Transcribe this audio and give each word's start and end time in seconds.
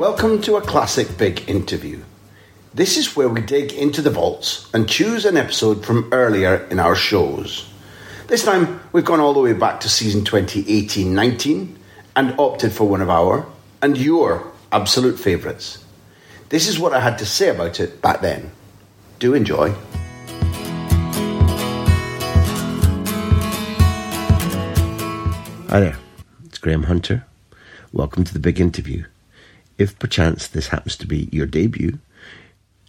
Welcome 0.00 0.40
to 0.42 0.56
a 0.56 0.62
classic 0.62 1.18
big 1.18 1.46
interview. 1.46 2.02
This 2.72 2.96
is 2.96 3.14
where 3.14 3.28
we 3.28 3.42
dig 3.42 3.74
into 3.74 4.00
the 4.00 4.08
vaults 4.08 4.66
and 4.72 4.88
choose 4.88 5.26
an 5.26 5.36
episode 5.36 5.84
from 5.84 6.08
earlier 6.10 6.66
in 6.70 6.78
our 6.78 6.94
shows. 6.96 7.68
This 8.26 8.42
time 8.42 8.80
we've 8.92 9.04
gone 9.04 9.20
all 9.20 9.34
the 9.34 9.40
way 9.40 9.52
back 9.52 9.80
to 9.80 9.90
season 9.90 10.24
2018 10.24 11.14
19 11.14 11.78
and 12.16 12.34
opted 12.40 12.72
for 12.72 12.88
one 12.88 13.02
of 13.02 13.10
our 13.10 13.46
and 13.82 13.98
your 13.98 14.50
absolute 14.72 15.18
favourites. 15.18 15.84
This 16.48 16.66
is 16.66 16.78
what 16.78 16.94
I 16.94 17.00
had 17.00 17.18
to 17.18 17.26
say 17.26 17.50
about 17.50 17.78
it 17.78 18.00
back 18.00 18.22
then. 18.22 18.52
Do 19.18 19.34
enjoy. 19.34 19.74
Hi 25.68 25.80
there, 25.80 25.98
it's 26.46 26.56
Graham 26.56 26.84
Hunter. 26.84 27.26
Welcome 27.92 28.24
to 28.24 28.32
the 28.32 28.40
big 28.40 28.58
interview. 28.58 29.04
If 29.80 29.98
perchance 29.98 30.46
this 30.46 30.68
happens 30.68 30.94
to 30.96 31.06
be 31.06 31.30
your 31.32 31.46
debut, 31.46 32.00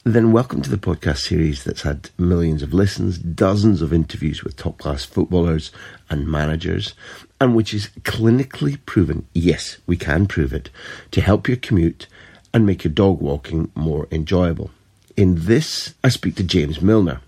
then 0.04 0.34
welcome 0.34 0.62
to 0.62 0.70
the 0.70 0.76
podcast 0.76 1.20
series 1.20 1.64
that's 1.64 1.84
had 1.84 2.10
millions 2.18 2.62
of 2.62 2.74
listens, 2.74 3.18
dozens 3.18 3.82
of 3.82 3.94
interviews 3.94 4.44
with 4.44 4.58
top 4.58 4.78
class 4.78 5.06
footballers 5.06 5.72
and 6.10 6.28
managers, 6.28 6.94
and 7.40 7.56
which 7.56 7.74
is 7.74 7.92
clinically 8.02 8.78
proven 8.86 9.26
yes, 9.32 9.78
we 9.88 9.96
can 9.96 10.28
prove 10.28 10.52
it 10.52 10.70
to 11.12 11.22
help 11.22 11.48
your 11.48 11.56
commute 11.56 12.08
and 12.54 12.66
make 12.66 12.84
your 12.84 12.92
dog 12.92 13.22
walking 13.22 13.72
more 13.74 14.10
enjoyable. 14.12 14.70
In 15.16 15.46
this, 15.46 15.94
I 16.04 16.10
speak 16.10 16.36
to 16.36 16.44
James 16.44 16.82
Milner. 16.82 17.22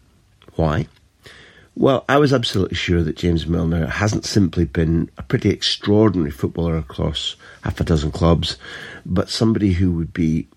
Why? 0.55 0.89
Well, 1.75 2.05
I 2.07 2.19
was 2.19 2.33
absolutely 2.33 2.75
sure 2.75 3.01
that 3.01 3.17
James 3.17 3.47
Milner 3.47 3.87
hasn't 3.87 4.25
simply 4.25 4.63
been 4.63 5.09
a 5.17 5.23
pretty 5.23 5.49
extraordinary 5.49 6.29
footballer 6.29 6.77
across 6.77 7.35
half 7.63 7.79
a 7.79 7.83
dozen 7.83 8.11
clubs, 8.11 8.57
but 9.05 9.29
somebody 9.29 9.73
who 9.73 9.91
would 9.93 10.13
be 10.13 10.47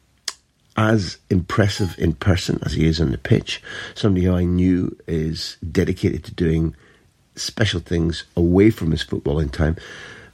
as 0.76 1.16
impressive 1.30 1.94
in 1.98 2.12
person 2.12 2.58
as 2.66 2.74
he 2.74 2.86
is 2.86 3.00
on 3.00 3.12
the 3.12 3.18
pitch. 3.18 3.62
Somebody 3.94 4.26
who 4.26 4.34
I 4.34 4.44
knew 4.44 4.94
is 5.06 5.56
dedicated 5.72 6.22
to 6.24 6.34
doing 6.34 6.76
special 7.34 7.80
things 7.80 8.24
away 8.36 8.68
from 8.68 8.90
his 8.90 9.02
footballing 9.02 9.50
time. 9.50 9.76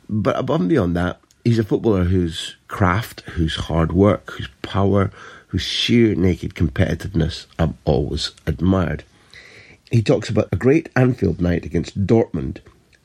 But 0.08 0.36
above 0.36 0.62
and 0.62 0.68
beyond 0.68 0.96
that, 0.96 1.20
he's 1.44 1.60
a 1.60 1.64
footballer 1.64 2.04
whose 2.04 2.56
craft, 2.66 3.20
whose 3.20 3.54
hard 3.54 3.92
work, 3.92 4.32
whose 4.32 4.48
power, 4.62 5.12
whose 5.48 5.62
sheer 5.62 6.16
naked 6.16 6.54
competitiveness 6.54 7.46
I've 7.56 7.74
always 7.84 8.32
admired. 8.48 9.04
He 9.92 10.02
talks 10.02 10.30
about 10.30 10.48
a 10.50 10.56
great 10.56 10.88
Anfield 10.96 11.38
night 11.38 11.66
against 11.66 12.06
Dortmund, 12.06 12.60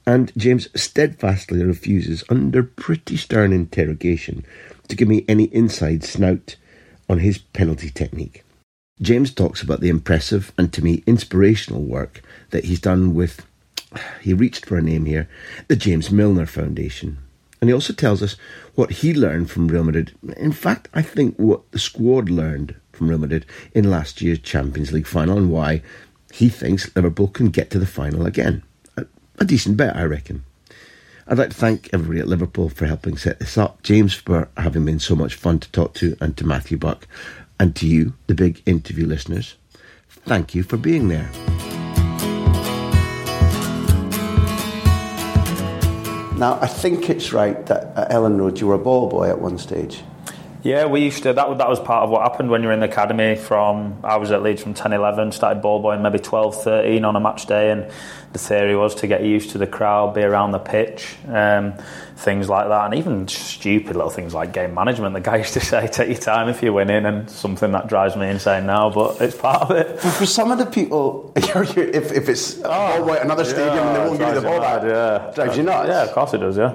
and 0.06 0.32
James 0.38 0.70
steadfastly 0.74 1.62
refuses, 1.62 2.24
under 2.30 2.64
pretty 2.64 3.18
stern 3.18 3.52
interrogation, 3.52 4.46
to 4.88 4.96
give 4.96 5.10
me 5.10 5.26
any 5.28 5.54
inside 5.54 6.06
snout 6.06 6.56
on 7.10 7.20
his 7.20 7.40
penalty 7.40 7.90
technique. 7.90 8.46
James 9.02 9.34
talks 9.34 9.62
about 9.62 9.82
the 9.82 9.90
impressive 9.90 10.54
and 10.58 10.72
to 10.72 10.82
me 10.82 11.04
inspirational 11.06 11.84
work 11.84 12.22
that 12.52 12.64
he's 12.64 12.80
done 12.80 13.14
with, 13.14 13.46
he 14.22 14.34
reached 14.34 14.66
for 14.66 14.78
a 14.78 14.82
name 14.82 15.06
here, 15.06 15.28
the 15.68 15.76
James 15.76 16.10
Milner 16.10 16.46
Foundation. 16.46 17.18
And 17.60 17.70
he 17.70 17.74
also 17.74 17.92
tells 17.92 18.24
us 18.24 18.38
what 18.76 18.92
he 18.92 19.14
learned 19.14 19.50
from 19.50 19.68
Real 19.68 19.84
Madrid. 19.84 20.14
In 20.38 20.54
fact, 20.54 20.88
I 20.94 21.02
think 21.02 21.36
what 21.36 21.70
the 21.72 21.80
squad 21.80 22.30
learned 22.30 22.76
from 22.94 23.10
Real 23.10 23.20
Madrid 23.20 23.46
in 23.74 23.90
last 23.90 24.22
year's 24.22 24.40
Champions 24.40 24.94
League 24.94 25.08
final 25.08 25.38
and 25.38 25.52
why 25.52 25.82
he 26.32 26.50
thinks 26.50 26.94
Liverpool 26.96 27.28
can 27.28 27.50
get 27.50 27.70
to 27.72 27.80
the 27.80 27.86
final 27.86 28.26
again. 28.26 28.64
A, 28.96 29.06
a 29.40 29.46
decent 29.46 29.78
bet, 29.78 29.96
I 29.96 30.04
reckon. 30.04 30.44
I'd 31.28 31.38
like 31.38 31.50
to 31.50 31.56
thank 31.56 31.90
everybody 31.94 32.20
at 32.20 32.28
Liverpool 32.28 32.70
for 32.70 32.86
helping 32.86 33.18
set 33.18 33.40
this 33.40 33.58
up, 33.58 33.84
James 33.84 34.14
for 34.14 34.48
having 34.56 34.86
been 34.86 35.00
so 35.00 35.16
much 35.16 35.36
fun 35.36 35.60
to 35.60 35.72
talk 35.72 35.94
to, 35.96 36.16
and 36.22 36.38
to 36.38 36.48
Matthew 36.48 36.78
Buck, 36.78 37.08
and 37.60 37.76
to 37.76 37.86
you, 37.86 38.14
the 38.28 38.36
big 38.36 38.62
interview 38.66 39.06
listeners. 39.06 39.56
Thank 40.10 40.56
you 40.56 40.64
for 40.64 40.78
being 40.78 41.10
there. 41.10 41.30
Now, 46.38 46.60
I 46.62 46.68
think 46.68 47.10
it's 47.10 47.34
right 47.34 47.66
that 47.66 47.98
at 47.98 48.12
Elland 48.12 48.40
Road 48.40 48.60
you 48.60 48.68
were 48.68 48.76
a 48.76 48.80
ball 48.80 49.10
boy 49.10 49.28
at 49.28 49.42
one 49.42 49.58
stage. 49.58 50.04
Yeah, 50.64 50.86
we 50.86 51.02
used 51.02 51.24
to. 51.24 51.34
That, 51.34 51.58
that 51.58 51.70
was 51.70 51.80
part 51.80 52.04
of 52.04 52.10
what 52.10 52.24
happened 52.24 52.50
when 52.50 52.62
you 52.62 52.68
were 52.68 52.74
in 52.74 52.80
the 52.80 52.90
academy. 52.90 53.36
From 53.36 54.00
I 54.04 54.18
was 54.18 54.32
at 54.32 54.42
Leeds 54.42 54.62
from 54.62 54.74
10, 54.74 54.92
11, 54.92 55.32
started 55.32 55.62
ball 55.62 55.82
boying 55.82 56.02
maybe 56.02 56.20
12, 56.20 56.64
13 56.64 57.06
on 57.06 57.16
a 57.16 57.20
match 57.20 57.46
day, 57.46 57.72
and 57.72 57.90
the 58.34 58.40
theory 58.40 58.76
was 58.76 58.96
to 58.96 59.08
get 59.08 59.24
used 59.24 59.52
to 59.52 59.58
the 59.58 59.68
crowd, 59.68 60.16
be 60.16 60.22
around 60.22 60.52
the 60.52 60.60
pitch, 60.60 61.16
um, 61.30 61.74
things 62.16 62.50
like 62.50 62.68
that, 62.68 62.86
and 62.86 62.96
even 62.96 63.28
stupid 63.28 63.96
little 63.96 64.10
things 64.10 64.34
like 64.34 64.52
game 64.52 64.74
management. 64.74 65.14
The 65.14 65.22
guy 65.22 65.38
used 65.38 65.54
to 65.54 65.60
say, 65.60 65.88
"Take 65.88 66.10
your 66.10 66.18
time 66.18 66.50
if 66.50 66.64
you're 66.64 66.74
winning," 66.74 67.06
and 67.06 67.30
something 67.30 67.72
that 67.72 67.88
drives 67.88 68.16
me 68.16 68.28
insane 68.28 68.66
now, 68.66 68.90
but 68.90 69.22
it's 69.22 69.38
part 69.38 69.62
of 69.62 69.72
it. 69.72 70.00
For 70.00 70.26
some 70.26 70.52
of 70.52 70.58
the 70.58 70.66
people, 70.66 71.32
if, 71.36 72.12
if 72.12 72.30
it's 72.30 72.58
a 72.60 72.64
ball 72.64 73.06
boy 73.06 73.18
another 73.22 73.46
stadium 73.46 73.88
and 73.88 73.96
they 73.96 74.00
won't 74.00 74.20
give 74.20 74.28
you 74.30 74.36
the 74.36 74.42
ball 74.42 74.60
back, 74.60 74.84
yeah. 74.84 75.32
drives 75.36 75.56
you 75.56 75.64
nuts. 75.64 75.88
Yeah, 75.88 76.04
of 76.04 76.12
course 76.12 76.34
it 76.34 76.40
does. 76.40 76.58
Yeah. 76.58 76.74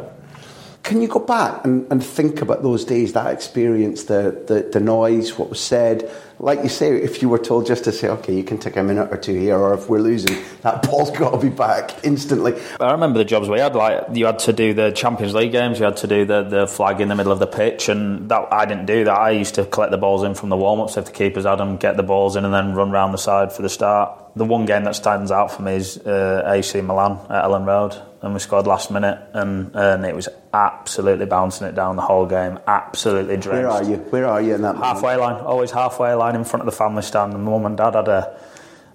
Can 0.82 1.00
you 1.00 1.06
go 1.06 1.20
back 1.20 1.64
and, 1.64 1.86
and 1.92 2.04
think 2.04 2.42
about 2.42 2.64
those 2.64 2.84
days, 2.84 3.12
that 3.12 3.32
experience, 3.32 4.04
the, 4.04 4.44
the, 4.48 4.68
the 4.72 4.80
noise, 4.80 5.38
what 5.38 5.48
was 5.48 5.60
said? 5.60 6.10
Like 6.40 6.64
you 6.64 6.68
say, 6.68 6.96
if 6.96 7.22
you 7.22 7.28
were 7.28 7.38
told 7.38 7.66
just 7.66 7.84
to 7.84 7.92
say, 7.92 8.08
okay, 8.08 8.34
you 8.34 8.42
can 8.42 8.58
take 8.58 8.76
a 8.76 8.82
minute 8.82 9.08
or 9.12 9.16
two 9.16 9.38
here, 9.38 9.56
or 9.56 9.74
if 9.74 9.88
we're 9.88 10.00
losing, 10.00 10.42
that 10.62 10.82
ball's 10.90 11.12
got 11.12 11.30
to 11.30 11.38
be 11.38 11.54
back 11.54 12.04
instantly. 12.04 12.60
I 12.80 12.90
remember 12.90 13.18
the 13.18 13.24
jobs 13.24 13.48
we 13.48 13.60
had. 13.60 13.76
Like 13.76 14.06
you 14.12 14.26
had 14.26 14.40
to 14.40 14.52
do 14.52 14.74
the 14.74 14.90
Champions 14.90 15.34
League 15.34 15.52
games, 15.52 15.78
you 15.78 15.84
had 15.84 15.98
to 15.98 16.08
do 16.08 16.24
the, 16.24 16.42
the 16.42 16.66
flag 16.66 17.00
in 17.00 17.08
the 17.08 17.14
middle 17.14 17.30
of 17.32 17.38
the 17.38 17.46
pitch, 17.46 17.88
and 17.88 18.28
that 18.28 18.52
I 18.52 18.66
didn't 18.66 18.86
do 18.86 19.04
that. 19.04 19.16
I 19.16 19.30
used 19.30 19.54
to 19.54 19.64
collect 19.64 19.92
the 19.92 19.98
balls 19.98 20.24
in 20.24 20.34
from 20.34 20.48
the 20.48 20.56
warm 20.56 20.80
ups 20.80 20.96
if 20.96 21.04
the 21.04 21.12
keepers 21.12 21.44
had 21.44 21.56
them, 21.56 21.76
get 21.76 21.96
the 21.96 22.02
balls 22.02 22.34
in, 22.34 22.44
and 22.44 22.52
then 22.52 22.74
run 22.74 22.90
round 22.90 23.14
the 23.14 23.18
side 23.18 23.52
for 23.52 23.62
the 23.62 23.68
start. 23.68 24.21
The 24.34 24.44
one 24.46 24.64
game 24.64 24.84
that 24.84 24.96
stands 24.96 25.30
out 25.30 25.52
for 25.52 25.60
me 25.62 25.74
is 25.74 25.98
uh, 25.98 26.42
AC 26.46 26.80
Milan 26.80 27.18
at 27.28 27.44
Elland 27.44 27.66
Road, 27.66 28.00
and 28.22 28.32
we 28.32 28.40
scored 28.40 28.66
last 28.66 28.90
minute, 28.90 29.18
and, 29.34 29.70
and 29.74 30.06
it 30.06 30.14
was 30.14 30.28
absolutely 30.54 31.26
bouncing 31.26 31.66
it 31.66 31.74
down 31.74 31.96
the 31.96 32.02
whole 32.02 32.24
game, 32.24 32.58
absolutely 32.66 33.36
drenched. 33.36 33.66
Where 33.66 33.68
are 33.68 33.84
you? 33.84 33.96
Where 33.96 34.26
are 34.26 34.40
you 34.40 34.54
in 34.54 34.62
that? 34.62 34.76
Halfway 34.76 35.16
line, 35.16 35.36
always 35.44 35.70
halfway 35.70 36.14
line 36.14 36.34
in 36.34 36.44
front 36.44 36.62
of 36.62 36.66
the 36.66 36.76
family 36.76 37.02
stand. 37.02 37.34
And 37.34 37.44
mum 37.44 37.66
and 37.66 37.76
dad 37.76 37.94
had 37.94 38.08
a, 38.08 38.40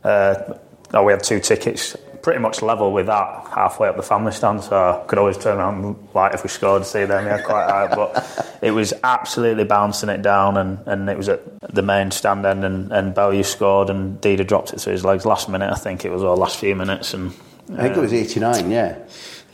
uh, 0.04 0.57
oh, 0.95 1.04
we 1.04 1.12
had 1.12 1.22
two 1.24 1.40
tickets, 1.40 1.95
pretty 2.28 2.42
much 2.42 2.62
level 2.62 2.92
with 2.92 3.06
that, 3.06 3.48
halfway 3.56 3.88
up 3.88 3.96
the 3.96 4.04
family 4.04 4.34
stand. 4.34 4.62
So 4.62 4.76
I 4.76 5.08
could 5.08 5.18
always 5.18 5.38
turn 5.38 5.60
around 5.60 5.86
and 5.86 6.08
like 6.14 6.34
if 6.34 6.44
we 6.44 6.50
scored, 6.50 6.86
see 6.86 7.06
them, 7.06 7.26
yeah, 7.26 7.42
quite 7.42 7.70
high. 7.70 7.88
But 7.88 8.60
it 8.62 8.72
was 8.72 8.94
absolutely 9.02 9.64
bouncing 9.64 10.10
it 10.10 10.24
down, 10.24 10.58
and, 10.58 10.78
and 10.86 11.10
it 11.10 11.16
was 11.16 11.30
at 11.30 11.42
the 11.74 11.82
main 11.82 12.12
stand 12.12 12.46
end, 12.46 12.66
and, 12.66 12.92
and 12.92 13.16
Bowyer 13.16 13.44
scored, 13.44 13.90
and 13.90 14.20
Dida 14.20 14.46
dropped 14.46 14.74
it 14.74 14.82
through 14.82 14.92
his 14.92 15.06
legs 15.06 15.26
last 15.26 15.48
minute, 15.48 15.72
I 15.72 15.78
think 15.78 16.04
it 16.04 16.10
was, 16.12 16.22
or 16.22 16.36
last 16.36 16.58
few 16.58 16.76
minutes, 16.76 17.14
and 17.14 17.32
I 17.72 17.84
think 17.84 17.96
it 17.96 18.00
uh, 18.00 18.02
was 18.02 18.12
89, 18.12 18.72
yeah. 18.72 18.98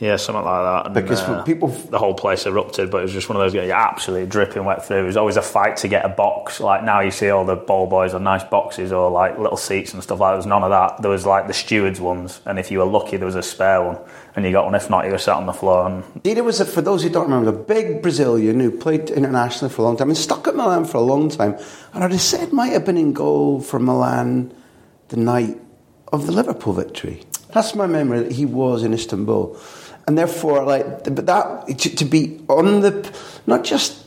Yeah, 0.04 0.16
something 0.16 0.44
like 0.44 0.64
that. 0.68 0.86
And, 0.86 0.94
Because 0.94 1.22
uh, 1.22 1.42
people- 1.44 1.68
the 1.68 1.98
whole 1.98 2.12
place 2.12 2.44
erupted, 2.44 2.90
but 2.90 2.98
it 2.98 3.02
was 3.04 3.12
just 3.12 3.28
one 3.30 3.36
of 3.36 3.42
those. 3.42 3.54
Yeah, 3.54 3.74
absolutely 3.74 4.26
dripping 4.26 4.64
wet 4.66 4.84
through. 4.84 4.98
It 5.04 5.06
was 5.06 5.16
always 5.16 5.36
a 5.38 5.42
fight 5.42 5.78
to 5.78 5.88
get 5.88 6.04
a 6.04 6.10
box. 6.10 6.60
Like 6.60 6.84
now, 6.84 7.00
you 7.00 7.10
see 7.10 7.30
all 7.30 7.46
the 7.46 7.56
ball 7.56 7.86
boys 7.86 8.12
on 8.12 8.22
nice 8.22 8.44
boxes 8.44 8.92
or 8.92 9.10
like 9.10 9.38
little 9.38 9.56
seats 9.56 9.94
and 9.94 10.02
stuff 10.02 10.20
like. 10.20 10.28
that. 10.28 10.32
There 10.32 10.36
was 10.44 10.46
none 10.46 10.62
of 10.62 10.70
that. 10.70 11.00
There 11.00 11.10
was 11.10 11.24
like 11.24 11.46
the 11.46 11.54
stewards 11.54 12.00
ones, 12.02 12.40
and 12.44 12.58
if 12.58 12.70
you 12.70 12.80
were 12.80 12.84
lucky, 12.98 13.16
there 13.16 13.24
was 13.24 13.34
a 13.34 13.42
spare 13.42 13.82
one, 13.82 13.98
and 14.36 14.44
you 14.44 14.52
got 14.52 14.66
one. 14.66 14.74
If 14.74 14.90
not, 14.90 15.06
you 15.06 15.12
were 15.12 15.18
sat 15.18 15.36
on 15.36 15.46
the 15.46 15.54
floor. 15.54 15.86
And 15.86 16.04
Dida 16.22 16.44
was, 16.44 16.60
a, 16.60 16.66
for 16.66 16.82
those 16.82 17.02
who 17.02 17.08
don't 17.08 17.30
remember, 17.30 17.48
a 17.48 17.52
big 17.52 18.02
Brazilian 18.02 18.60
who 18.60 18.70
played 18.72 19.08
internationally 19.08 19.72
for 19.72 19.80
a 19.80 19.84
long 19.86 19.96
time 19.96 20.10
and 20.10 20.18
stuck 20.18 20.46
at 20.46 20.54
Milan 20.54 20.84
for 20.84 20.98
a 20.98 21.06
long 21.12 21.30
time. 21.30 21.56
And 21.94 22.04
I'd 22.04 22.12
have 22.12 22.20
said 22.20 22.52
might 22.52 22.72
have 22.72 22.84
been 22.84 22.98
in 22.98 23.14
goal 23.14 23.60
for 23.60 23.78
Milan 23.78 24.52
the 25.08 25.16
night 25.16 25.56
of 26.12 26.26
the 26.26 26.32
Liverpool 26.32 26.74
victory. 26.74 27.22
That's 27.54 27.74
my 27.74 27.86
memory 27.86 28.18
that 28.20 28.32
he 28.32 28.44
was 28.44 28.82
in 28.82 28.92
Istanbul. 28.92 29.56
And 30.06 30.18
therefore, 30.18 30.64
like, 30.64 31.04
but 31.04 31.26
that, 31.26 31.78
to, 31.78 31.96
to 31.96 32.04
be 32.04 32.40
on 32.48 32.80
the, 32.80 33.18
not 33.46 33.64
just 33.64 34.04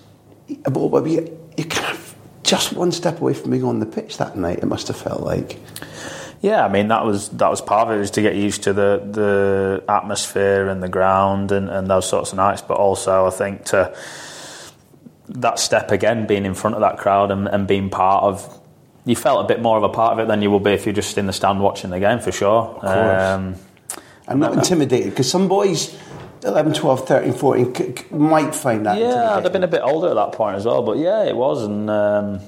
a 0.65 0.71
ball, 0.71 0.89
but 0.89 1.05
you, 1.07 1.37
you 1.57 1.65
kind 1.65 1.87
of 1.91 2.15
just 2.43 2.73
one 2.73 2.91
step 2.91 3.19
away 3.19 3.33
from 3.33 3.51
being 3.51 3.63
on 3.63 3.79
the 3.79 3.85
pitch 3.85 4.17
that 4.17 4.37
night, 4.37 4.59
it 4.59 4.65
must 4.65 4.87
have 4.87 4.97
felt 4.97 5.21
like. 5.21 5.59
Yeah, 6.41 6.63
I 6.63 6.69
mean 6.69 6.89
that 6.89 7.03
was 7.03 7.29
that 7.29 7.49
was 7.49 7.61
part 7.61 7.87
of 7.87 7.95
it 7.95 7.99
was 7.99 8.11
to 8.11 8.21
get 8.21 8.35
used 8.35 8.63
to 8.63 8.73
the 8.73 9.01
the 9.11 9.83
atmosphere 9.89 10.67
and 10.67 10.83
the 10.83 10.87
ground 10.87 11.51
and, 11.51 11.67
and 11.67 11.87
those 11.87 12.07
sorts 12.07 12.31
of 12.31 12.37
nights, 12.37 12.61
but 12.61 12.77
also 12.77 13.25
I 13.25 13.31
think 13.31 13.65
to 13.65 13.95
that 15.29 15.59
step 15.59 15.91
again, 15.91 16.27
being 16.27 16.45
in 16.45 16.53
front 16.53 16.75
of 16.75 16.81
that 16.81 16.97
crowd 16.97 17.31
and, 17.31 17.47
and 17.47 17.67
being 17.67 17.89
part 17.89 18.23
of. 18.23 18.61
You 19.05 19.15
felt 19.15 19.45
a 19.45 19.47
bit 19.47 19.61
more 19.61 19.77
of 19.77 19.83
a 19.83 19.89
part 19.89 20.13
of 20.13 20.19
it 20.19 20.27
than 20.27 20.41
you 20.41 20.51
would 20.51 20.63
be 20.63 20.71
if 20.71 20.85
you're 20.85 20.93
just 20.93 21.17
in 21.17 21.27
the 21.27 21.33
stand 21.33 21.61
watching 21.61 21.91
the 21.91 21.99
game 21.99 22.19
for 22.19 22.31
sure. 22.33 22.73
course. 22.73 22.83
Um, 22.83 23.55
I'm 24.27 24.39
not 24.39 24.53
intimidated 24.53 25.11
because 25.11 25.29
some 25.29 25.47
boys, 25.47 25.97
11, 26.43 26.73
12, 26.73 27.07
13, 27.07 27.33
14, 27.33 27.75
c- 27.75 27.95
c- 27.97 28.05
might 28.15 28.53
find 28.53 28.85
that 28.85 28.97
Yeah, 28.99 29.35
I'd 29.35 29.43
have 29.43 29.53
been 29.53 29.63
a 29.63 29.67
bit 29.67 29.81
older 29.81 30.09
at 30.09 30.15
that 30.15 30.31
point 30.33 30.55
as 30.57 30.65
well, 30.65 30.83
but 30.83 30.97
yeah, 30.97 31.23
it 31.23 31.35
was, 31.35 31.63
and 31.63 31.89
um, 31.89 32.39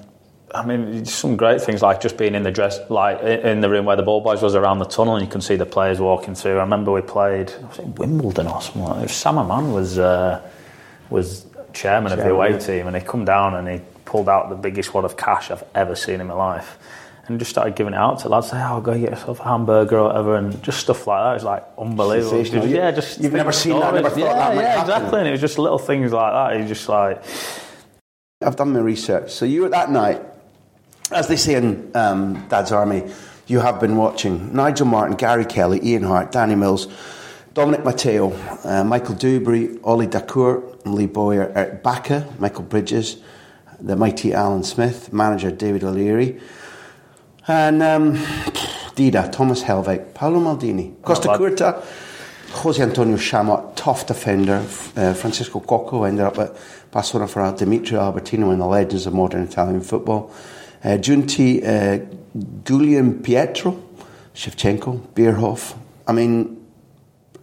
I 0.53 0.65
mean, 0.65 1.05
some 1.05 1.37
great 1.37 1.61
things 1.61 1.81
like 1.81 2.01
just 2.01 2.17
being 2.17 2.35
in 2.35 2.43
the 2.43 2.51
dress, 2.51 2.79
like 2.89 3.21
in 3.21 3.61
the 3.61 3.69
room 3.69 3.85
where 3.85 3.95
the 3.95 4.03
ball 4.03 4.21
boys 4.21 4.41
was 4.41 4.55
around 4.55 4.79
the 4.79 4.85
tunnel, 4.85 5.15
and 5.15 5.25
you 5.25 5.31
can 5.31 5.41
see 5.41 5.55
the 5.55 5.65
players 5.65 5.99
walking 5.99 6.35
through. 6.35 6.57
I 6.57 6.61
remember 6.61 6.91
we 6.91 7.01
played, 7.01 7.53
was 7.69 7.79
it 7.79 7.85
Wimbledon 7.99 8.47
or 8.47 8.61
something? 8.61 8.83
Like 8.83 8.95
that? 8.95 9.01
Was 9.03 9.11
Sam 9.11 9.35
Hammam 9.35 9.71
was 9.73 9.99
uh, 9.99 10.41
was 11.09 11.45
chairman, 11.73 12.11
of 12.11 12.19
the 12.19 12.31
away 12.31 12.57
team, 12.59 12.87
and 12.87 12.95
he 12.95 13.01
come 13.01 13.25
down 13.25 13.53
and 13.55 13.67
he 13.67 13.81
pulled 14.05 14.27
out 14.27 14.49
the 14.49 14.55
biggest 14.55 14.93
wad 14.93 15.05
of 15.05 15.15
cash 15.17 15.51
I've 15.51 15.63
ever 15.75 15.95
seen 15.95 16.19
in 16.19 16.27
my 16.27 16.33
life. 16.33 16.77
And 17.29 17.37
just 17.39 17.51
started 17.51 17.75
giving 17.75 17.93
it 17.93 17.97
out 17.97 18.19
to 18.19 18.29
lads. 18.29 18.49
Say, 18.49 18.57
"Oh, 18.61 18.81
go 18.81 18.93
get 18.99 19.11
yourself 19.11 19.39
a 19.39 19.43
hamburger 19.43 19.99
or 19.99 20.07
whatever," 20.07 20.35
and 20.35 20.61
just 20.63 20.79
stuff 20.79 21.05
like 21.05 21.21
that. 21.23 21.29
It 21.31 21.33
was 21.35 21.43
like 21.43 21.63
unbelievable. 21.77 22.43
Just- 22.43 22.53
You- 22.53 22.75
yeah, 22.75 22.89
just 22.91 23.21
you've 23.21 23.33
never 23.33 23.51
seen 23.51 23.79
that, 23.79 23.93
never 23.93 24.09
thought 24.09 24.17
yeah, 24.19 24.33
that 24.33 24.55
might 24.55 24.61
yeah, 24.63 24.69
happen. 24.77 24.81
exactly. 24.89 25.19
And 25.19 25.27
it 25.27 25.31
was 25.31 25.41
just 25.41 25.59
little 25.59 25.77
things 25.77 26.11
like 26.11 26.33
that. 26.33 26.59
You 26.59 26.65
just 26.67 26.89
like, 26.89 27.21
I've 28.41 28.55
done 28.55 28.73
my 28.73 28.79
research. 28.79 29.31
So 29.31 29.45
you 29.45 29.61
were 29.61 29.69
that 29.69 29.91
night, 29.91 30.21
as 31.11 31.27
they 31.27 31.35
say 31.35 31.55
in 31.55 31.91
um, 31.95 32.45
Dad's 32.49 32.71
Army, 32.71 33.03
you 33.47 33.59
have 33.59 33.79
been 33.79 33.95
watching 33.97 34.53
Nigel 34.53 34.85
Martyn, 34.87 35.15
Gary 35.17 35.45
Kelly, 35.45 35.79
Ian 35.83 36.03
Harte, 36.03 36.31
Danny 36.31 36.55
Mills, 36.55 36.87
Dominic 37.53 37.83
Matteo, 37.83 38.31
uh, 38.63 38.83
Michael 38.83 39.15
Duberry, 39.15 39.79
Ollie 39.83 40.07
Dacourt, 40.07 40.63
Lee 40.85 41.07
Bowyer, 41.07 41.51
Eirik 41.55 41.81
Bakke, 41.81 42.39
Michael 42.39 42.63
Bridges, 42.63 43.17
the 43.81 43.95
mighty 43.95 44.33
Alan 44.33 44.63
Smith, 44.63 45.11
manager 45.13 45.51
David 45.51 45.83
O'Leary, 45.83 46.39
and 47.49 47.81
um, 47.81 48.13
Dida, 48.95 49.31
Thomas 49.31 49.63
Helveg, 49.63 50.13
Paolo 50.13 50.39
Maldini, 50.39 51.01
Costa. 51.01 51.29
Curta, 51.29 51.83
Jose 52.51 52.81
Antonio 52.81 53.17
Chamot, 53.17 53.75
tough 53.75 54.05
defender. 54.05 54.63
Uh, 54.95 55.13
Francisco 55.15 55.59
Coco 55.59 56.03
ended 56.03 56.25
up 56.25 56.37
at 56.37 56.55
Barcelona 56.91 57.27
for 57.27 57.51
Dimitri 57.57 57.97
Albertini, 57.97 58.51
of 58.51 58.57
the 58.57 58.65
legends 58.65 59.07
of 59.07 59.13
modern 59.15 59.43
Italian 59.43 59.81
football. 59.81 60.31
Uh, 60.83 60.89
Giunti, 60.89 61.63
uh, 61.65 62.05
Pietro, 63.23 63.83
Shevchenko, 64.35 64.99
Bierhoff. 65.13 65.75
I 66.07 66.11
mean, 66.11 66.63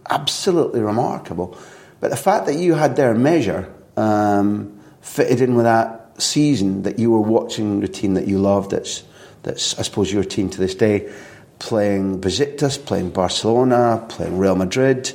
absolutely 0.09 0.79
remarkable. 0.79 1.57
But 1.99 2.11
the 2.11 2.17
fact 2.17 2.45
that 2.45 2.55
you 2.55 2.75
had 2.75 2.95
their 2.95 3.13
measure 3.13 3.73
um, 3.97 4.79
fitted 5.01 5.41
in 5.41 5.55
with 5.55 5.65
that 5.65 6.21
season 6.21 6.83
that 6.83 6.97
you 6.97 7.11
were 7.11 7.19
watching 7.19 7.81
the 7.81 7.89
team 7.89 8.13
that 8.13 8.27
you 8.27 8.39
loved, 8.39 8.71
that's, 8.71 9.03
that's 9.43 9.77
I 9.79 9.83
suppose 9.83 10.11
your 10.11 10.23
team 10.23 10.49
to 10.49 10.57
this 10.59 10.75
day, 10.75 11.11
playing 11.59 12.21
Besiktas, 12.21 12.83
playing 12.83 13.11
Barcelona, 13.11 14.05
playing 14.09 14.37
Real 14.37 14.55
Madrid, 14.55 15.13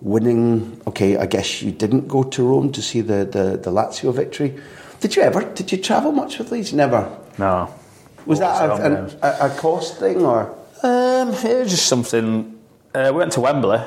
winning. 0.00 0.80
Okay, 0.86 1.16
I 1.16 1.26
guess 1.26 1.62
you 1.62 1.72
didn't 1.72 2.08
go 2.08 2.22
to 2.24 2.42
Rome 2.42 2.72
to 2.72 2.82
see 2.82 3.00
the, 3.00 3.24
the, 3.24 3.58
the 3.62 3.70
Lazio 3.70 4.12
victory. 4.14 4.58
Did 5.00 5.16
you 5.16 5.22
ever? 5.22 5.42
Did 5.54 5.72
you 5.72 5.78
travel 5.78 6.12
much 6.12 6.38
with 6.38 6.50
Leeds? 6.52 6.72
Never. 6.72 7.08
no. 7.38 7.74
Was 8.26 8.38
that 8.40 8.68
a, 8.68 8.74
an, 8.74 9.10
a, 9.22 9.46
a 9.46 9.50
cost 9.58 9.98
thing 9.98 10.18
or? 10.26 10.54
Um, 10.82 11.30
it 11.30 11.60
was 11.60 11.70
just 11.70 11.86
something. 11.86 12.58
Uh, 12.94 13.10
we 13.12 13.18
went 13.18 13.32
to 13.32 13.40
Wembley. 13.40 13.78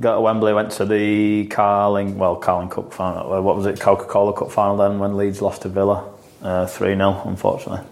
Got 0.00 0.14
to 0.14 0.20
Wembley. 0.22 0.54
Went 0.54 0.70
to 0.72 0.86
the 0.86 1.46
Carling, 1.48 2.16
well, 2.16 2.36
Carling 2.36 2.70
Cup 2.70 2.94
final. 2.94 3.30
uh, 3.32 3.42
What 3.42 3.56
was 3.56 3.66
it? 3.66 3.78
Coca 3.78 4.06
Cola 4.06 4.32
Cup 4.32 4.50
final. 4.50 4.78
Then 4.78 4.98
when 4.98 5.18
Leeds 5.18 5.42
lost 5.42 5.62
to 5.62 5.68
Villa, 5.68 6.02
three 6.66 6.94
0 6.96 7.22
unfortunately. 7.26 7.86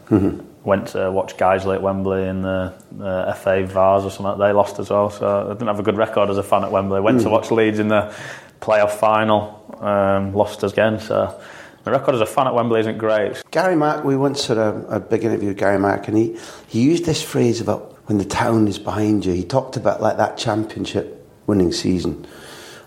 Went 0.65 0.89
to 0.89 1.11
watch 1.11 1.37
Guiseley 1.37 1.75
at 1.75 1.83
Wembley 1.83 2.27
in 2.29 2.43
the, 2.43 2.73
the 2.93 3.37
FA 3.37 3.67
Vase 3.67 4.05
or 4.05 4.11
something. 4.11 4.39
They 4.39 4.53
lost 4.53 4.79
as 4.79 4.91
well, 4.91 5.11
so 5.11 5.47
I 5.51 5.53
didn't 5.55 5.67
have 5.67 5.81
a 5.81 5.83
good 5.83 5.97
record 5.97 6.31
as 6.31 6.39
a 6.39 6.43
fan 6.43 6.63
at 6.63 6.71
Wembley. 6.71 7.01
Went 7.01 7.21
to 7.23 7.31
watch 7.31 7.51
Leeds 7.51 7.81
in 7.81 7.89
the 7.89 8.15
playoff 8.61 8.93
final. 8.93 9.59
Um, 9.81 10.35
lost 10.35 10.63
again, 10.63 11.01
so 11.01 11.41
my 11.85 11.91
record 11.91 12.15
as 12.15 12.21
a 12.21 12.27
fan 12.27 12.47
at 12.47 12.55
Wembley 12.55 12.81
isn't 12.81 12.99
great. 12.99 13.43
Gary 13.51 13.75
Mack, 13.75 14.05
we 14.05 14.17
once 14.17 14.47
had 14.47 14.57
a, 14.57 14.87
a 14.89 15.01
big 15.01 15.25
interview 15.25 15.49
with 15.49 15.59
Gary 15.59 15.81
Mack, 15.81 16.07
and 16.07 16.17
he, 16.17 16.39
he 16.69 16.81
used 16.81 17.05
this 17.05 17.23
phrase 17.23 17.61
about 17.61 17.99
when 18.07 18.19
the 18.19 18.25
town 18.25 18.69
is 18.69 18.79
behind 18.79 19.27
you. 19.27 19.33
He 19.33 19.45
talked 19.45 19.77
about 19.77 20.01
like 20.01 20.17
that 20.19 20.37
championship 20.37 21.29
winning 21.49 21.73
season 21.73 22.25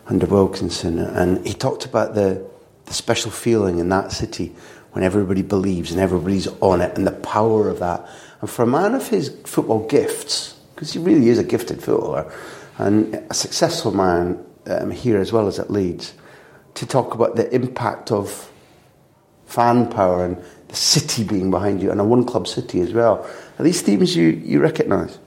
under 0.07 0.25
Wilkinson, 0.25 0.98
and 1.00 1.45
he 1.45 1.54
talked 1.54 1.83
about 1.83 2.13
the, 2.16 2.50
the 2.86 2.94
special 2.94 3.31
feeling 3.31 3.80
in 3.80 3.89
that 3.89 4.13
city 4.13 4.56
when 4.95 5.03
everybody 5.03 5.42
believes 5.42 5.92
and 5.92 6.00
everybody's 6.00 6.47
on 6.62 6.80
it, 6.80 6.97
and 6.97 7.06
the 7.06 7.12
power 7.12 7.68
of 7.68 7.80
that. 7.80 8.07
And 8.39 8.50
for 8.50 8.63
a 8.63 8.68
man 8.68 8.95
of 8.95 9.09
his 9.09 9.36
football 9.44 9.86
gifts, 9.88 10.56
because 10.74 10.94
he 10.94 11.00
really 11.00 11.27
is 11.27 11.38
a 11.38 11.44
gifted 11.44 11.83
footballer, 11.83 12.31
and 12.77 13.13
a 13.30 13.33
successful 13.33 13.92
man 13.92 14.42
um, 14.68 14.92
here 14.92 15.19
as 15.19 15.33
well 15.33 15.47
as 15.47 15.59
at 15.59 15.69
Leeds, 15.69 16.13
to 16.75 16.86
talk 16.86 17.13
about 17.13 17.36
the 17.36 17.53
impact 17.53 18.09
of 18.09 18.50
fan 19.47 19.92
power 19.92 20.24
and 20.24 20.42
the 20.69 20.75
city 20.77 21.25
being 21.25 21.51
behind 21.51 21.81
you 21.81 21.91
and 21.91 22.00
a 22.00 22.03
one 22.06 22.24
club 22.24 22.48
city 22.48 22.80
as 22.80 22.94
well. 22.94 23.29
Are 23.60 23.63
these 23.63 23.81
themes 23.81 24.15
you, 24.15 24.29
you 24.29 24.62
recognise? 24.62 25.20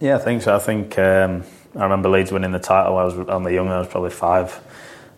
Yeah, 0.00 0.16
I 0.16 0.18
think 0.18 0.42
so. 0.42 0.54
I 0.54 0.58
think 0.58 0.98
um, 0.98 1.44
I 1.74 1.82
remember 1.82 2.10
Leeds 2.10 2.30
winning 2.30 2.52
the 2.52 2.58
title. 2.58 2.98
I 2.98 3.04
was 3.04 3.14
only 3.30 3.54
young. 3.54 3.68
I 3.68 3.78
was 3.78 3.88
probably 3.88 4.10
five. 4.10 4.60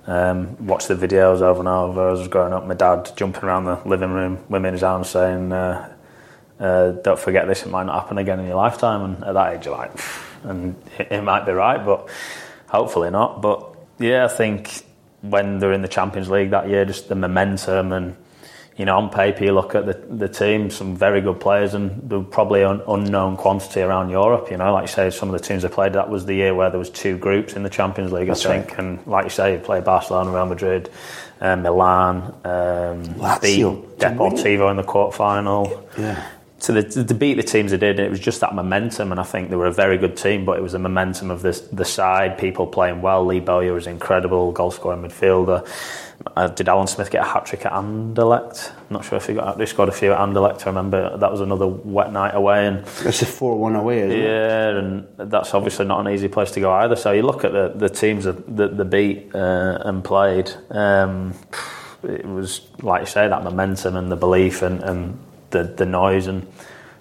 Um, 0.07 0.67
watched 0.67 0.89
the 0.89 0.95
videos 0.95 1.41
over 1.41 1.61
and 1.61 1.69
over 1.69 2.11
as 2.11 2.19
I 2.19 2.23
was 2.23 2.29
growing 2.29 2.53
up. 2.53 2.67
My 2.67 2.75
dad 2.75 3.11
jumping 3.17 3.45
around 3.45 3.65
the 3.65 3.81
living 3.87 4.11
room 4.11 4.39
his 4.65 4.83
arms 4.83 5.09
saying, 5.09 5.51
uh, 5.51 5.93
uh, 6.61 6.91
"Don't 6.91 7.19
forget 7.19 7.47
this. 7.47 7.63
It 7.65 7.71
might 7.71 7.85
not 7.85 8.03
happen 8.03 8.19
again 8.19 8.39
in 8.41 8.47
your 8.47 8.57
lifetime." 8.57 9.03
And 9.03 9.25
at 9.25 9.33
that 9.33 9.55
age, 9.55 9.65
you're 9.65 9.77
like, 9.77 9.93
and 10.43 10.77
it, 10.99 11.11
it 11.11 11.23
might 11.23 11.47
be 11.47 11.53
right, 11.53 11.85
but 11.85 12.09
hopefully 12.69 13.11
not. 13.11 13.41
But 13.41 13.75
yeah, 13.99 14.27
I 14.27 14.29
think 14.29 14.85
when 15.23 15.59
they're 15.59 15.73
in 15.73 15.83
the 15.83 15.89
Champions 15.89 16.29
League 16.29 16.51
that 16.51 16.69
year, 16.69 16.85
just 16.85 17.09
the 17.09 17.15
momentum 17.15 17.93
and 17.93 18.17
you 18.77 18.85
know, 18.85 18.97
on 18.97 19.09
paper, 19.09 19.45
you 19.45 19.53
look 19.53 19.77
at 19.77 19.87
the, 19.87 19.93
the 19.93 20.29
team, 20.29 20.69
some 20.69 20.97
very 20.97 21.21
good 21.21 21.39
players, 21.39 21.75
and 21.75 22.11
there 22.11 22.19
were 22.19 22.25
probably 22.25 22.63
an 22.63 22.83
unknown 22.89 23.37
quantity 23.37 23.81
around 23.81 24.11
Europe. 24.11 24.51
You 24.51 24.57
know, 24.57 24.73
like 24.73 24.83
you 24.83 24.89
say, 24.89 25.11
some 25.11 25.33
of 25.33 25.41
the 25.41 25.47
teams 25.47 25.63
they 25.63 25.69
played, 25.69 25.93
that 25.93 26.11
was 26.11 26.27
the 26.27 26.35
year 26.35 26.55
where 26.55 26.71
there 26.71 26.79
was 26.79 26.91
two 26.91 27.17
groups 27.17 27.55
in 27.55 27.63
the 27.63 27.71
Champions 27.71 28.11
League, 28.11 28.27
That's 28.27 28.45
I 28.45 28.61
think. 28.61 28.79
And 28.79 29.07
like 29.07 29.25
you 29.25 29.31
say, 29.31 29.53
you 29.53 29.59
played 29.61 29.85
Barcelona, 29.85 30.33
Real 30.33 30.47
Madrid, 30.47 30.91
uh, 31.41 31.55
Milan, 31.55 32.35
um, 32.45 33.03
beat 33.41 33.61
To 33.61 33.69
win 33.69 33.79
it. 33.79 33.99
Deportivo 33.99 34.71
in 34.73 34.77
the 34.77 34.83
quarterfinal. 34.83 35.85
Yeah. 35.97 36.29
To, 36.61 36.73
the, 36.73 37.05
to 37.05 37.15
beat 37.15 37.35
the 37.35 37.43
teams 37.43 37.71
they 37.71 37.77
did, 37.77 38.01
it 38.01 38.11
was 38.11 38.19
just 38.19 38.41
that 38.41 38.55
momentum, 38.55 39.13
and 39.13 39.21
I 39.21 39.25
think 39.25 39.51
they 39.51 39.57
were 39.57 39.67
a 39.67 39.73
very 39.73 39.99
good 39.99 40.17
team. 40.17 40.45
But 40.45 40.59
it 40.59 40.63
was 40.63 40.73
the 40.73 40.79
momentum 40.79 41.31
of 41.31 41.43
this, 41.43 41.61
the 41.61 41.85
side, 41.85 42.39
people 42.39 42.67
playing 42.67 43.03
well. 43.03 43.25
Lee 43.25 43.39
Bowyer 43.39 43.75
was 43.75 43.87
incredible, 43.87 44.51
goal 44.51 44.71
scoring 44.73 45.03
midfielder. 45.03 45.69
Uh, 46.37 46.49
did 46.49 46.69
Alan 46.69 46.87
Smith 46.87 47.11
get 47.11 47.23
a 47.23 47.25
hat 47.25 47.47
trick 47.47 47.67
at 47.67 47.73
Anderlecht? 47.73 48.71
I'm 48.71 48.87
not 48.91 49.05
sure 49.05 49.17
if 49.19 49.27
he 49.27 49.35
got. 49.35 49.59
He 49.61 49.67
scored 49.67 49.89
a 49.89 49.93
few 49.93 50.13
at 50.13 50.19
Anderlecht. 50.19 50.63
I 50.63 50.67
remember 50.71 51.17
that 51.17 51.31
was 51.31 51.41
another 51.41 51.67
wet 51.67 52.13
night 52.13 52.35
away, 52.35 52.67
and 52.67 52.79
It's 53.05 53.23
a 53.23 53.27
4 53.27 53.59
1 53.59 53.77
away, 53.77 53.99
isn't 54.01 54.13
it? 54.13 54.23
yeah, 54.25 54.69
and 54.79 55.07
that's 55.17 55.55
obviously 55.55 55.87
not 55.87 56.07
an 56.07 56.13
easy 56.13 56.29
place 56.29 56.51
to 56.53 56.61
go 56.61 56.73
either. 56.73 56.97
So 56.97 57.13
you 57.13 57.23
look 57.23 57.45
at 57.45 57.53
the, 57.53 57.73
the 57.75 57.89
teams 57.89 58.25
that 58.25 58.57
the, 58.57 58.69
the 58.69 58.85
beat 58.85 59.35
uh, 59.35 59.79
and 59.85 60.03
played. 60.05 60.51
Um, 60.71 61.35
it 62.03 62.25
was 62.27 62.61
like 62.83 63.01
you 63.01 63.07
say 63.07 63.29
that 63.29 63.43
momentum 63.45 63.97
and 63.97 64.11
the 64.13 64.17
belief 64.17 64.63
and, 64.63 64.83
and 64.83 65.19
the 65.51 65.65
the 65.65 65.87
noise 65.87 66.27
and 66.27 66.47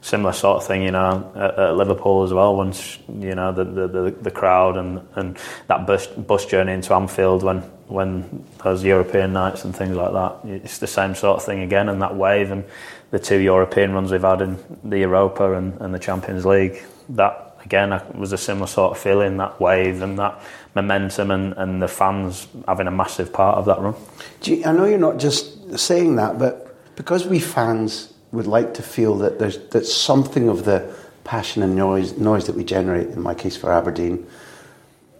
similar 0.02 0.34
sort 0.34 0.58
of 0.58 0.68
thing, 0.68 0.84
you 0.84 0.92
know, 0.92 1.32
at, 1.36 1.58
at 1.58 1.76
Liverpool 1.78 2.24
as 2.24 2.34
well. 2.34 2.56
Once 2.56 2.98
you 3.20 3.36
know 3.36 3.52
the 3.52 3.64
the, 3.64 3.88
the, 3.88 4.12
the 4.22 4.32
crowd 4.32 4.78
and, 4.78 5.06
and 5.16 5.38
that 5.68 5.86
bus 5.88 6.08
bus 6.08 6.46
journey 6.46 6.74
into 6.74 6.94
Anfield 6.94 7.44
when 7.44 7.64
when 7.94 8.44
those 8.64 8.84
European 8.84 9.34
nights 9.34 9.64
and 9.64 9.76
things 9.76 9.96
like 9.96 10.12
that, 10.14 10.40
it's 10.64 10.80
the 10.80 10.88
same 10.88 11.14
sort 11.14 11.38
of 11.38 11.46
thing 11.46 11.62
again. 11.62 11.90
And 11.90 12.02
that 12.02 12.16
wave 12.16 12.50
and 12.50 12.64
the 13.12 13.20
two 13.20 13.38
European 13.38 13.94
runs 13.94 14.12
we've 14.12 14.22
had 14.22 14.42
in 14.42 14.58
the 14.84 14.98
Europa 14.98 15.54
and, 15.54 15.80
and 15.80 15.94
the 15.94 16.00
Champions 16.00 16.44
League, 16.44 16.82
that 17.10 17.56
again 17.64 18.02
was 18.16 18.34
a 18.34 18.38
similar 18.38 18.66
sort 18.66 18.94
of 18.94 18.98
feeling. 18.98 19.38
That 19.38 19.62
wave 19.62 20.02
and 20.02 20.18
that 20.18 20.42
momentum 20.74 21.30
and, 21.30 21.54
and 21.54 21.84
the 21.84 21.88
fans 21.88 22.48
having 22.68 22.88
a 22.88 22.92
massive 22.92 23.32
part 23.32 23.60
of 23.60 23.66
that 23.66 23.80
run. 23.80 23.94
You, 24.42 24.66
I 24.66 24.72
know 24.72 24.86
you're 24.86 24.98
not 24.98 25.20
just 25.20 25.78
saying 25.78 26.16
that, 26.16 26.40
but 26.40 26.96
because 26.96 27.28
we 27.28 27.40
fans 27.40 28.12
would 28.32 28.48
like 28.48 28.74
to 28.74 28.82
feel 28.82 29.20
that 29.20 29.38
there's 29.38 29.60
that 29.68 29.86
something 29.86 30.50
of 30.50 30.66
the 30.66 30.92
passion 31.26 31.62
and 31.62 31.76
noise 31.76 32.18
noise 32.18 32.48
that 32.48 32.56
we 32.56 32.64
generate. 32.64 33.10
In 33.10 33.22
my 33.22 33.36
case, 33.36 33.56
for 33.56 33.72
Aberdeen, 33.72 34.26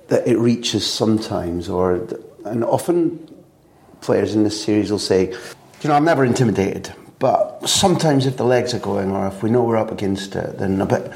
that 0.08 0.28
it 0.28 0.40
reaches 0.40 0.92
sometimes, 0.92 1.70
or 1.70 2.08
and 2.46 2.64
often 2.64 3.28
players 4.02 4.36
in 4.36 4.44
this 4.44 4.62
series 4.64 4.92
will 4.92 5.00
say, 5.00 5.32
you 5.82 5.90
know, 5.90 5.96
I'm 5.96 6.06
never 6.06 6.24
intimidated, 6.26 6.94
but 7.20 7.68
sometimes 7.68 8.26
if 8.26 8.38
the 8.38 8.44
legs 8.44 8.74
are 8.74 8.80
going, 8.80 9.12
or 9.12 9.28
if 9.28 9.44
we 9.44 9.50
know 9.50 9.64
we're 9.64 9.78
up 9.78 9.92
against 9.92 10.36
it, 10.36 10.58
then 10.58 10.82
a 10.82 10.86
bit. 10.86 11.12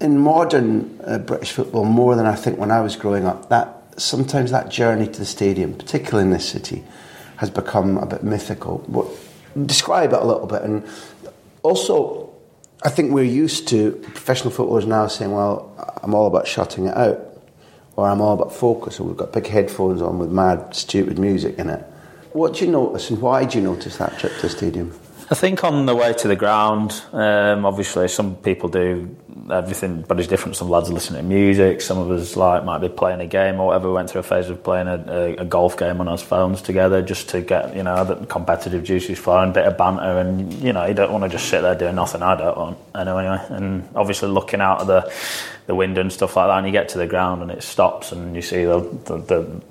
In 0.00 0.18
modern 0.18 1.00
uh, 1.04 1.18
British 1.18 1.52
football, 1.52 1.84
more 1.84 2.16
than 2.16 2.26
I 2.26 2.34
think 2.34 2.58
when 2.58 2.70
I 2.70 2.80
was 2.80 2.96
growing 2.96 3.26
up, 3.26 3.48
that 3.48 3.82
sometimes 3.96 4.50
that 4.50 4.70
journey 4.70 5.06
to 5.06 5.18
the 5.18 5.26
stadium, 5.26 5.74
particularly 5.74 6.24
in 6.24 6.32
this 6.32 6.48
city, 6.48 6.82
has 7.36 7.50
become 7.50 7.98
a 7.98 8.06
bit 8.06 8.24
mythical. 8.24 8.78
What, 8.86 9.06
describe 9.66 10.12
it 10.12 10.18
a 10.20 10.24
little 10.24 10.46
bit. 10.46 10.62
And 10.62 10.84
also, 11.62 12.32
I 12.84 12.88
think 12.88 13.12
we're 13.12 13.24
used 13.24 13.68
to 13.68 13.92
professional 13.92 14.50
footballers 14.50 14.86
now 14.86 15.06
saying, 15.06 15.32
well, 15.32 16.00
I'm 16.02 16.14
all 16.14 16.26
about 16.26 16.48
shutting 16.48 16.86
it 16.86 16.96
out, 16.96 17.31
or 17.96 18.08
I'm 18.08 18.20
all 18.20 18.34
about 18.34 18.52
focus, 18.52 19.00
or 19.00 19.04
we've 19.04 19.16
got 19.16 19.32
big 19.32 19.46
headphones 19.46 20.00
on 20.02 20.18
with 20.18 20.30
mad, 20.30 20.74
stupid 20.74 21.18
music 21.18 21.58
in 21.58 21.68
it. 21.70 21.80
What 22.32 22.54
do 22.54 22.64
you 22.64 22.70
notice, 22.70 23.10
and 23.10 23.20
why 23.20 23.44
do 23.44 23.58
you 23.58 23.64
notice 23.64 23.98
that 23.98 24.18
trip 24.18 24.34
to 24.36 24.42
the 24.42 24.48
stadium? 24.48 24.98
I 25.30 25.34
think 25.34 25.64
on 25.64 25.86
the 25.86 25.94
way 25.94 26.12
to 26.12 26.28
the 26.28 26.36
ground, 26.36 27.02
um, 27.12 27.64
obviously 27.64 28.06
some 28.08 28.36
people 28.36 28.68
do 28.68 29.16
everything, 29.50 30.02
but 30.06 30.18
it's 30.18 30.28
different. 30.28 30.56
Some 30.56 30.68
lads 30.68 30.90
are 30.90 30.92
listening 30.92 31.22
to 31.22 31.28
music. 31.28 31.80
Some 31.80 31.96
of 31.96 32.10
us 32.10 32.36
like 32.36 32.64
might 32.64 32.80
be 32.80 32.90
playing 32.90 33.20
a 33.20 33.26
game 33.26 33.58
or 33.58 33.68
whatever. 33.68 33.88
We 33.88 33.94
went 33.94 34.10
through 34.10 34.20
a 34.20 34.24
phase 34.24 34.50
of 34.50 34.62
playing 34.62 34.88
a, 34.88 35.04
a, 35.08 35.36
a 35.36 35.44
golf 35.46 35.78
game 35.78 36.00
on 36.02 36.08
our 36.08 36.18
phones 36.18 36.60
together, 36.60 37.00
just 37.00 37.30
to 37.30 37.40
get 37.40 37.74
you 37.74 37.82
know 37.82 38.04
the 38.04 38.26
competitive 38.26 38.84
juices 38.84 39.18
flowing, 39.18 39.50
a 39.50 39.52
bit 39.54 39.64
of 39.64 39.78
banter, 39.78 40.18
and 40.18 40.52
you 40.54 40.72
know 40.72 40.84
you 40.84 40.92
don't 40.92 41.12
want 41.12 41.24
to 41.24 41.30
just 41.30 41.48
sit 41.48 41.62
there 41.62 41.74
doing 41.74 41.94
nothing. 41.94 42.22
I 42.22 42.36
don't 42.36 42.56
want. 42.56 42.78
I 42.94 43.04
know 43.04 43.16
anyway. 43.16 43.42
And 43.48 43.88
obviously 43.94 44.28
looking 44.28 44.60
out 44.60 44.80
of 44.80 44.86
the 44.86 45.10
the 45.72 45.76
wind 45.76 45.96
and 45.96 46.12
stuff 46.12 46.36
like 46.36 46.48
that, 46.48 46.58
and 46.58 46.66
you 46.66 46.72
get 46.72 46.90
to 46.90 46.98
the 46.98 47.06
ground 47.06 47.40
and 47.40 47.50
it 47.50 47.62
stops, 47.62 48.12
and 48.12 48.36
you 48.36 48.42
see 48.42 48.64
the 48.64 48.80
the, 49.06 49.16
the, 49.16 49.62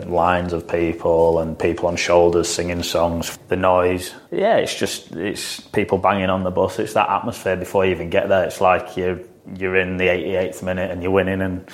the 0.00 0.08
lines 0.08 0.52
of 0.52 0.66
people 0.66 1.38
and 1.38 1.56
people 1.56 1.86
on 1.86 1.94
shoulders 1.94 2.48
singing 2.48 2.82
songs, 2.82 3.38
the 3.46 3.54
noise. 3.54 4.12
Yeah, 4.32 4.56
it's 4.56 4.76
just 4.76 5.12
it's 5.12 5.60
people 5.60 5.98
banging 5.98 6.28
on 6.28 6.42
the 6.42 6.50
bus. 6.50 6.80
It's 6.80 6.94
that 6.94 7.08
atmosphere 7.08 7.54
before 7.54 7.86
you 7.86 7.92
even 7.92 8.10
get 8.10 8.28
there. 8.28 8.44
It's 8.44 8.60
like 8.60 8.96
you're 8.96 9.20
you're 9.56 9.76
in 9.76 9.96
the 9.96 10.08
88th 10.08 10.64
minute 10.64 10.90
and 10.90 11.04
you're 11.04 11.12
winning, 11.12 11.40
and 11.40 11.68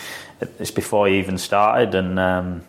it's 0.58 0.70
before 0.70 1.08
you 1.08 1.14
even 1.14 1.38
started. 1.38 1.94
And 1.94 2.18
um, 2.18 2.62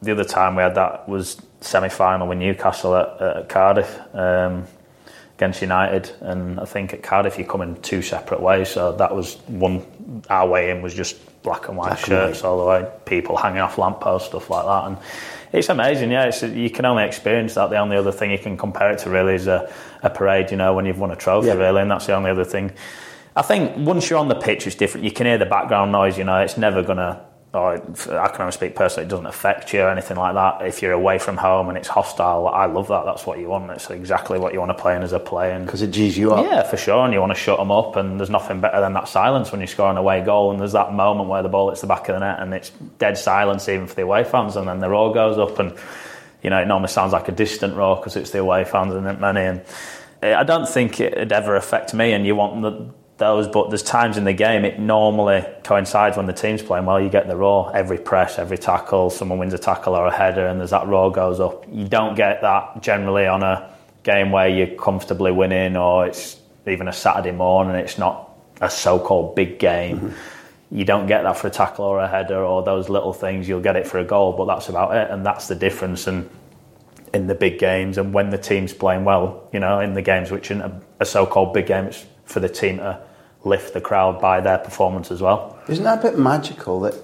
the 0.00 0.12
other 0.12 0.24
time 0.24 0.54
we 0.54 0.62
had 0.62 0.76
that 0.76 1.08
was 1.08 1.42
semi 1.60 1.88
final 1.88 2.28
with 2.28 2.38
Newcastle 2.38 2.94
at, 2.94 3.20
at 3.20 3.48
Cardiff. 3.48 3.98
Um, 4.14 4.66
against 5.40 5.62
United, 5.62 6.10
and 6.20 6.60
I 6.60 6.66
think 6.66 6.92
at 6.92 7.02
Cardiff 7.02 7.38
you 7.38 7.46
come 7.46 7.62
in 7.62 7.80
two 7.80 8.02
separate 8.02 8.42
ways. 8.42 8.68
So 8.68 8.92
that 8.92 9.14
was 9.14 9.36
one. 9.46 9.86
Our 10.28 10.46
way 10.46 10.70
in 10.70 10.82
was 10.82 10.92
just 10.92 11.16
black 11.42 11.68
and 11.68 11.78
white 11.78 11.88
black 11.88 11.98
shirts 12.00 12.40
and 12.40 12.44
white. 12.44 12.50
all 12.50 12.58
the 12.58 12.66
way, 12.66 12.92
people 13.06 13.38
hanging 13.38 13.60
off 13.60 13.78
lampposts, 13.78 14.28
stuff 14.28 14.50
like 14.50 14.66
that, 14.66 14.84
and 14.88 14.98
it's 15.54 15.70
amazing. 15.70 16.10
Yeah, 16.10 16.26
it's, 16.26 16.42
you 16.42 16.68
can 16.68 16.84
only 16.84 17.04
experience 17.04 17.54
that. 17.54 17.70
The 17.70 17.78
only 17.78 17.96
other 17.96 18.12
thing 18.12 18.30
you 18.30 18.38
can 18.38 18.58
compare 18.58 18.90
it 18.90 18.98
to 18.98 19.10
really 19.10 19.34
is 19.34 19.46
a, 19.46 19.72
a 20.02 20.10
parade. 20.10 20.50
You 20.50 20.58
know, 20.58 20.74
when 20.74 20.84
you've 20.84 20.98
won 20.98 21.10
a 21.10 21.16
trophy, 21.16 21.48
yeah. 21.48 21.54
really, 21.54 21.80
and 21.80 21.90
that's 21.90 22.04
the 22.04 22.14
only 22.14 22.30
other 22.30 22.44
thing. 22.44 22.72
I 23.34 23.40
think 23.40 23.78
once 23.78 24.10
you're 24.10 24.18
on 24.18 24.28
the 24.28 24.34
pitch, 24.34 24.66
it's 24.66 24.76
different. 24.76 25.04
You 25.04 25.12
can 25.12 25.24
hear 25.24 25.38
the 25.38 25.46
background 25.46 25.90
noise. 25.90 26.18
You 26.18 26.24
know, 26.24 26.36
it's 26.36 26.58
never 26.58 26.82
gonna 26.82 27.24
or 27.52 27.74
I 27.74 28.28
can 28.28 28.42
only 28.42 28.52
speak 28.52 28.76
personally, 28.76 29.06
it 29.06 29.10
doesn't 29.10 29.26
affect 29.26 29.72
you 29.72 29.80
or 29.80 29.90
anything 29.90 30.16
like 30.16 30.34
that. 30.34 30.64
If 30.64 30.82
you're 30.82 30.92
away 30.92 31.18
from 31.18 31.36
home 31.36 31.68
and 31.68 31.76
it's 31.76 31.88
hostile, 31.88 32.46
I 32.46 32.66
love 32.66 32.86
that. 32.88 33.04
That's 33.04 33.26
what 33.26 33.40
you 33.40 33.48
want. 33.48 33.68
It's 33.72 33.90
exactly 33.90 34.38
what 34.38 34.52
you 34.52 34.60
want 34.60 34.70
to 34.70 34.80
play 34.80 34.94
in 34.94 35.02
as 35.02 35.12
a 35.12 35.18
player. 35.18 35.58
Because 35.58 35.82
it 35.82 35.90
G's 35.90 36.16
you 36.16 36.32
up. 36.32 36.46
Yeah, 36.46 36.62
for 36.62 36.76
sure. 36.76 37.04
And 37.04 37.12
you 37.12 37.18
want 37.18 37.32
to 37.32 37.38
shut 37.38 37.58
them 37.58 37.72
up. 37.72 37.96
And 37.96 38.20
there's 38.20 38.30
nothing 38.30 38.60
better 38.60 38.80
than 38.80 38.92
that 38.92 39.08
silence 39.08 39.50
when 39.50 39.60
you 39.60 39.66
score 39.66 39.90
an 39.90 39.96
away 39.96 40.24
goal. 40.24 40.52
And 40.52 40.60
there's 40.60 40.72
that 40.72 40.92
moment 40.92 41.28
where 41.28 41.42
the 41.42 41.48
ball 41.48 41.70
hits 41.70 41.80
the 41.80 41.88
back 41.88 42.08
of 42.08 42.14
the 42.14 42.20
net 42.20 42.38
and 42.38 42.54
it's 42.54 42.70
dead 42.98 43.18
silence 43.18 43.68
even 43.68 43.88
for 43.88 43.96
the 43.96 44.02
away 44.02 44.22
fans. 44.22 44.54
And 44.54 44.68
then 44.68 44.78
the 44.78 44.88
roar 44.88 45.12
goes 45.12 45.36
up 45.36 45.58
and, 45.58 45.76
you 46.44 46.50
know, 46.50 46.62
it 46.62 46.66
normally 46.66 46.88
sounds 46.88 47.12
like 47.12 47.28
a 47.28 47.32
distant 47.32 47.74
roar 47.74 47.96
because 47.96 48.14
it's 48.14 48.30
the 48.30 48.38
away 48.38 48.62
fans 48.62 48.94
and 48.94 49.20
many. 49.20 49.40
And 49.40 49.62
eh, 50.22 50.36
I 50.36 50.44
don't 50.44 50.68
think 50.68 51.00
it'd 51.00 51.32
ever 51.32 51.56
affect 51.56 51.94
me. 51.94 52.12
And 52.12 52.24
you 52.24 52.36
want 52.36 52.62
the 52.62 52.99
those, 53.20 53.46
but 53.46 53.70
there's 53.70 53.84
times 53.84 54.16
in 54.16 54.24
the 54.24 54.32
game 54.32 54.64
it 54.64 54.80
normally 54.80 55.46
coincides 55.62 56.16
when 56.16 56.26
the 56.26 56.32
team's 56.32 56.62
playing 56.62 56.86
well. 56.86 57.00
You 57.00 57.08
get 57.08 57.28
the 57.28 57.36
raw 57.36 57.68
every 57.68 57.98
press, 57.98 58.38
every 58.38 58.58
tackle, 58.58 59.10
someone 59.10 59.38
wins 59.38 59.54
a 59.54 59.58
tackle 59.58 59.94
or 59.94 60.06
a 60.06 60.12
header, 60.12 60.48
and 60.48 60.58
there's 60.58 60.70
that 60.70 60.88
raw 60.88 61.08
goes 61.08 61.38
up. 61.38 61.64
You 61.70 61.86
don't 61.86 62.16
get 62.16 62.40
that 62.42 62.82
generally 62.82 63.26
on 63.28 63.44
a 63.44 63.72
game 64.02 64.32
where 64.32 64.48
you're 64.48 64.74
comfortably 64.76 65.30
winning, 65.30 65.76
or 65.76 66.06
it's 66.06 66.40
even 66.66 66.88
a 66.88 66.92
Saturday 66.92 67.30
morning. 67.30 67.76
It's 67.76 67.98
not 67.98 68.30
a 68.60 68.68
so-called 68.68 69.36
big 69.36 69.60
game. 69.60 69.98
Mm-hmm. 69.98 70.76
You 70.76 70.84
don't 70.84 71.06
get 71.06 71.22
that 71.22 71.36
for 71.36 71.46
a 71.46 71.50
tackle 71.50 71.84
or 71.84 72.00
a 72.00 72.08
header 72.08 72.42
or 72.44 72.62
those 72.62 72.88
little 72.88 73.12
things. 73.12 73.48
You'll 73.48 73.60
get 73.60 73.76
it 73.76 73.86
for 73.86 73.98
a 73.98 74.04
goal, 74.04 74.32
but 74.32 74.46
that's 74.46 74.68
about 74.68 74.96
it, 74.96 75.10
and 75.10 75.24
that's 75.24 75.46
the 75.46 75.54
difference. 75.54 76.06
And 76.06 76.28
in 77.12 77.26
the 77.26 77.34
big 77.34 77.58
games, 77.58 77.98
and 77.98 78.14
when 78.14 78.30
the 78.30 78.38
team's 78.38 78.72
playing 78.72 79.04
well, 79.04 79.48
you 79.52 79.60
know, 79.60 79.80
in 79.80 79.94
the 79.94 80.02
games 80.02 80.30
which 80.30 80.50
in 80.50 80.60
a, 80.60 80.80
a 81.00 81.04
so-called 81.04 81.52
big 81.52 81.66
game, 81.66 81.86
it's 81.86 82.06
for 82.24 82.40
the 82.40 82.48
team 82.48 82.78
to 82.78 83.02
lift 83.44 83.74
the 83.74 83.80
crowd 83.80 84.20
by 84.20 84.40
their 84.40 84.58
performance 84.58 85.10
as 85.10 85.22
well. 85.22 85.58
Isn't 85.68 85.84
that 85.84 86.00
a 86.00 86.02
bit 86.02 86.18
magical 86.18 86.80
that 86.80 86.94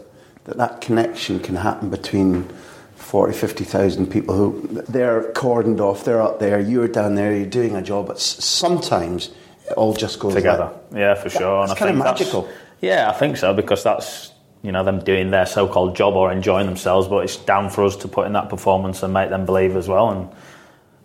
that, 0.46 0.56
that 0.56 0.80
connection 0.80 1.40
can 1.40 1.56
happen 1.56 1.90
between 1.90 2.48
40, 2.96 3.34
50,000 3.34 4.06
people 4.10 4.34
who 4.34 4.82
they're 4.88 5.32
cordoned 5.32 5.80
off, 5.80 6.04
they're 6.04 6.22
up 6.22 6.38
there, 6.38 6.58
you're 6.58 6.88
down 6.88 7.14
there, 7.14 7.36
you're 7.36 7.46
doing 7.46 7.76
a 7.76 7.82
job, 7.82 8.06
but 8.06 8.18
sometimes 8.18 9.30
it 9.68 9.72
all 9.72 9.92
just 9.92 10.18
goes 10.18 10.34
together. 10.34 10.72
Like, 10.90 10.98
yeah, 10.98 11.14
for 11.14 11.28
sure. 11.28 11.64
It's 11.64 11.74
kind 11.74 11.90
of 11.90 11.96
magical. 11.96 12.48
Yeah, 12.80 13.10
I 13.10 13.12
think 13.12 13.36
so 13.36 13.52
because 13.52 13.82
that's 13.82 14.32
you 14.62 14.72
know 14.72 14.84
them 14.84 15.00
doing 15.00 15.30
their 15.30 15.46
so-called 15.46 15.96
job 15.96 16.14
or 16.14 16.32
enjoying 16.32 16.66
themselves, 16.66 17.08
but 17.08 17.24
it's 17.24 17.36
down 17.36 17.70
for 17.70 17.84
us 17.84 17.96
to 17.96 18.08
put 18.08 18.26
in 18.26 18.32
that 18.34 18.48
performance 18.48 19.02
and 19.02 19.12
make 19.12 19.30
them 19.30 19.46
believe 19.46 19.76
as 19.76 19.88
well. 19.88 20.10
And 20.10 20.28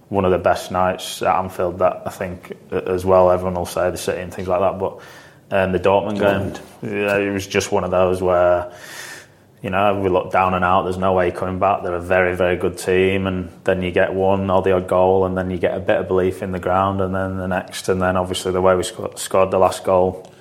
one 0.09 0.25
of 0.25 0.31
the 0.31 0.37
best 0.37 0.71
nights 0.71 1.21
at 1.21 1.35
Anfield 1.35 1.79
that 1.79 2.03
I 2.05 2.09
think 2.09 2.57
as 2.71 3.05
well. 3.05 3.31
Everyone 3.31 3.55
will 3.55 3.65
say 3.65 3.89
the 3.89 3.97
city 3.97 4.21
and 4.21 4.33
things 4.33 4.47
like 4.47 4.59
that, 4.59 4.79
but 4.79 4.99
um, 5.51 5.73
the 5.73 5.79
Dortmund, 5.79 6.19
game, 6.19 6.95
yeah, 6.95 7.17
it 7.17 7.31
was 7.31 7.45
just 7.45 7.71
one 7.71 7.83
of 7.83 7.91
those 7.91 8.21
where 8.21 8.73
you 9.61 9.69
know 9.69 9.99
we 9.99 10.09
look 10.09 10.31
down 10.31 10.53
and 10.53 10.63
out. 10.63 10.83
There's 10.83 10.97
no 10.97 11.13
way 11.13 11.29
coming 11.31 11.59
back. 11.59 11.83
They're 11.83 11.93
a 11.93 12.01
very 12.01 12.35
very 12.35 12.55
good 12.55 12.77
team, 12.77 13.27
and 13.27 13.51
then 13.65 13.81
you 13.81 13.91
get 13.91 14.13
one 14.13 14.49
or 14.49 14.61
the 14.61 14.71
odd 14.71 14.87
goal, 14.87 15.25
and 15.25 15.37
then 15.37 15.51
you 15.51 15.57
get 15.57 15.75
a 15.75 15.79
bit 15.79 15.97
of 15.97 16.07
belief 16.07 16.41
in 16.41 16.51
the 16.51 16.59
ground, 16.59 17.01
and 17.01 17.13
then 17.13 17.37
the 17.37 17.47
next, 17.47 17.89
and 17.89 18.01
then 18.01 18.15
obviously 18.15 18.51
the 18.51 18.61
way 18.61 18.75
we 18.75 18.83
scored, 18.83 19.19
scored 19.19 19.51
the 19.51 19.59
last 19.59 19.83
goal, 19.83 20.31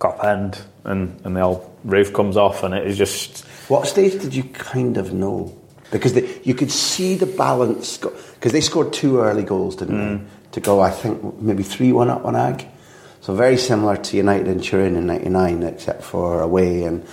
Kop 0.00 0.24
end, 0.24 0.60
and 0.84 1.20
and 1.24 1.36
the 1.36 1.40
old 1.40 1.78
roof 1.84 2.12
comes 2.12 2.36
off, 2.36 2.62
and 2.64 2.74
it 2.74 2.86
is 2.86 2.98
just. 2.98 3.44
What 3.68 3.86
stage 3.86 4.20
did 4.20 4.34
you 4.34 4.44
kind 4.44 4.96
of 4.96 5.12
know? 5.12 5.54
Because 5.90 6.14
the, 6.14 6.40
you 6.42 6.54
could 6.54 6.70
see 6.70 7.14
the 7.14 7.26
balance 7.26 7.98
because 7.98 8.52
they 8.52 8.60
scored 8.60 8.92
two 8.92 9.20
early 9.20 9.42
goals, 9.42 9.76
didn't 9.76 9.96
mm. 9.96 10.24
they? 10.24 10.30
To 10.52 10.60
go, 10.60 10.80
I 10.80 10.90
think 10.90 11.40
maybe 11.40 11.62
three 11.62 11.92
one 11.92 12.08
up 12.08 12.24
on 12.24 12.34
Ag. 12.34 12.66
So 13.20 13.34
very 13.34 13.56
similar 13.56 13.96
to 13.96 14.16
United 14.16 14.48
and 14.48 14.62
Turin 14.62 14.96
in 14.96 15.06
'99, 15.06 15.62
except 15.62 16.02
for 16.02 16.40
away 16.40 16.84
and 16.84 17.06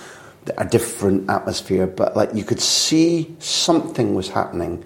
a 0.56 0.64
different 0.64 1.28
atmosphere. 1.28 1.86
But 1.86 2.16
like 2.16 2.34
you 2.34 2.44
could 2.44 2.60
see 2.60 3.34
something 3.38 4.14
was 4.14 4.28
happening. 4.28 4.84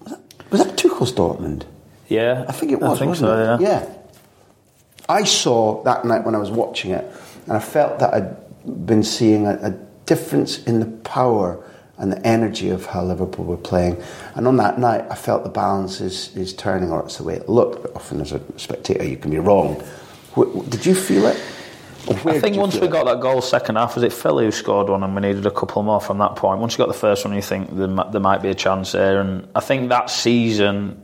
Was 0.00 0.12
that, 0.12 0.20
was 0.50 0.64
that 0.64 0.76
Tuchel's 0.76 1.12
Dortmund? 1.12 1.64
Yeah, 2.08 2.44
I 2.48 2.52
think 2.52 2.72
it 2.72 2.80
was. 2.80 3.00
I 3.00 3.04
think 3.04 3.16
so. 3.16 3.58
Yeah. 3.60 3.68
yeah. 3.68 3.94
I 5.08 5.24
saw 5.24 5.82
that 5.84 6.04
night 6.04 6.24
when 6.24 6.34
I 6.34 6.38
was 6.38 6.50
watching 6.50 6.90
it, 6.90 7.04
and 7.44 7.52
I 7.52 7.60
felt 7.60 7.98
that 8.00 8.14
I'd 8.14 8.86
been 8.86 9.02
seeing 9.02 9.46
a, 9.46 9.58
a 9.62 9.70
difference 10.06 10.62
in 10.64 10.80
the 10.80 10.86
power 10.86 11.64
and 12.02 12.10
the 12.12 12.26
energy 12.26 12.68
of 12.68 12.84
how 12.84 13.02
Liverpool 13.04 13.44
were 13.44 13.56
playing. 13.56 13.96
And 14.34 14.48
on 14.48 14.56
that 14.56 14.76
night, 14.78 15.06
I 15.08 15.14
felt 15.14 15.44
the 15.44 15.50
balance 15.50 16.00
is, 16.00 16.36
is 16.36 16.52
turning, 16.52 16.90
or 16.90 17.00
it's 17.04 17.18
the 17.18 17.22
way 17.22 17.34
it 17.34 17.48
looked. 17.48 17.82
But 17.82 17.94
often, 17.94 18.20
as 18.20 18.32
a 18.32 18.40
spectator, 18.56 19.04
you 19.04 19.16
can 19.16 19.30
be 19.30 19.38
wrong. 19.38 19.80
Did 20.68 20.84
you 20.84 20.96
feel 20.96 21.26
it? 21.26 21.40
I 22.08 22.40
think 22.40 22.56
once 22.56 22.74
we 22.74 22.88
it? 22.88 22.90
got 22.90 23.04
that 23.04 23.20
goal 23.20 23.40
second 23.40 23.76
half, 23.76 23.94
was 23.94 24.02
it 24.02 24.12
Philly 24.12 24.46
who 24.46 24.50
scored 24.50 24.88
one 24.88 25.04
and 25.04 25.14
we 25.14 25.20
needed 25.20 25.46
a 25.46 25.50
couple 25.52 25.80
more 25.84 26.00
from 26.00 26.18
that 26.18 26.34
point? 26.34 26.60
Once 26.60 26.74
you 26.74 26.78
got 26.78 26.88
the 26.88 26.94
first 26.98 27.24
one, 27.24 27.32
you 27.34 27.42
think 27.42 27.76
there, 27.76 27.86
there 27.86 28.20
might 28.20 28.42
be 28.42 28.48
a 28.48 28.54
chance 28.54 28.90
there. 28.90 29.20
And 29.20 29.46
I 29.54 29.60
think 29.60 29.88
that 29.90 30.10
season, 30.10 31.00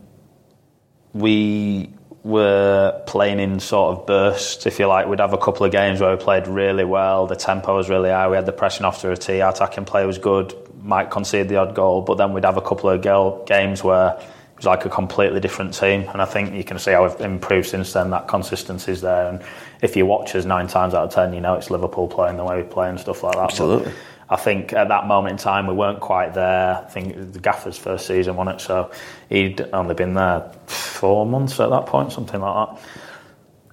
we 1.13 1.95
were 2.29 3.03
playing 3.07 3.41
in 3.41 3.59
sort 3.59 3.97
of 3.97 4.07
bursts, 4.07 4.67
if 4.67 4.79
you 4.79 4.87
like. 4.87 5.07
We'd 5.07 5.19
have 5.19 5.33
a 5.33 5.39
couple 5.39 5.65
of 5.65 5.73
games 5.73 6.01
where 6.01 6.15
we 6.15 6.23
played 6.23 6.47
really 6.47 6.85
well, 6.85 7.27
the 7.27 7.37
tempo 7.37 7.77
was 7.77 7.89
really 7.89 8.11
high, 8.11 8.29
we 8.29 8.37
had 8.37 8.45
the 8.45 8.53
pressing 8.53 8.85
off 8.85 9.01
to 9.01 9.11
a 9.11 9.17
tee, 9.17 9.41
our 9.41 9.51
attacking 9.51 9.87
play 9.87 10.05
was 10.05 10.19
good, 10.19 10.55
might 10.83 11.11
concede 11.11 11.49
the 11.49 11.57
odd 11.57 11.75
goal, 11.75 12.03
but 12.03 12.17
then 12.17 12.35
we'd 12.35 12.45
have 12.45 12.59
a 12.59 12.63
couple 12.63 12.91
of 12.91 13.01
games 13.47 13.83
where 13.83 14.11
it 14.19 14.57
was 14.57 14.67
like 14.67 14.85
a 14.85 14.91
completely 14.91 15.41
different 15.41 15.73
team. 15.73 16.07
And 16.13 16.21
I 16.21 16.27
think 16.27 16.53
you 16.53 16.65
can 16.65 16.79
see 16.79 16.93
how 16.93 17.09
we've 17.09 17.21
improved 17.21 17.69
since 17.69 17.95
then, 17.95 18.11
that 18.11 18.29
consistency 18.29 18.93
is 18.93 19.01
there. 19.01 19.29
And 19.29 19.43
if 19.81 19.97
you 19.97 20.05
watch 20.05 20.35
us 20.35 20.45
nine 20.45 20.67
times 20.67 20.93
out 20.93 21.05
of 21.05 21.15
ten, 21.15 21.33
you 21.33 21.41
know 21.41 21.55
it's 21.55 21.71
Liverpool 21.71 22.09
playing 22.09 22.37
the 22.37 22.45
way 22.45 22.61
we 22.61 22.69
play 22.69 22.91
and 22.91 23.01
stuff 23.01 23.23
like 23.23 23.37
that. 23.37 23.45
Absolutely. 23.45 23.87
But 23.87 23.95
I 24.31 24.37
think 24.37 24.73
at 24.73 24.89
that 24.89 25.07
moment 25.07 25.33
in 25.33 25.39
time 25.39 25.67
we 25.67 25.75
weren't 25.75 26.01
quite 26.01 26.35
there. 26.35 26.83
I 26.85 26.89
think 26.89 27.33
the 27.33 27.39
Gaffer's 27.39 27.79
first 27.79 28.07
season, 28.07 28.37
wasn't 28.37 28.61
it? 28.61 28.65
So 28.65 28.91
he'd 29.29 29.61
only 29.73 29.95
been 29.95 30.15
there 30.15 30.51
four 30.67 31.25
months 31.27 31.59
at 31.61 31.71
that 31.71 31.87
point, 31.87 32.13
something 32.13 32.41
like 32.41 32.69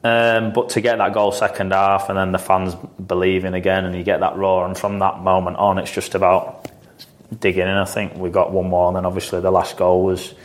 that. 0.04 0.38
Um, 0.38 0.54
but 0.54 0.70
to 0.70 0.82
get 0.82 1.00
that 1.00 1.14
goal 1.14 1.32
second 1.32 1.74
half 1.74 2.10
and 2.10 2.18
then 2.18 2.32
the 2.32 2.38
fans 2.38 2.76
believing 3.06 3.56
again 3.56 3.86
and 3.86 3.96
you 3.96 4.04
get 4.04 4.20
that 4.20 4.36
roar 4.38 4.66
and 4.66 4.78
from 4.78 5.00
that 5.00 5.22
moment 5.22 5.58
on 5.58 5.80
it's 5.80 5.92
just 5.92 6.14
about 6.14 6.70
digging 7.40 7.64
in. 7.64 7.70
I 7.70 7.86
think 7.86 8.16
we 8.16 8.30
got 8.30 8.52
one 8.52 8.70
more 8.70 8.90
and 8.90 8.98
then 8.98 9.06
obviously 9.06 9.42
the 9.42 9.50
last 9.50 9.78
goal 9.78 10.04
was 10.04 10.36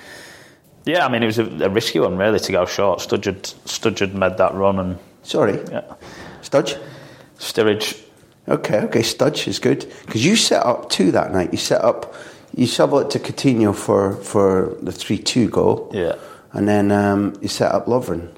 yeah, 0.86 1.04
I 1.04 1.10
mean 1.10 1.22
it 1.22 1.26
was 1.26 1.38
a, 1.38 1.44
a 1.44 1.68
risky 1.68 2.00
one 2.00 2.16
really 2.16 2.40
to 2.40 2.52
go 2.52 2.64
short. 2.64 3.00
Studgard 3.00 3.54
Studgard 3.64 4.14
made 4.14 4.38
that 4.38 4.54
run 4.54 4.78
and 4.78 4.98
Sorry, 5.22 5.58
yeah. 5.70 5.82
Studge. 6.42 6.80
Sturridge 7.38 8.02
Okay, 8.48 8.78
okay, 8.80 9.00
Studge 9.00 9.46
is 9.48 9.58
good 9.58 9.92
because 10.06 10.24
you 10.24 10.34
set 10.36 10.64
up 10.64 10.90
two 10.90 11.12
that 11.12 11.32
night. 11.32 11.52
You 11.52 11.58
set 11.58 11.82
up, 11.82 12.14
you 12.56 12.66
sub 12.66 12.92
it 12.94 13.10
to 13.10 13.18
Coutinho 13.18 13.74
for 13.74 14.16
for 14.16 14.76
the 14.82 14.92
three 14.92 15.18
two 15.18 15.48
goal. 15.48 15.90
Yeah. 15.94 16.14
and 16.52 16.66
then 16.66 16.90
um, 16.90 17.34
you 17.40 17.48
set 17.48 17.70
up 17.72 17.86
Lovren. 17.86 18.28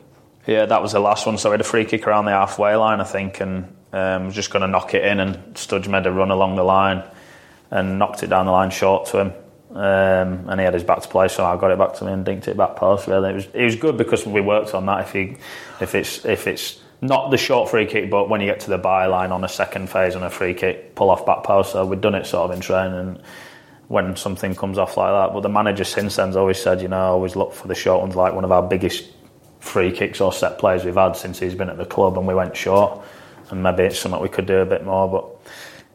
Yeah, 0.47 0.67
that 0.67 0.83
was 0.83 0.93
the 0.93 1.01
last 1.01 1.25
one. 1.25 1.39
So 1.39 1.51
we 1.51 1.55
had 1.55 1.61
a 1.61 1.65
free 1.65 1.85
kick 1.85 2.07
around 2.07 2.25
the 2.27 2.33
halfway 2.33 2.75
line, 2.75 3.01
I 3.01 3.05
think, 3.05 3.41
and 3.41 3.75
um, 3.93 4.27
was 4.27 4.35
just 4.35 4.51
going 4.51 4.63
to 4.63 4.69
knock 4.69 4.93
it 4.93 5.05
in. 5.05 5.21
And 5.21 5.37
Studge 5.55 5.89
made 5.89 6.05
a 6.05 6.11
run 6.13 6.31
along 6.31 6.57
the 6.57 6.65
line 6.65 7.05
and 7.71 7.99
knocked 7.99 8.23
it 8.23 8.27
down 8.27 8.47
the 8.47 8.53
line 8.53 8.71
short 8.71 9.07
to 9.07 9.19
him. 9.21 9.33
Um, 9.71 10.51
and 10.51 10.61
he 10.61 10.65
had 10.65 10.75
his 10.75 10.85
back 10.85 11.01
to 11.01 11.09
play, 11.09 11.29
so 11.29 11.47
I 11.47 11.57
got 11.57 11.71
it 11.71 11.79
back 11.79 11.95
to 11.95 12.05
me 12.05 12.13
and 12.13 12.27
dinked 12.27 12.49
it 12.49 12.57
back 12.59 12.77
post. 12.77 13.07
Really, 13.07 13.31
it 13.31 13.35
was 13.35 13.47
it 13.55 13.65
was 13.65 13.77
good 13.77 13.97
because 13.97 14.27
we 14.27 14.43
worked 14.43 14.75
on 14.75 14.85
that. 14.87 15.01
If 15.07 15.13
he, 15.13 15.37
if 15.81 15.95
it's 15.95 16.23
if 16.27 16.47
it's 16.47 16.82
not 17.03 17.33
the 17.33 17.37
short 17.37 17.69
free 17.69 17.85
kick, 17.85 18.09
but 18.11 18.29
when 18.31 18.41
you 18.41 18.47
get 18.47 18.61
to 18.61 18.71
the 18.71 18.79
byline 18.79 19.33
on 19.33 19.43
a 19.43 19.49
second 19.49 19.91
phase 19.91 20.15
on 20.15 20.23
a 20.23 20.31
free 20.31 20.55
kick, 20.55 20.95
pull 20.95 21.11
off 21.11 21.27
back 21.27 21.43
post. 21.43 21.73
So 21.73 21.85
we've 21.85 22.01
done 22.01 22.15
it 22.15 22.25
sort 22.27 22.49
of 22.49 22.57
in 22.57 22.63
training. 22.63 22.97
And 22.97 23.23
when 23.89 24.15
something 24.15 24.55
comes 24.55 24.79
off 24.79 24.97
like 24.97 25.11
that, 25.11 25.35
but 25.35 25.41
the 25.41 25.49
manager 25.49 25.83
since 25.83 26.15
then's 26.15 26.37
always 26.37 26.63
said, 26.63 26.81
you 26.81 26.87
know, 26.87 27.13
always 27.13 27.35
look 27.35 27.53
for 27.53 27.67
the 27.67 27.75
short 27.75 28.03
ones. 28.03 28.15
Like 28.15 28.35
one 28.35 28.45
of 28.45 28.53
our 28.53 28.63
biggest 28.63 29.11
free 29.59 29.91
kicks 29.91 30.21
or 30.21 30.33
set 30.33 30.59
plays 30.59 30.85
we've 30.85 30.95
had 30.95 31.17
since 31.17 31.41
he's 31.41 31.57
been 31.57 31.69
at 31.69 31.77
the 31.77 31.85
club, 31.85 32.17
and 32.17 32.27
we 32.27 32.35
went 32.35 32.57
short. 32.57 33.05
And 33.51 33.65
maybe 33.65 33.83
it's 33.83 33.99
something 33.99 34.23
we 34.23 34.29
could 34.29 34.47
do 34.47 34.59
a 34.59 34.67
bit 34.67 34.85
more, 34.85 35.11
but 35.11 35.32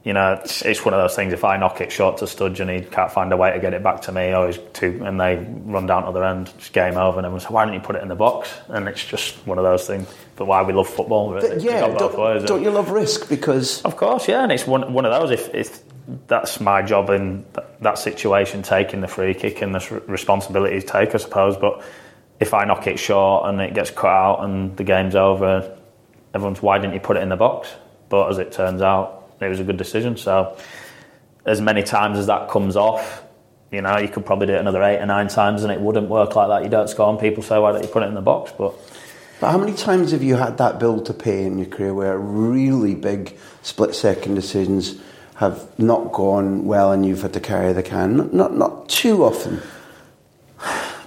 you 0.07 0.13
know, 0.13 0.39
it's, 0.41 0.61
it's 0.61 0.85
one 0.85 0.93
of 0.93 1.01
those 1.01 1.17
things. 1.17 1.33
If 1.33 1.43
I 1.43 1.57
knock 1.57 1.81
it 1.81 1.91
short 1.91 2.19
to 2.19 2.25
Studge 2.25 2.61
and 2.61 2.69
he 2.69 2.79
can't 2.79 3.11
find 3.11 3.29
a 3.33 3.35
way 3.35 3.51
to 3.51 3.59
get 3.59 3.73
it 3.73 3.83
back 3.83 4.03
to 4.03 4.13
me, 4.13 4.33
or 4.33 4.47
he's 4.47 4.57
too, 4.71 5.01
and 5.03 5.19
they 5.19 5.35
run 5.65 5.85
down 5.85 6.03
to 6.03 6.05
the 6.05 6.17
other 6.17 6.23
end, 6.23 6.49
it's 6.57 6.69
game 6.69 6.95
over. 6.95 7.17
And 7.19 7.25
everyone's 7.25 7.43
like, 7.43 7.51
why 7.51 7.65
don't 7.65 7.73
you 7.73 7.81
put 7.81 7.97
it 7.97 8.01
in 8.01 8.07
the 8.07 8.15
box? 8.15 8.49
And 8.69 8.87
it's 8.87 9.03
just 9.03 9.35
one 9.45 9.57
of 9.57 9.65
those 9.65 9.85
things. 9.85 10.07
But 10.37 10.45
why 10.45 10.61
we 10.63 10.71
love 10.71 10.87
football, 10.87 11.33
really. 11.33 11.61
Yeah, 11.61 11.93
don't, 11.97 12.17
ways, 12.17 12.45
don't 12.45 12.63
you 12.63 12.71
love 12.71 12.89
risk 12.89 13.27
because 13.27 13.81
Of 13.81 13.97
course, 13.97 14.29
yeah, 14.29 14.43
and 14.43 14.51
it's 14.53 14.65
one 14.65 14.93
one 14.93 15.03
of 15.03 15.11
those. 15.11 15.31
If, 15.31 15.53
if 15.53 15.83
that's 16.27 16.61
my 16.61 16.81
job 16.83 17.09
in 17.09 17.43
th- 17.53 17.67
that 17.81 17.97
situation, 17.97 18.63
taking 18.63 19.01
the 19.01 19.09
free 19.09 19.33
kick 19.33 19.61
and 19.61 19.75
the 19.75 20.01
responsibility 20.07 20.79
to 20.79 20.87
take, 20.87 21.15
I 21.15 21.17
suppose. 21.17 21.57
But 21.57 21.83
if 22.39 22.53
I 22.53 22.63
knock 22.63 22.87
it 22.87 22.97
short 22.97 23.49
and 23.49 23.59
it 23.59 23.73
gets 23.73 23.91
cut 23.91 24.07
out 24.07 24.45
and 24.45 24.77
the 24.77 24.85
game's 24.85 25.15
over, 25.15 25.77
everyone's 26.33 26.61
why 26.61 26.77
didn't 26.77 26.93
you 26.93 27.01
put 27.01 27.17
it 27.17 27.23
in 27.23 27.29
the 27.29 27.35
box? 27.35 27.67
But 28.07 28.29
as 28.29 28.37
it 28.37 28.53
turns 28.53 28.81
out, 28.81 29.16
it 29.39 29.47
was 29.47 29.59
a 29.59 29.63
good 29.63 29.77
decision. 29.77 30.17
So 30.17 30.57
as 31.47 31.61
many 31.61 31.81
times 31.81 32.19
as 32.19 32.27
that 32.27 32.49
comes 32.49 32.75
off. 32.75 33.23
You 33.71 33.81
know, 33.81 33.97
you 33.97 34.07
could 34.07 34.25
probably 34.25 34.47
do 34.47 34.53
it 34.53 34.59
another 34.59 34.83
eight 34.83 34.99
or 34.99 35.05
nine 35.05 35.27
times 35.27 35.63
and 35.63 35.71
it 35.71 35.79
wouldn't 35.79 36.09
work 36.09 36.35
like 36.35 36.49
that. 36.49 36.63
You 36.63 36.69
don't 36.69 36.89
score 36.89 37.09
and 37.09 37.19
people 37.19 37.41
say, 37.41 37.57
why 37.57 37.71
don't 37.71 37.81
you 37.81 37.89
put 37.89 38.03
it 38.03 38.07
in 38.07 38.13
the 38.13 38.21
box? 38.21 38.53
But 38.57 38.73
But 39.39 39.51
how 39.51 39.57
many 39.57 39.73
times 39.73 40.11
have 40.11 40.23
you 40.23 40.35
had 40.35 40.57
that 40.57 40.79
bill 40.79 41.01
to 41.01 41.13
pay 41.13 41.45
in 41.45 41.57
your 41.57 41.67
career 41.67 41.93
where 41.93 42.17
really 42.17 42.95
big 42.95 43.37
split 43.61 43.95
second 43.95 44.35
decisions 44.35 44.99
have 45.35 45.67
not 45.79 46.11
gone 46.11 46.65
well 46.65 46.91
and 46.91 47.05
you've 47.05 47.21
had 47.21 47.33
to 47.33 47.39
carry 47.39 47.73
the 47.73 47.83
can? 47.83 48.17
Not, 48.17 48.33
not, 48.33 48.55
not 48.55 48.89
too 48.89 49.23
often. 49.23 49.61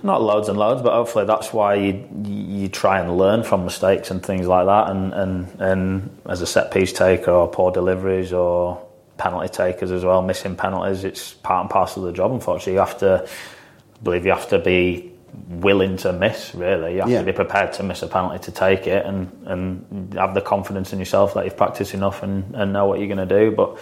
Not 0.03 0.23
loads 0.23 0.49
and 0.49 0.59
loads, 0.59 0.83
but 0.83 0.93
hopefully 0.93 1.25
that's 1.27 1.53
why 1.53 1.75
you 1.75 2.09
you 2.25 2.69
try 2.69 3.01
and 3.01 3.17
learn 3.19 3.43
from 3.43 3.65
mistakes 3.65 4.11
and 4.11 4.23
things 4.23 4.47
like 4.47 4.67
that. 4.67 4.91
And 4.91 5.13
and, 5.15 5.61
and 5.61 6.21
as 6.29 6.41
a 6.43 6.47
set 6.47 6.71
piece 6.73 6.93
taker 6.93 7.31
or 7.31 7.49
poor 7.49 7.71
deliveries 7.71 8.33
or 8.33 8.85
penalty 9.19 9.49
takers 9.49 9.91
as 9.91 10.05
well, 10.05 10.23
missing 10.23 10.57
penalties, 10.57 11.05
it's 11.05 11.35
part 11.35 11.63
and 11.63 11.71
parcel 11.71 12.05
of 12.07 12.13
the 12.13 12.17
job. 12.17 12.33
Unfortunately, 12.33 12.75
you 12.75 12.79
have 12.79 12.99
to 12.99 13.25
I 13.27 14.03
believe 14.03 14.25
you 14.25 14.33
have 14.33 14.49
to 14.49 14.59
be 14.59 15.13
willing 15.49 15.97
to 15.99 16.13
miss. 16.13 16.55
Really, 16.55 16.95
you 16.95 17.01
have 17.01 17.11
Yeah. 17.11 17.21
to 17.21 17.27
be 17.27 17.33
prepared 17.33 17.73
to 17.75 17.83
miss 17.83 18.03
a 18.03 18.09
penalty 18.09 18.39
to 18.45 18.51
take 18.53 18.87
it, 18.87 19.05
and 19.07 19.31
and 19.47 20.15
have 20.15 20.35
the 20.35 20.41
confidence 20.41 20.93
in 20.93 20.99
yourself 20.99 21.35
that 21.35 21.45
you've 21.45 21.57
practiced 21.57 21.95
enough 21.95 22.23
and, 22.23 22.55
and 22.55 22.73
know 22.73 22.87
what 22.87 22.99
you're 22.99 23.15
going 23.15 23.29
to 23.29 23.39
do. 23.41 23.51
But 23.51 23.77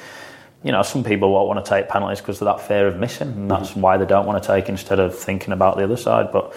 you 0.65 0.73
know, 0.73 0.83
some 0.83 1.05
people 1.05 1.31
won't 1.33 1.47
want 1.49 1.65
to 1.65 1.69
take 1.69 1.89
penalties 1.89 2.21
because 2.21 2.41
of 2.41 2.47
that 2.47 2.61
fear 2.61 2.87
of 2.89 2.97
missing, 2.99 3.29
and 3.29 3.51
that's 3.51 3.77
why 3.77 3.97
they 3.97 4.07
don't 4.07 4.27
want 4.27 4.43
to 4.43 4.47
take 4.47 4.69
instead 4.69 4.99
of 4.99 5.17
thinking 5.17 5.53
about 5.53 5.77
the 5.77 5.85
other 5.85 5.97
side. 5.97 6.33
But 6.33 6.55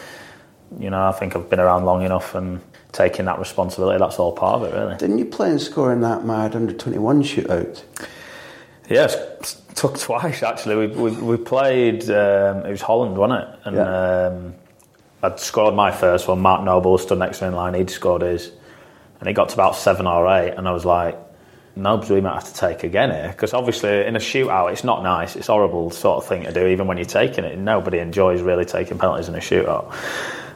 you 0.79 0.89
know, 0.89 1.05
I 1.07 1.11
think 1.11 1.35
I've 1.35 1.49
been 1.49 1.59
around 1.59 1.85
long 1.85 2.01
enough 2.03 2.33
and 2.33 2.61
taking 2.93 3.25
that 3.25 3.39
responsibility. 3.39 3.99
That's 3.99 4.17
all 4.19 4.31
part 4.31 4.61
of 4.61 4.63
it, 4.73 4.75
really. 4.77 4.95
Didn't 4.97 5.17
you 5.19 5.25
play 5.25 5.49
and 5.51 5.61
score 5.61 5.91
in 5.93 6.01
that 6.01 6.25
mad 6.25 6.55
under 6.55 6.73
21 6.73 7.23
shootout? 7.23 7.83
Yes, 8.89 9.61
took 9.75 9.97
twice 9.99 10.43
actually. 10.43 10.87
We 10.87 10.87
we, 10.87 11.11
we 11.11 11.37
played. 11.37 12.03
Um, 12.09 12.65
it 12.65 12.71
was 12.71 12.81
Holland, 12.81 13.17
wasn't 13.17 13.43
it? 13.43 13.59
And 13.65 13.75
Yeah. 13.75 14.27
um, 14.27 14.53
I'd 15.23 15.39
scored 15.39 15.75
my 15.75 15.91
first 15.91 16.27
one. 16.27 16.39
Mark 16.39 16.63
Noble 16.63 16.97
stood 16.97 17.19
next 17.19 17.39
to 17.39 17.45
me 17.45 17.49
in 17.49 17.55
line. 17.55 17.73
He'd 17.75 17.89
scored 17.91 18.23
his, 18.23 18.51
and 19.19 19.29
it 19.29 19.33
got 19.33 19.49
to 19.49 19.53
about 19.53 19.75
seven 19.75 20.07
or 20.07 20.27
eight, 20.27 20.51
and 20.57 20.67
I 20.67 20.71
was 20.71 20.85
like. 20.85 21.17
Nobs, 21.75 22.09
we 22.09 22.21
might 22.21 22.33
have 22.33 22.51
to 22.51 22.53
take 22.53 22.83
again 22.83 23.11
here 23.11 23.29
because 23.29 23.53
obviously 23.53 24.05
in 24.05 24.15
a 24.15 24.19
shootout 24.19 24.71
it's 24.71 24.83
not 24.83 25.03
nice. 25.03 25.35
It's 25.35 25.47
horrible 25.47 25.89
sort 25.91 26.23
of 26.23 26.27
thing 26.27 26.43
to 26.43 26.51
do, 26.51 26.67
even 26.67 26.87
when 26.87 26.97
you're 26.97 27.05
taking 27.05 27.45
it. 27.45 27.57
Nobody 27.57 27.99
enjoys 27.99 28.41
really 28.41 28.65
taking 28.65 28.97
penalties 28.97 29.29
in 29.29 29.35
a 29.35 29.39
shootout. 29.39 29.93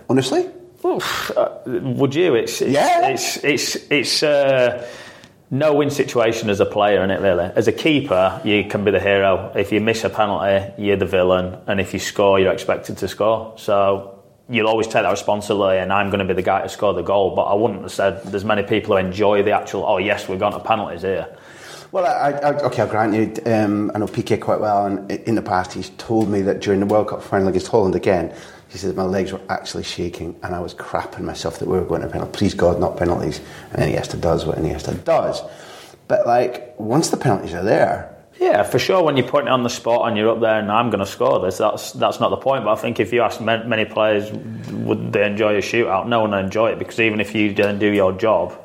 Honestly? 0.10 0.50
Oof, 0.84 1.32
uh, 1.36 1.60
would 1.66 2.14
you? 2.14 2.36
It's, 2.36 2.62
it's 2.62 2.72
Yeah. 2.72 3.08
It's 3.08 3.38
it's 3.44 3.76
it's 3.90 4.24
a 4.24 4.88
no 5.50 5.74
win 5.74 5.90
situation 5.90 6.50
as 6.50 6.60
a 6.60 6.66
player, 6.66 7.04
is 7.04 7.12
it? 7.12 7.22
Really, 7.22 7.46
as 7.56 7.68
a 7.68 7.72
keeper, 7.72 8.42
you 8.44 8.66
can 8.66 8.84
be 8.84 8.92
the 8.92 9.00
hero. 9.00 9.52
If 9.56 9.72
you 9.72 9.82
miss 9.82 10.04
a 10.04 10.10
penalty, 10.10 10.74
you're 10.82 10.98
the 10.98 11.06
villain, 11.06 11.58
and 11.68 11.80
if 11.80 11.94
you 11.94 12.00
score, 12.00 12.40
you're 12.40 12.54
expected 12.54 12.98
to 12.98 13.08
score. 13.08 13.54
So. 13.58 14.15
You'll 14.48 14.68
always 14.68 14.86
take 14.86 15.04
that 15.04 15.10
responsibility, 15.10 15.80
and 15.80 15.92
I'm 15.92 16.10
going 16.10 16.20
to 16.20 16.26
be 16.26 16.34
the 16.34 16.44
guy 16.44 16.62
to 16.62 16.70
score 16.70 16.94
the 16.94 17.02
goal. 17.02 17.36
But 17.36 17.44
I 17.44 17.56
wouldn't 17.56 17.82
have 17.82 17.92
said 17.92 18.24
there's 18.26 18.46
many 18.46 18.64
people 18.64 18.96
who 18.96 19.06
enjoy 19.06 19.42
the 19.42 19.52
actual. 19.52 19.84
Oh 19.86 19.98
yes, 19.98 20.30
we've 20.30 20.40
gone 20.40 20.52
to 20.52 20.60
penalties 20.60 21.02
here. 21.02 21.36
Well, 21.92 22.06
I, 22.06 22.32
I, 22.32 22.60
okay, 22.66 22.82
I'll 22.82 22.90
grant 22.90 23.14
you. 23.14 23.52
Um, 23.52 23.90
I 23.96 24.00
know 24.00 24.06
PK 24.06 24.40
quite 24.42 24.60
well, 24.60 24.86
and 24.86 25.10
in 25.12 25.36
the 25.36 25.42
past, 25.42 25.74
he's 25.74 25.90
told 25.92 26.30
me 26.30 26.42
that 26.42 26.60
during 26.60 26.80
the 26.80 26.86
World 26.86 27.08
Cup 27.08 27.24
final 27.24 27.48
against 27.48 27.68
Holland 27.68 27.96
again, 27.96 28.36
he 28.68 28.78
said 28.78 28.96
my 28.96 29.04
legs 29.04 29.32
were 29.32 29.42
actually 29.50 29.84
shaking, 29.84 30.38
and 30.44 30.54
I 30.54 30.60
was 30.60 30.74
crapping 30.74 31.22
myself 31.22 31.60
that 31.60 31.68
we 31.68 31.78
were 31.78 31.86
going 31.86 32.02
to 32.02 32.10
penalties. 32.10 32.36
Please 32.38 32.54
God, 32.54 32.80
not 32.80 32.98
penalties. 32.98 33.40
And 33.72 33.82
Iniesta 33.82 34.20
does 34.20 34.46
what 34.46 34.58
Iniesta 34.58 35.04
does. 35.04 35.42
But 36.08 36.28
like, 36.28 36.78
once 36.80 37.10
the 37.10 37.18
penalties 37.18 37.54
are 37.54 37.64
there, 37.64 38.15
Yeah, 38.40 38.64
for 38.64 38.80
sure. 38.80 39.02
When 39.04 39.16
you're 39.16 39.28
putting 39.28 39.48
it 39.48 39.52
on 39.52 39.64
the 39.64 39.70
spot 39.70 40.08
and 40.08 40.18
you're 40.18 40.30
up 40.30 40.42
there 40.42 40.60
and 40.60 40.70
I'm 40.72 40.90
going 40.90 41.00
to 41.00 41.06
score 41.06 41.40
this, 41.40 41.58
that's 41.58 41.94
that's 41.94 42.20
not 42.20 42.30
the 42.30 42.38
point. 42.38 42.66
But 42.66 42.72
I 42.74 42.76
think 42.76 43.00
if 43.00 43.14
you 43.14 43.22
ask 43.22 43.40
many 43.40 43.86
players, 43.86 44.32
would 44.72 45.14
they 45.14 45.26
enjoy 45.26 45.56
a 45.56 45.62
shootout? 45.62 46.08
No 46.08 46.22
one 46.22 46.34
enjoy 46.34 46.72
it 46.72 46.80
because 46.80 47.00
even 47.00 47.22
if 47.22 47.34
you 47.34 47.54
don't 47.54 47.80
do 47.80 47.88
your 47.88 48.12
job, 48.12 48.62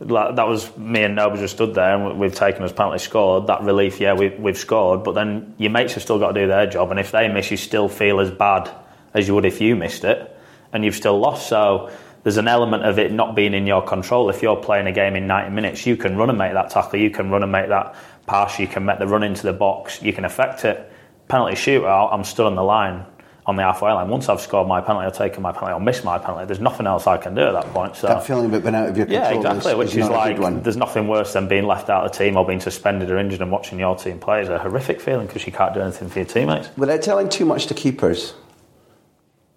like, 0.00 0.34
that 0.34 0.48
was 0.48 0.76
me 0.76 1.04
and 1.04 1.14
Nobes 1.14 1.38
just 1.38 1.54
stood 1.54 1.74
there 1.74 1.94
and 1.94 2.06
we- 2.06 2.26
we've 2.26 2.34
taken 2.34 2.64
us 2.64 2.72
penalty 2.72 2.98
scored. 2.98 3.46
That 3.46 3.62
relief, 3.62 4.00
yeah, 4.00 4.14
we, 4.14 4.30
we've 4.30 4.58
scored. 4.58 5.04
But 5.04 5.14
then 5.14 5.54
your 5.58 5.70
mates 5.70 5.94
have 5.94 6.02
still 6.02 6.18
got 6.18 6.32
to 6.32 6.40
do 6.40 6.48
their 6.48 6.66
job, 6.66 6.90
and 6.90 6.98
if 6.98 7.12
they 7.12 7.28
miss, 7.28 7.52
you 7.52 7.56
still 7.56 7.88
feel 7.88 8.18
as 8.18 8.30
bad 8.30 8.68
as 9.14 9.28
you 9.28 9.34
would 9.34 9.44
if 9.44 9.60
you 9.60 9.76
missed 9.76 10.02
it, 10.02 10.36
and 10.72 10.84
you've 10.84 10.96
still 10.96 11.18
lost. 11.20 11.48
So. 11.48 11.90
There's 12.24 12.36
an 12.36 12.46
element 12.46 12.84
of 12.84 13.00
it 13.00 13.10
not 13.10 13.34
being 13.34 13.52
in 13.52 13.66
your 13.66 13.82
control. 13.82 14.30
If 14.30 14.42
you're 14.42 14.54
playing 14.54 14.86
a 14.86 14.92
game 14.92 15.16
in 15.16 15.26
90 15.26 15.50
minutes, 15.50 15.86
you 15.86 15.96
can 15.96 16.16
run 16.16 16.28
and 16.28 16.38
make 16.38 16.52
that 16.52 16.70
tackle, 16.70 17.00
you 17.00 17.10
can 17.10 17.30
run 17.30 17.42
and 17.42 17.50
make 17.50 17.68
that 17.68 17.96
pass, 18.26 18.58
you 18.58 18.66
can 18.66 18.84
make 18.84 18.98
the 18.98 19.06
run 19.06 19.22
into 19.22 19.42
the 19.42 19.52
box, 19.52 20.02
you 20.02 20.12
can 20.12 20.24
affect 20.24 20.64
it. 20.64 20.90
Penalty 21.28 21.54
shootout, 21.54 22.12
I'm 22.12 22.24
stood 22.24 22.46
on 22.46 22.54
the 22.54 22.62
line 22.62 23.04
on 23.44 23.56
the 23.56 23.62
halfway 23.62 23.90
line. 23.92 24.08
Once 24.08 24.28
I've 24.28 24.40
scored 24.40 24.68
my 24.68 24.80
penalty 24.80 25.06
or 25.06 25.10
taken 25.10 25.42
my 25.42 25.50
penalty 25.52 25.72
or 25.72 25.80
missed 25.80 26.04
my 26.04 26.18
penalty, 26.18 26.46
there's 26.46 26.60
nothing 26.60 26.86
else 26.86 27.06
I 27.06 27.16
can 27.16 27.34
do 27.34 27.42
at 27.42 27.52
that 27.52 27.66
point. 27.72 27.96
So 27.96 28.06
that 28.06 28.24
feeling 28.24 28.46
about 28.46 28.62
being 28.62 28.74
out 28.74 28.88
of 28.88 28.96
your 28.96 29.06
control 29.06 29.32
yeah, 29.32 29.36
exactly. 29.36 29.72
is, 29.72 29.78
Which 29.78 29.88
is, 29.90 30.04
is, 30.04 30.08
like 30.08 30.62
there's 30.62 30.76
nothing 30.76 31.08
worse 31.08 31.32
than 31.32 31.48
being 31.48 31.66
left 31.66 31.90
out 31.90 32.04
of 32.04 32.12
the 32.12 32.18
team 32.18 32.36
or 32.36 32.46
being 32.46 32.60
suspended 32.60 33.10
or 33.10 33.18
injured 33.18 33.40
and 33.40 33.50
watching 33.50 33.80
your 33.80 33.96
team 33.96 34.20
play. 34.20 34.40
It's 34.40 34.48
a 34.48 34.58
horrific 34.58 35.00
feeling 35.00 35.26
because 35.26 35.44
you 35.44 35.52
can't 35.52 35.74
do 35.74 35.80
anything 35.80 36.08
for 36.08 36.20
your 36.20 36.26
teammates. 36.26 36.70
Without 36.76 37.02
telling 37.02 37.28
too 37.28 37.44
much 37.44 37.66
to 37.66 37.74
keepers, 37.74 38.34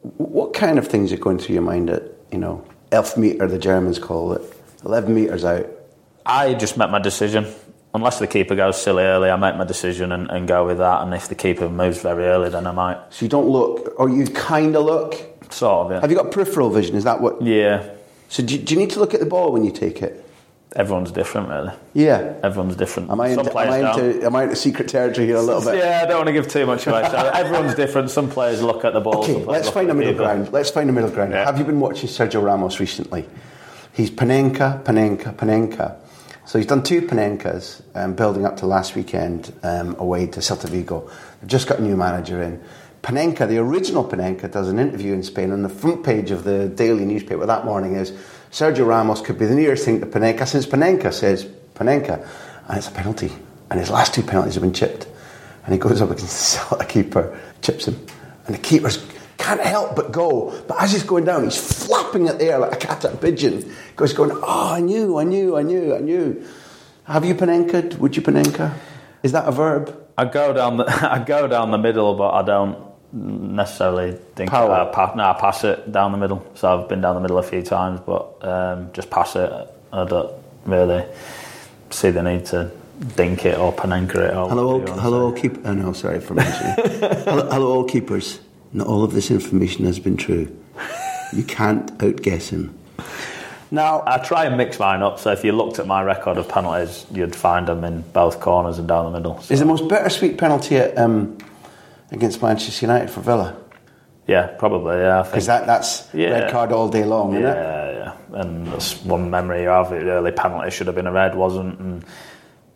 what 0.02 0.54
kind 0.54 0.80
of 0.80 0.88
things 0.88 1.14
are 1.14 1.18
going 1.18 1.38
through 1.38 1.54
your 1.54 1.64
mind 1.64 1.90
at 1.92 2.04
you 2.32 2.40
know, 2.40 2.66
elf 2.92 3.18
meter, 3.18 3.48
the 3.48 3.60
Germans 3.60 4.00
call 4.00 4.34
it, 4.34 4.42
11 4.84 5.14
metres 5.14 5.46
out? 5.46 5.68
I 6.26 6.56
just 6.56 6.76
make 6.76 6.90
my 6.90 7.00
decision. 7.00 7.46
Unless 7.96 8.20
the 8.20 8.28
keeper 8.28 8.56
goes 8.56 8.82
silly 8.82 9.04
early, 9.04 9.30
I 9.30 9.38
make 9.38 9.56
my 9.56 9.64
decision 9.64 10.12
and, 10.12 10.30
and 10.30 10.46
go 10.50 10.66
with 10.66 10.80
that. 10.80 11.02
And 11.02 11.14
if 11.14 11.30
the 11.30 11.36
keeper 11.36 11.70
moves 11.70 12.02
very 12.02 12.26
early, 12.26 12.50
then 12.50 12.68
I 12.68 12.72
might. 12.72 12.98
So 13.10 13.24
you 13.24 13.30
don't 13.30 13.48
look, 13.48 13.94
or 13.98 14.10
you 14.10 14.26
kind 14.26 14.76
of 14.76 14.84
look? 14.84 15.16
Sort 15.50 15.86
of, 15.86 15.92
yeah. 15.92 16.02
Have 16.02 16.12
you 16.12 16.18
got 16.18 16.30
peripheral 16.30 16.70
vision? 16.70 16.98
Is 16.98 17.06
that 17.06 17.22
what? 17.22 17.42
Yeah. 17.42 17.90
So 18.28 18.44
do 18.44 18.54
you, 18.54 18.62
do 18.62 18.74
you 18.74 18.80
need 18.82 18.90
to 18.92 19.00
look 19.00 19.14
at 19.14 19.22
the 19.22 19.26
ball 19.26 19.54
when 19.54 19.64
you 19.64 19.72
take 19.72 20.02
it? 20.02 20.24
Everyone's 20.76 21.12
different, 21.12 21.48
really. 21.48 21.72
Yeah. 21.94 22.34
Everyone's 22.44 22.76
different. 22.76 23.12
Am 23.12 23.22
I, 23.22 23.30
into, 23.30 23.50
am, 23.50 23.58
I 23.58 23.78
into, 23.78 24.26
am 24.26 24.36
I 24.36 24.44
into 24.44 24.58
secret 24.58 24.90
territory 24.90 25.28
here 25.28 25.38
a 25.38 25.42
little 25.42 25.62
bit? 25.62 25.78
Yeah, 25.78 26.02
I 26.04 26.06
don't 26.06 26.18
want 26.18 26.28
to 26.28 26.34
give 26.34 26.50
too 26.50 26.66
much 26.66 26.86
away. 26.88 27.08
So 27.10 27.16
everyone's 27.34 27.76
different. 27.76 28.10
Some 28.10 28.30
players 28.30 28.62
look 28.62 28.84
at 28.84 28.92
the 28.92 29.00
ball. 29.00 29.24
Okay, 29.24 29.46
let's 29.46 29.70
find 29.70 29.90
a 29.90 29.94
middle 29.94 30.12
keeper. 30.12 30.24
ground. 30.24 30.52
Let's 30.52 30.70
find 30.70 30.90
a 30.90 30.94
middle 30.94 31.12
ground. 31.12 31.32
Yeah. 31.32 31.46
Have 31.46 31.60
you 31.60 31.64
been 31.64 31.80
watching 31.80 32.10
Sergio 32.10 32.44
Ramos 32.44 32.82
recently? 32.82 33.26
He's 33.94 34.12
Panenka, 34.12 34.84
Panenka, 34.84 35.34
Panenka. 35.34 35.96
So 36.46 36.60
he's 36.60 36.68
done 36.68 36.84
two 36.84 37.02
Panenkas, 37.02 37.82
um, 37.96 38.14
building 38.14 38.46
up 38.46 38.58
to 38.58 38.68
last 38.68 38.96
weekend 38.96 39.52
um, 39.64 39.96
away 39.98 40.28
to 40.28 40.42
Celta 40.42 40.70
Vigo. 40.70 41.10
They've 41.42 41.50
just 41.50 41.68
got 41.68 41.80
a 41.80 41.82
new 41.82 41.98
manager 41.98 42.42
in. 42.44 42.64
Panenka, 43.02 43.48
the 43.48 43.58
original 43.58 44.08
Panenka, 44.08 44.52
does 44.52 44.70
an 44.70 44.78
interview 44.78 45.14
in 45.14 45.24
Spain. 45.24 45.52
On 45.52 45.64
the 45.64 45.70
front 45.70 46.04
page 46.04 46.30
of 46.30 46.44
the 46.44 46.68
daily 46.70 47.04
newspaper 47.06 47.46
that 47.48 47.66
morning 47.66 47.96
is 47.96 48.12
Sergio 48.52 48.86
Ramos 48.86 49.22
could 49.22 49.40
be 49.40 49.46
the 49.48 49.56
nearest 49.56 49.86
thing 49.86 50.00
to 50.00 50.06
Panenka 50.06 50.48
since 50.48 50.68
Panenka 50.68 51.12
says 51.12 51.46
Panenka. 51.74 52.28
And 52.68 52.78
it's 52.78 52.88
a 52.88 52.92
penalty. 52.92 53.32
And 53.72 53.80
his 53.80 53.90
last 53.90 54.14
two 54.14 54.22
penalties 54.22 54.54
have 54.54 54.64
been 54.64 54.74
chipped. 54.74 55.08
And 55.66 55.74
he 55.74 55.80
goes 55.80 56.00
up 56.00 56.12
against 56.12 56.54
the 56.54 56.60
Celta 56.78 56.88
keeper, 56.88 57.40
chips 57.64 57.88
him. 57.88 57.96
And 58.46 58.56
the 58.56 58.60
keeper's 58.60 59.04
can't 59.46 59.62
help 59.62 59.96
but 59.96 60.12
go. 60.12 60.60
But 60.68 60.82
as 60.82 60.92
he's 60.92 61.04
going 61.04 61.26
down, 61.26 61.44
he's 61.44 61.86
flapping 61.86 62.28
at 62.28 62.40
the 62.40 62.46
air 62.46 62.60
like 62.60 62.74
a 62.74 62.78
cat 62.78 63.06
at 63.06 63.14
a 63.14 63.18
pigeon. 63.18 63.72
Goes 63.96 64.14
going, 64.14 64.32
oh, 64.34 64.74
I 64.74 64.80
knew, 64.80 65.18
I 65.18 65.24
knew, 65.24 65.56
I 65.56 65.62
knew, 65.62 65.96
I 65.96 66.00
knew. 66.00 66.46
Have 67.04 67.24
you 67.26 67.36
Panenka? 67.36 67.98
Would 68.00 68.16
you 68.16 68.24
Panenka? 68.24 68.74
Is 69.22 69.32
that 69.34 69.48
a 69.48 69.52
verb? 69.52 69.96
I 70.18 70.26
go 70.26 70.54
down 70.54 70.78
the 70.78 70.86
I 71.12 71.24
go 71.24 71.48
down 71.48 71.72
the 71.72 71.78
middle, 71.78 72.16
but 72.16 72.32
I 72.32 72.42
don't 72.42 72.78
necessarily 73.14 74.14
think 74.36 74.50
Power. 74.50 74.72
I 74.72 74.92
pass. 74.92 75.16
No, 75.16 75.24
I 75.24 75.34
pass 75.34 75.64
it 75.64 75.92
down 75.92 76.12
the 76.12 76.18
middle. 76.18 76.46
So 76.56 76.64
I've 76.68 76.90
been 76.90 77.02
down 77.02 77.16
the 77.16 77.22
middle 77.22 77.38
a 77.38 77.44
few 77.44 77.62
times, 77.62 78.00
but 78.06 78.44
um, 78.44 78.92
just 78.94 79.10
pass 79.10 79.36
it. 79.36 79.52
I 79.94 80.06
don't 80.06 80.34
really 80.66 81.06
see 81.92 82.10
the 82.10 82.24
need 82.24 82.46
to 82.48 82.72
dink 83.16 83.46
it 83.46 83.58
or 83.58 83.72
panenka 83.72 84.16
it. 84.16 84.36
Or 84.36 84.50
Hello, 84.50 84.82
all, 84.82 85.00
hello, 85.00 85.26
all 85.26 85.32
keep. 85.32 85.66
Oh 85.66 85.74
no, 85.74 85.94
sorry 85.94 86.20
for 86.20 86.34
mentioning. 86.34 86.76
hello, 87.26 87.50
hello, 87.52 87.68
all 87.76 87.84
keepers. 87.84 88.40
Not 88.74 88.88
all 88.88 89.04
of 89.04 89.14
this 89.14 89.32
information 89.32 89.86
has 89.86 90.00
been 90.00 90.18
true. 90.18 90.56
You 91.34 91.44
can't 91.44 91.92
outguess 92.04 92.50
him. 92.50 92.78
Now, 93.72 94.04
I 94.06 94.20
try 94.20 94.46
and 94.46 94.58
mix 94.58 94.80
mine 94.80 95.02
up. 95.02 95.20
So 95.20 95.32
if 95.32 95.44
you 95.44 95.52
looked 95.52 95.80
at 95.80 95.88
my 95.88 96.04
record 96.04 96.38
of 96.38 96.48
penalties, 96.48 97.06
you'd 97.12 97.36
find 97.36 97.68
them 97.68 97.84
in 97.84 98.02
both 98.14 98.40
corners 98.40 98.78
and 98.80 98.88
down 98.88 99.12
the 99.12 99.18
middle. 99.18 99.42
So, 99.42 99.54
is 99.54 99.60
the 99.60 99.66
most 99.66 99.88
bittersweet 99.88 100.38
penalty 100.38 100.78
at, 100.78 100.98
um, 100.98 101.38
against 102.12 102.42
Manchester 102.42 102.86
United 102.86 103.10
for 103.10 103.22
Villa? 103.22 103.56
yeah, 104.28 104.48
probably. 104.58 104.98
Yeah, 104.98 105.22
Because 105.24 105.46
that, 105.46 105.68
that's 105.68 106.08
Yeah. 106.14 106.30
red 106.32 106.52
card 106.52 106.72
all 106.72 106.90
day 106.90 107.04
long, 107.04 107.34
isn't 107.36 107.46
it? 107.46 107.56
Yeah, 107.56 107.92
yeah. 107.92 108.40
And 108.42 108.68
that's 108.68 109.04
one 109.06 109.30
memory 109.30 109.62
you 109.64 109.70
have. 109.70 109.90
The 109.92 109.98
early 110.10 110.32
penalty 110.32 110.70
should 110.72 110.88
have 110.88 110.96
been 110.96 111.06
a 111.08 111.12
red, 111.12 111.36
wasn't. 111.36 111.80
And 111.80 112.04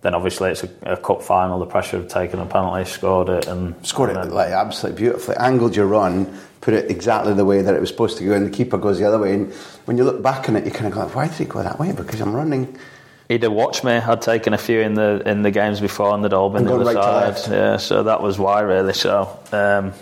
then 0.02 0.16
obviously 0.16 0.52
it's 0.52 0.64
a, 0.64 0.70
a 0.84 0.98
cup 0.98 1.22
final. 1.22 1.60
The 1.60 1.66
pressure 1.66 1.98
of 1.98 2.08
taking 2.08 2.40
a 2.40 2.46
penalty, 2.46 2.90
scored 2.90 3.30
it, 3.30 3.48
and 3.48 3.76
Scored 3.86 4.10
it 4.12 4.16
and 4.16 4.26
then- 4.26 4.34
like 4.34 4.50
absolutely 4.50 5.02
beautifully. 5.02 5.36
Angled 5.38 5.76
your 5.76 5.88
run, 5.88 6.40
put 6.62 6.74
it 6.74 6.90
exactly 6.90 7.34
the 7.34 7.46
way 7.46 7.62
that 7.62 7.74
it 7.74 7.80
was 7.80 7.90
supposed 7.90 8.18
to 8.18 8.26
go, 8.26 8.34
and 8.34 8.46
the 8.46 8.50
keeper 8.56 8.78
goes 8.78 9.00
the 9.00 9.08
other 9.08 9.20
way. 9.20 9.34
And 9.34 9.54
when 9.86 9.98
you 9.98 10.04
look 10.04 10.22
back 10.22 10.48
on 10.50 10.56
it, 10.56 10.66
you 10.66 10.72
kind 10.72 10.88
of 10.88 10.94
go, 10.94 11.06
"Why 11.16 11.28
did 11.28 11.36
he 11.38 11.46
go 11.46 11.62
that 11.64 11.80
way?" 11.80 11.92
Because 11.92 12.22
I'm 12.22 12.34
running. 12.36 12.78
He'd 13.28 13.44
have 13.44 13.52
watched 13.52 13.84
me. 13.84 13.92
I'd 13.92 14.22
taken 14.24 14.54
a 14.54 14.58
few 14.58 14.80
in 14.80 14.96
the 14.96 15.22
in 15.26 15.44
the 15.44 15.52
games 15.52 15.80
before, 15.80 16.14
and 16.16 16.24
they'd 16.24 16.34
all 16.34 16.50
been 16.50 16.62
And 16.62 16.70
the 16.70 16.76
other 16.76 16.86
right 16.96 17.38
side. 17.38 17.52
Yeah, 17.52 17.78
so 17.78 18.04
that 18.04 18.22
was 18.24 18.40
why 18.40 18.62
really. 18.62 18.94
So 18.94 19.38
um, 19.52 19.94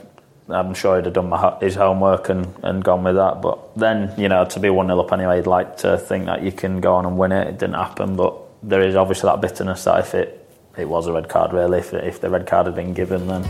I'm 0.48 0.74
sure 0.74 0.96
he'd 0.96 1.06
have 1.06 1.14
done 1.14 1.28
my, 1.30 1.58
his 1.60 1.76
homework 1.76 2.30
and, 2.30 2.54
and 2.64 2.82
gone 2.84 3.04
with 3.04 3.16
that. 3.16 3.42
But 3.42 3.76
then 3.76 4.14
you 4.18 4.30
know 4.30 4.46
to 4.46 4.60
be 4.62 4.70
one 4.70 4.88
0 4.88 5.00
up 5.02 5.12
anyway, 5.12 5.38
you'd 5.38 5.48
like 5.48 5.78
to 5.78 5.98
think 5.98 6.28
that 6.28 6.42
you 6.44 6.54
can 6.54 6.80
go 6.80 6.96
on 6.96 7.06
and 7.06 7.18
win 7.18 7.32
it. 7.34 7.48
It 7.48 7.58
didn't 7.58 7.76
happen, 7.76 8.16
but 8.16 8.34
there 8.68 8.82
is 8.82 8.96
obviously 8.96 9.30
that 9.30 9.40
bitterness 9.40 9.86
that 9.86 10.00
if 10.00 10.14
it 10.14 10.44
it 10.78 10.88
was 10.88 11.08
a 11.08 11.14
red 11.14 11.30
card 11.30 11.54
really, 11.54 11.80
if 11.80 11.94
if 11.94 12.22
the 12.22 12.30
red 12.30 12.46
card 12.46 12.66
had 12.68 12.76
been 12.76 12.94
given, 12.94 13.28
then 13.28 13.44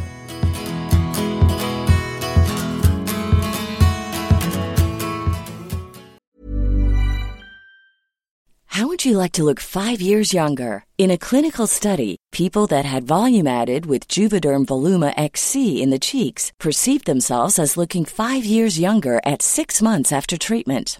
How 8.68 8.86
would 8.86 9.06
you 9.06 9.18
like 9.18 9.32
to 9.32 9.44
look 9.44 9.60
five 9.60 10.02
years 10.02 10.34
younger? 10.34 10.86
In 11.00 11.10
a 11.10 11.18
clinical 11.18 11.66
study, 11.66 12.18
people 12.32 12.68
that 12.68 12.86
had 12.86 13.08
volume 13.08 13.48
added 13.48 13.88
with 13.88 14.08
Juvederm 14.08 14.68
Voluma 14.68 15.16
XC 15.18 15.82
in 15.82 15.90
the 15.90 15.98
cheeks 15.98 16.52
perceived 16.60 17.06
themselves 17.08 17.58
as 17.58 17.76
looking 17.76 18.06
five 18.06 18.46
years 18.46 18.80
younger 18.80 19.20
at 19.26 19.42
six 19.42 19.82
months 19.82 20.12
after 20.12 20.38
treatment. 20.38 21.00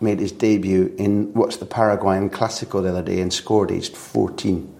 made 0.00 0.20
his 0.20 0.32
debut 0.32 0.94
in 0.98 1.32
what's 1.32 1.56
the 1.56 1.66
Paraguayan 1.66 2.30
Clásico 2.30 2.82
the 2.82 2.90
other 2.90 3.02
day 3.02 3.20
and 3.20 3.32
scored 3.32 3.70
aged 3.70 3.96
14. 3.96 4.74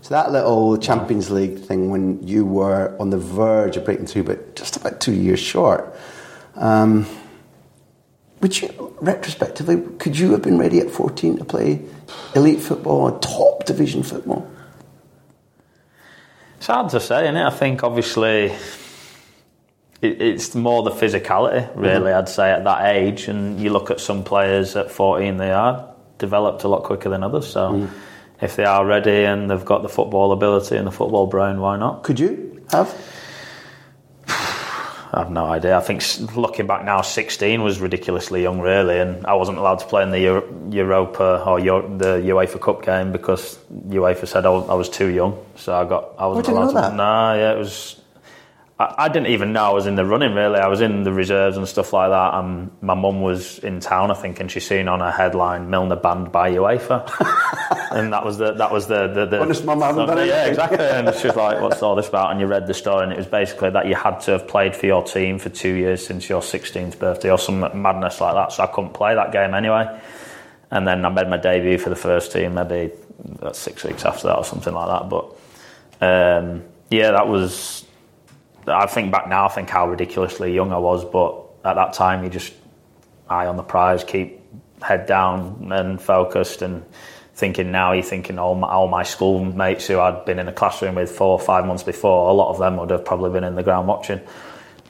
So 0.00 0.10
that 0.10 0.32
little 0.32 0.76
Champions 0.78 1.30
League 1.30 1.60
thing 1.60 1.90
when 1.90 2.26
you 2.26 2.44
were 2.44 2.96
on 2.98 3.10
the 3.10 3.18
verge 3.18 3.76
of 3.76 3.84
breaking 3.84 4.06
through, 4.06 4.24
but 4.24 4.56
just 4.56 4.76
about 4.76 5.00
two 5.00 5.12
years 5.12 5.38
short. 5.38 5.94
Um, 6.56 7.06
would 8.40 8.60
you, 8.60 8.96
retrospectively, 9.00 9.80
could 9.98 10.18
you 10.18 10.32
have 10.32 10.42
been 10.42 10.58
ready 10.58 10.80
at 10.80 10.90
14 10.90 11.38
to 11.38 11.44
play 11.44 11.80
elite 12.34 12.60
football, 12.60 13.16
top 13.20 13.64
division 13.64 14.02
football? 14.02 14.50
It's 16.56 16.66
hard 16.66 16.90
to 16.90 17.00
say, 17.00 17.28
it? 17.28 17.36
I 17.36 17.50
think 17.50 17.84
obviously 17.84 18.52
it, 20.02 20.20
it's 20.20 20.54
more 20.54 20.82
the 20.82 20.90
physicality, 20.90 21.70
really, 21.74 22.10
Mm-hmm. 22.10 22.18
I'd 22.18 22.28
say, 22.28 22.50
at 22.50 22.64
that 22.64 22.94
age. 22.94 23.28
And 23.28 23.58
you 23.60 23.70
look 23.70 23.90
at 23.90 24.00
some 24.00 24.22
players 24.24 24.76
at 24.76 24.90
14, 24.90 25.36
they 25.38 25.52
are 25.52 25.88
developed 26.18 26.64
a 26.64 26.68
lot 26.68 26.82
quicker 26.84 27.08
than 27.08 27.22
others. 27.22 27.46
So 27.46 27.70
Mm. 27.72 27.88
if 28.40 28.56
they 28.56 28.64
are 28.64 28.84
ready 28.84 29.24
and 29.24 29.48
they've 29.50 29.64
got 29.64 29.82
the 29.82 29.88
football 29.88 30.32
ability 30.32 30.76
and 30.76 30.86
the 30.86 30.92
football 30.92 31.26
brain, 31.26 31.60
why 31.60 31.76
not? 31.76 32.02
Could 32.02 32.20
you 32.20 32.60
have? 32.70 32.92
I 35.14 35.18
have 35.18 35.30
no 35.30 35.44
idea. 35.44 35.76
I 35.76 35.80
think 35.80 36.02
looking 36.36 36.66
back 36.66 36.84
now, 36.86 37.02
16 37.02 37.62
was 37.62 37.80
ridiculously 37.80 38.42
young, 38.42 38.60
really, 38.60 38.98
and 38.98 39.26
I 39.26 39.34
wasn't 39.34 39.58
allowed 39.58 39.80
to 39.80 39.86
play 39.86 40.02
in 40.02 40.10
the 40.10 40.18
Euro- 40.20 40.48
Europa 40.70 41.44
or 41.46 41.60
Euro- 41.60 41.98
the 41.98 42.16
UEFA 42.30 42.58
Cup 42.58 42.82
game 42.82 43.12
because 43.12 43.58
UEFA 43.88 44.26
said 44.26 44.46
I 44.46 44.48
was, 44.48 44.88
too 44.88 45.08
young. 45.08 45.36
So 45.56 45.74
I 45.74 45.84
got 45.84 46.14
I 46.18 46.26
wasn't 46.26 46.48
allowed 46.48 46.60
know 46.64 46.68
to. 46.68 46.74
that. 46.80 46.94
Nah, 46.94 47.34
yeah, 47.34 47.52
it 47.52 47.58
was. 47.58 48.00
I, 48.82 49.04
I 49.04 49.08
didn't 49.08 49.28
even 49.28 49.52
know 49.52 49.64
I 49.64 49.70
was 49.70 49.86
in 49.86 49.94
the 49.94 50.04
running. 50.04 50.34
Really, 50.34 50.58
I 50.58 50.66
was 50.66 50.80
in 50.80 51.04
the 51.04 51.12
reserves 51.12 51.56
and 51.56 51.68
stuff 51.68 51.92
like 51.92 52.10
that. 52.10 52.34
And 52.34 52.70
my 52.80 52.94
mum 52.94 53.20
was 53.20 53.58
in 53.60 53.80
town, 53.80 54.10
I 54.10 54.14
think, 54.14 54.40
and 54.40 54.50
she 54.50 54.60
seen 54.60 54.88
on 54.88 55.00
a 55.00 55.12
headline 55.12 55.70
Milner 55.70 55.96
banned 55.96 56.32
by 56.32 56.50
UEFA, 56.50 57.08
and 57.92 58.12
that 58.12 58.24
was 58.24 58.38
the 58.38 58.52
that 58.54 58.72
was 58.72 58.88
the 58.88 59.06
the. 59.06 59.26
the 59.26 59.40
Honest 59.40 59.64
mum, 59.64 59.80
haven't 59.80 60.06
done 60.06 60.26
Yeah, 60.26 60.46
exactly. 60.46 60.84
And 60.84 61.14
she 61.20 61.28
was 61.28 61.36
like, 61.36 61.60
"What's 61.60 61.82
all 61.82 61.94
this 61.94 62.08
about?" 62.08 62.32
And 62.32 62.40
you 62.40 62.46
read 62.46 62.66
the 62.66 62.74
story, 62.74 63.04
and 63.04 63.12
it 63.12 63.18
was 63.18 63.26
basically 63.26 63.70
that 63.70 63.86
you 63.86 63.94
had 63.94 64.20
to 64.22 64.32
have 64.32 64.48
played 64.48 64.74
for 64.74 64.86
your 64.86 65.04
team 65.04 65.38
for 65.38 65.48
two 65.48 65.74
years 65.74 66.04
since 66.04 66.28
your 66.28 66.40
16th 66.40 66.98
birthday, 66.98 67.30
or 67.30 67.38
some 67.38 67.60
madness 67.60 68.20
like 68.20 68.34
that. 68.34 68.52
So 68.52 68.64
I 68.64 68.66
couldn't 68.66 68.94
play 68.94 69.14
that 69.14 69.30
game 69.32 69.54
anyway. 69.54 70.00
And 70.70 70.88
then 70.88 71.04
I 71.04 71.10
made 71.10 71.28
my 71.28 71.36
debut 71.36 71.78
for 71.78 71.90
the 71.90 71.96
first 71.96 72.32
team, 72.32 72.54
maybe 72.54 72.90
six 73.52 73.84
weeks 73.84 74.04
after 74.04 74.28
that, 74.28 74.38
or 74.38 74.44
something 74.44 74.72
like 74.72 74.88
that. 74.88 75.08
But 75.08 75.24
um, 76.00 76.64
yeah, 76.90 77.12
that 77.12 77.28
was. 77.28 77.84
I 78.66 78.86
think 78.86 79.10
back 79.10 79.28
now, 79.28 79.46
I 79.46 79.48
think 79.48 79.68
how 79.68 79.88
ridiculously 79.88 80.54
young 80.54 80.72
I 80.72 80.78
was, 80.78 81.04
but 81.04 81.44
at 81.64 81.74
that 81.74 81.92
time, 81.92 82.24
you 82.24 82.30
just 82.30 82.52
eye 83.28 83.46
on 83.46 83.56
the 83.56 83.62
prize, 83.62 84.04
keep 84.04 84.40
head 84.82 85.06
down 85.06 85.70
and 85.72 86.00
focused, 86.00 86.62
and 86.62 86.84
thinking 87.34 87.72
now, 87.72 87.92
you're 87.92 88.02
thinking 88.02 88.38
all 88.38 88.54
my, 88.54 88.68
all 88.68 88.88
my 88.88 89.02
school 89.02 89.44
mates 89.44 89.86
who 89.86 89.98
I'd 89.98 90.24
been 90.24 90.38
in 90.38 90.48
a 90.48 90.52
classroom 90.52 90.96
with 90.96 91.10
four 91.10 91.32
or 91.32 91.40
five 91.40 91.66
months 91.66 91.82
before, 91.82 92.28
a 92.28 92.32
lot 92.32 92.50
of 92.50 92.58
them 92.58 92.76
would 92.76 92.90
have 92.90 93.04
probably 93.04 93.30
been 93.30 93.44
in 93.44 93.54
the 93.54 93.62
ground 93.62 93.88
watching 93.88 94.20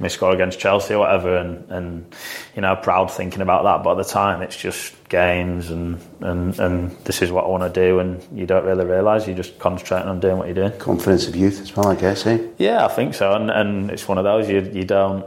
me 0.00 0.08
score 0.08 0.32
against 0.32 0.58
Chelsea 0.58 0.94
or 0.94 1.00
whatever, 1.00 1.36
and, 1.36 1.70
and 1.70 2.14
you 2.56 2.62
know, 2.62 2.74
proud 2.76 3.10
thinking 3.10 3.40
about 3.40 3.64
that. 3.64 3.84
But 3.84 3.98
at 3.98 4.04
the 4.06 4.10
time, 4.12 4.42
it's 4.42 4.56
just 4.56 4.94
games, 5.08 5.70
and, 5.70 6.00
and, 6.20 6.58
and 6.58 6.90
this 7.04 7.22
is 7.22 7.30
what 7.30 7.44
I 7.44 7.48
want 7.48 7.62
to 7.72 7.80
do, 7.80 7.98
and 7.98 8.20
you 8.32 8.46
don't 8.46 8.64
really 8.64 8.84
realise 8.86 9.26
you're 9.26 9.36
just 9.36 9.58
concentrating 9.58 10.08
on 10.08 10.20
doing 10.20 10.38
what 10.38 10.46
you're 10.46 10.54
doing. 10.54 10.72
Confidence 10.78 11.28
of 11.28 11.36
youth 11.36 11.60
as 11.60 11.76
well, 11.76 11.88
I 11.88 11.94
guess, 11.94 12.26
eh? 12.26 12.38
Yeah, 12.58 12.84
I 12.84 12.88
think 12.88 13.14
so, 13.14 13.32
and 13.34 13.50
and 13.50 13.90
it's 13.90 14.08
one 14.08 14.18
of 14.18 14.24
those 14.24 14.48
you 14.48 14.60
you 14.72 14.84
don't 14.84 15.24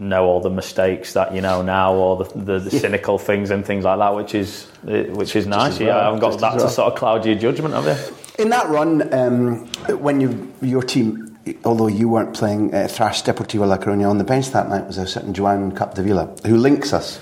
know 0.00 0.26
all 0.26 0.40
the 0.40 0.50
mistakes 0.50 1.14
that 1.14 1.34
you 1.34 1.40
know 1.40 1.62
now, 1.62 1.92
or 1.94 2.24
the 2.24 2.38
the, 2.38 2.58
the 2.60 2.70
cynical 2.70 3.18
things 3.18 3.50
and 3.50 3.64
things 3.66 3.84
like 3.84 3.98
that, 3.98 4.14
which 4.14 4.34
is 4.34 4.66
which 4.84 5.34
is 5.34 5.46
nice. 5.46 5.72
as 5.74 5.80
Yeah, 5.80 5.86
well, 5.88 5.98
I 5.98 6.04
haven't 6.04 6.20
got 6.20 6.40
that 6.40 6.56
well. 6.56 6.66
to 6.66 6.72
sort 6.72 6.92
of 6.92 6.98
cloud 6.98 7.26
your 7.26 7.34
judgment, 7.34 7.74
have 7.74 7.86
you? 7.86 8.14
In 8.44 8.50
that 8.50 8.68
run, 8.68 9.12
um, 9.12 9.66
when 9.98 10.20
you 10.20 10.52
your 10.62 10.82
team, 10.82 11.27
although 11.64 11.86
you 11.86 12.08
weren't 12.08 12.34
playing 12.34 12.74
uh, 12.74 12.88
Thrash 12.88 13.22
Deportivo 13.22 13.66
La 13.66 13.78
Coruña 13.78 14.08
on 14.08 14.18
the 14.18 14.24
bench 14.24 14.50
that 14.50 14.68
night, 14.68 14.86
was 14.86 14.98
a 14.98 15.06
certain 15.06 15.34
Joan 15.34 15.72
Capdevila 15.72 16.44
who 16.46 16.56
links 16.56 16.92
us. 16.92 17.20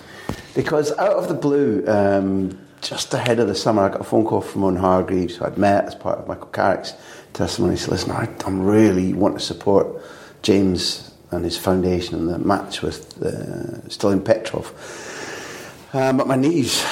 Because 0.54 0.96
out 0.98 1.16
of 1.16 1.28
the 1.28 1.34
blue, 1.34 1.84
um, 1.86 2.58
just 2.80 3.12
ahead 3.14 3.38
of 3.38 3.48
the 3.48 3.54
summer, 3.54 3.82
I 3.82 3.88
got 3.90 4.00
a 4.00 4.04
phone 4.04 4.24
call 4.24 4.40
from 4.40 4.64
Owen 4.64 4.76
Hargreaves, 4.76 5.36
who 5.36 5.44
I'd 5.44 5.58
met 5.58 5.84
as 5.84 5.94
part 5.94 6.18
of 6.18 6.28
Michael 6.28 6.46
Carrick's 6.46 6.94
testimony. 7.32 7.74
He 7.74 7.80
said, 7.80 7.90
Listen, 7.90 8.12
I, 8.12 8.28
I'm 8.46 8.62
really 8.62 9.12
want 9.12 9.38
to 9.38 9.44
support 9.44 10.02
James 10.42 11.12
and 11.30 11.44
his 11.44 11.58
foundation 11.58 12.14
and 12.14 12.28
the 12.28 12.38
match 12.38 12.82
with 12.82 13.22
uh, 13.22 14.18
Petrov. 14.18 14.72
Um, 15.92 16.16
but 16.16 16.26
my 16.26 16.36
knees, 16.36 16.82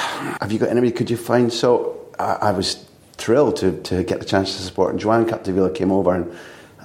have 0.41 0.51
you 0.51 0.59
got 0.59 0.69
anybody 0.69 0.91
could 0.91 1.09
you 1.09 1.17
find? 1.17 1.51
So 1.51 2.07
I, 2.19 2.33
I 2.33 2.51
was 2.51 2.85
thrilled 3.13 3.57
to, 3.57 3.81
to 3.83 4.03
get 4.03 4.19
the 4.19 4.25
chance 4.25 4.55
to 4.57 4.63
support. 4.63 4.91
And 4.91 4.99
Joan 4.99 5.25
Capdevila 5.25 5.73
came 5.73 5.91
over 5.91 6.13
and 6.13 6.35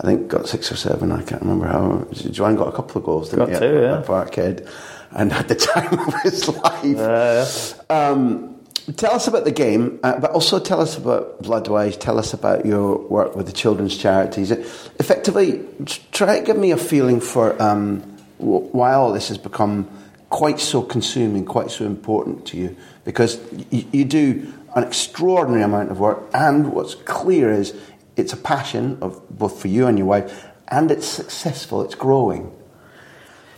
I 0.00 0.06
think 0.06 0.28
got 0.28 0.48
six 0.48 0.72
or 0.72 0.76
seven. 0.76 1.12
I 1.12 1.22
can't 1.22 1.42
remember 1.42 1.66
how. 1.66 2.06
Joan 2.12 2.56
got 2.56 2.68
a 2.68 2.72
couple 2.72 2.98
of 2.98 3.04
goals, 3.04 3.28
didn't 3.30 3.50
Got 3.50 3.62
he? 3.62 3.68
two, 3.68 3.80
yeah. 3.82 4.02
Parkhead. 4.06 4.66
And 5.12 5.32
at 5.32 5.48
the 5.48 5.54
time 5.56 5.98
of 6.08 6.14
his 6.22 6.48
life. 6.48 7.90
Um, 7.90 8.56
tell 8.96 9.12
us 9.12 9.26
about 9.28 9.44
the 9.44 9.50
game, 9.52 9.98
uh, 10.02 10.18
but 10.20 10.30
also 10.30 10.58
tell 10.58 10.80
us 10.80 10.96
about 10.96 11.42
Bloodwise. 11.42 11.98
Tell 11.98 12.18
us 12.18 12.32
about 12.32 12.64
your 12.64 12.96
work 13.08 13.36
with 13.36 13.46
the 13.46 13.52
children's 13.52 13.96
charities. 13.96 14.50
Effectively, 14.52 15.64
try 16.12 16.38
to 16.40 16.46
give 16.46 16.56
me 16.56 16.70
a 16.70 16.76
feeling 16.76 17.20
for 17.20 17.60
um, 17.60 18.00
why 18.38 18.94
all 18.94 19.12
this 19.12 19.28
has 19.28 19.36
become 19.38 19.88
quite 20.30 20.60
so 20.60 20.80
consuming, 20.80 21.44
quite 21.44 21.70
so 21.70 21.84
important 21.84 22.46
to 22.46 22.56
you, 22.56 22.76
because 23.04 23.36
y- 23.72 23.84
you 23.92 24.04
do 24.04 24.50
an 24.76 24.84
extraordinary 24.84 25.62
amount 25.64 25.90
of 25.90 25.98
work, 25.98 26.22
and 26.32 26.72
what's 26.72 26.94
clear 26.94 27.50
is 27.52 27.74
it's 28.20 28.33
a 28.33 28.37
passion 28.37 28.98
of 29.00 29.20
both 29.30 29.61
for 29.61 29.68
you 29.68 29.87
and 29.87 29.98
your 29.98 30.06
wife, 30.06 30.46
and 30.68 30.90
it's 30.90 31.06
successful. 31.06 31.83
It's 31.83 31.94
growing. 31.94 32.52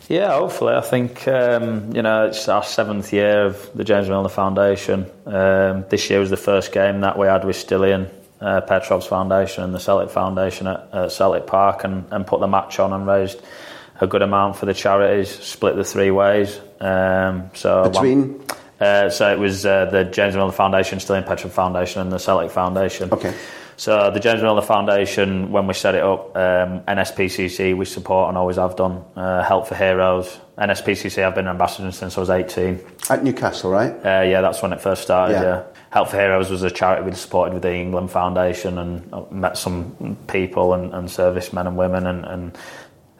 Yeah, 0.09 0.35
hopefully. 0.35 0.75
I 0.75 0.81
think 0.81 1.27
um, 1.29 1.95
you 1.95 2.03
know 2.03 2.27
it's 2.27 2.49
our 2.49 2.65
seventh 2.65 3.13
year 3.13 3.47
of 3.47 3.71
the 3.75 3.85
James 3.85 4.09
Milner 4.09 4.29
Foundation. 4.29 5.07
Um, 5.27 5.85
this 5.89 6.11
year 6.11 6.21
was 6.21 6.31
the 6.31 6.37
first 6.37 6.73
game 6.73 7.01
that 7.01 7.19
we 7.19 7.27
had 7.27 7.45
with 7.45 7.57
Stiliyan, 7.57 8.11
uh, 8.41 8.61
Petrov's 8.63 9.07
Foundation, 9.07 9.65
and 9.65 9.75
the 9.75 9.81
Celtic 9.81 10.11
Foundation 10.11 10.67
at, 10.67 10.89
at 10.93 11.13
Celtic 11.13 11.47
Park, 11.47 11.85
and, 11.85 12.05
and 12.11 12.27
put 12.27 12.41
the 12.41 12.49
match 12.49 12.79
on 12.79 12.93
and 12.93 13.07
raised 13.07 13.41
a 14.01 14.07
good 14.07 14.23
amount 14.23 14.57
for 14.57 14.67
the 14.67 14.75
charities. 14.75 15.31
Split 15.31 15.77
the 15.77 15.85
three 15.85 16.11
ways. 16.11 16.61
Um, 16.81 17.51
so 17.55 17.89
Between? 17.89 18.45
uh, 18.81 19.09
so 19.09 19.33
it 19.33 19.39
was 19.39 19.65
uh, 19.65 19.87
the 19.87 20.05
James 20.05 20.35
Milner 20.35 20.53
Foundation, 20.53 20.99
Stiliyan 20.99 21.27
Petrov 21.27 21.53
Foundation, 21.53 22.03
and 22.03 22.13
the 22.13 22.19
Celtic 22.19 22.51
Foundation. 22.51 23.13
Okay. 23.13 23.35
So 23.83 24.13
the 24.13 24.21
James 24.21 24.41
Milner 24.41 24.63
Foundation, 24.63 25.51
when 25.51 25.67
we 25.67 25.75
set 25.75 25.97
it 25.97 26.05
up, 26.05 26.37
um, 26.37 26.83
NSPCC 26.83 27.77
we 27.77 27.85
support 27.85 28.29
and 28.29 28.39
always 28.39 28.55
have 28.55 28.77
done. 28.77 29.05
Uh, 29.17 29.43
Help 29.43 29.67
for 29.67 29.75
Heroes, 29.75 30.39
NSPCC 30.57 31.25
I've 31.25 31.35
been 31.35 31.49
an 31.49 31.51
ambassador 31.51 31.91
since 31.91 32.17
I 32.17 32.21
was 32.21 32.31
18. 32.31 32.81
At 33.11 33.25
Newcastle, 33.25 33.73
right? 33.73 33.91
Uh, 33.91 34.23
yeah, 34.23 34.41
that's 34.41 34.63
when 34.63 34.73
it 34.73 34.81
first 34.81 35.03
started. 35.03 35.33
Yeah. 35.33 35.43
Yeah. 35.43 35.65
Help 35.91 36.11
for 36.11 36.17
Heroes 36.17 36.49
was 36.49 36.63
a 36.63 36.71
charity 36.71 37.03
we 37.03 37.13
supported 37.17 37.55
with 37.55 37.65
the 37.65 37.75
England 37.75 38.13
Foundation 38.13 38.79
and 38.79 39.13
uh, 39.13 39.25
met 39.33 39.59
some 39.59 40.17
people 40.29 40.75
and, 40.75 40.95
and 40.95 41.11
servicemen 41.11 41.67
and 41.67 41.77
women 41.77 42.07
and, 42.07 42.25
and 42.25 42.59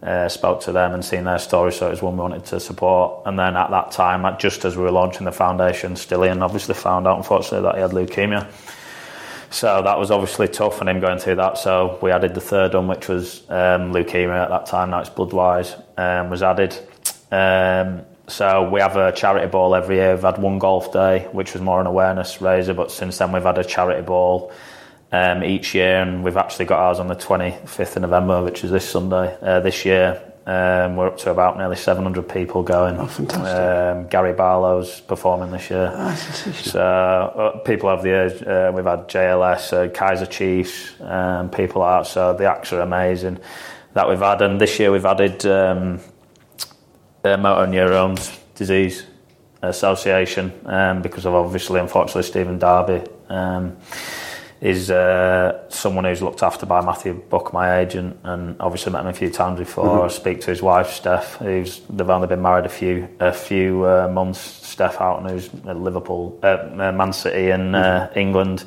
uh, 0.01 0.29
spoke 0.29 0.61
to 0.61 0.71
them 0.71 0.95
and 0.95 1.05
seen 1.05 1.25
their 1.25 1.41
story. 1.41 1.73
So 1.73 1.89
it 1.89 1.91
was 1.91 2.03
one 2.03 2.15
we 2.17 2.21
wanted 2.21 2.45
to 2.45 2.61
support. 2.61 3.27
And 3.27 3.37
then 3.37 3.57
at 3.57 3.71
that 3.73 3.91
time, 3.91 4.39
just 4.39 4.65
as 4.65 4.77
we 4.77 4.85
were 4.85 4.93
launching 4.93 5.25
the 5.25 5.33
foundation, 5.33 5.95
Stiliyan 5.95 6.41
obviously 6.41 6.77
found 6.77 7.09
out 7.09 7.17
unfortunately 7.17 7.63
that 7.63 7.75
he 7.75 7.81
had 7.81 7.91
leukemia. 7.91 8.49
So 9.53 9.83
that 9.83 9.99
was 9.99 10.11
obviously 10.11 10.49
tough 10.49 10.81
and 10.81 10.89
him 10.89 11.01
going 11.01 11.19
through 11.19 11.37
that. 11.37 11.59
So 11.59 11.99
we 12.01 12.11
added 12.11 12.35
the 12.35 12.41
third 12.41 12.73
one, 12.73 12.89
which 12.89 13.09
was 13.09 13.43
um, 13.51 13.93
leukemia 13.93 14.45
at 14.45 14.49
that 14.49 14.67
time. 14.67 14.91
Now 14.91 15.01
it's 15.01 15.11
Bloodwise 15.11 15.79
um, 15.99 16.31
was 16.31 16.43
added. 16.43 16.75
Um, 17.31 18.07
so 18.29 18.71
we 18.71 18.81
have 18.81 18.97
a 18.97 19.13
charity 19.13 19.47
ball 19.49 19.75
every 19.75 19.97
year. 19.97 20.15
We've 20.15 20.25
had 20.25 20.39
one 20.39 20.59
golf 20.59 20.93
day, 20.93 21.29
which 21.33 21.53
was 21.53 21.61
more 21.61 21.81
an 21.83 21.87
awareness 21.87 22.41
raiser, 22.41 22.73
but 22.73 22.91
since 22.91 23.19
then 23.19 23.31
we've 23.31 23.43
had 23.43 23.59
a 23.59 23.65
charity 23.65 24.01
ball 24.01 24.53
um, 25.13 25.45
each 25.45 25.75
year, 25.75 26.01
and 26.01 26.25
we've 26.25 26.39
actually 26.39 26.65
got 26.65 26.79
ours 26.79 26.99
on 26.99 27.09
the 27.09 27.17
25th 27.17 27.97
of 27.97 28.03
November, 28.03 28.43
which 28.43 28.65
is 28.65 28.71
this 28.71 28.89
Sunday. 28.89 29.37
Uh, 29.43 29.61
this 29.61 29.85
year 29.85 30.32
um, 30.45 30.97
we're 30.97 31.07
up 31.07 31.19
to 31.19 31.31
about 31.31 31.57
nearly 31.57 31.77
700 31.77 32.29
people 32.29 32.65
going. 32.65 32.99
Oh, 32.99 33.07
fantastic. 33.07 33.47
Um, 33.47 34.09
Gary 34.09 34.33
Barlow's 34.33 35.01
performing 35.01 35.53
this 35.53 35.71
year. 35.71 35.91
So 36.53 36.81
uh, 36.81 37.59
people 37.59 37.89
over 37.89 38.03
the 38.03 38.09
years, 38.09 38.43
uh, 38.43 38.73
we've 38.75 38.85
had 38.85 39.09
JLS, 39.09 39.73
uh, 39.73 39.91
Kaiser 39.93 40.27
Chiefs, 40.27 41.01
um, 41.01 41.49
people 41.49 41.83
that. 41.83 42.07
So 42.07 42.35
the 42.35 42.51
acts 42.51 42.73
are 42.73 42.81
amazing 42.81 43.39
that 43.95 44.09
we've 44.09 44.19
had, 44.19 44.43
and 44.43 44.61
this 44.61 44.81
year 44.81 44.91
we've 44.91 45.07
added 45.07 45.45
um, 45.47 46.01
uh, 47.23 47.37
motor 47.37 47.67
neurones 47.71 48.37
disease 48.55 49.07
association 49.63 50.53
um, 50.67 51.03
because 51.03 51.25
of 51.25 51.35
obviously, 51.35 51.79
unfortunately, 51.79 52.23
Stephen 52.23 52.59
Darby. 52.59 53.03
Is 54.63 54.93
uh, 54.93 55.69
someone 55.71 56.05
who's 56.05 56.23
looked 56.23 56.41
after 56.41 56.67
by 56.67 56.85
Matthew 56.85 57.15
Buck, 57.15 57.53
my 57.53 57.81
agent, 57.81 58.17
and 58.23 58.55
obviously 58.61 58.93
met 58.93 59.01
him 59.01 59.09
a 59.09 59.13
few 59.13 59.29
times 59.29 59.59
before. 59.59 60.05
I 60.05 60.09
speak 60.09 60.41
to 60.43 60.51
his 60.51 60.63
wife, 60.63 60.93
Steph, 60.93 61.35
who's 61.39 61.81
they've 61.91 62.09
only 62.09 62.29
been 62.29 62.43
married 62.43 62.65
a 62.65 62.69
few 62.69 63.09
a 63.19 63.33
few 63.33 63.85
uh, 63.85 64.07
months. 64.07 64.39
Steph 64.39 64.95
Houghton, 64.95 65.29
who's 65.29 65.49
at 65.67 65.77
Liverpool, 65.77 66.39
uh, 66.45 66.47
uh, 66.47 66.93
Man 66.93 67.13
City, 67.13 67.51
and 67.51 67.75
uh, 67.75 68.09
England 68.15 68.65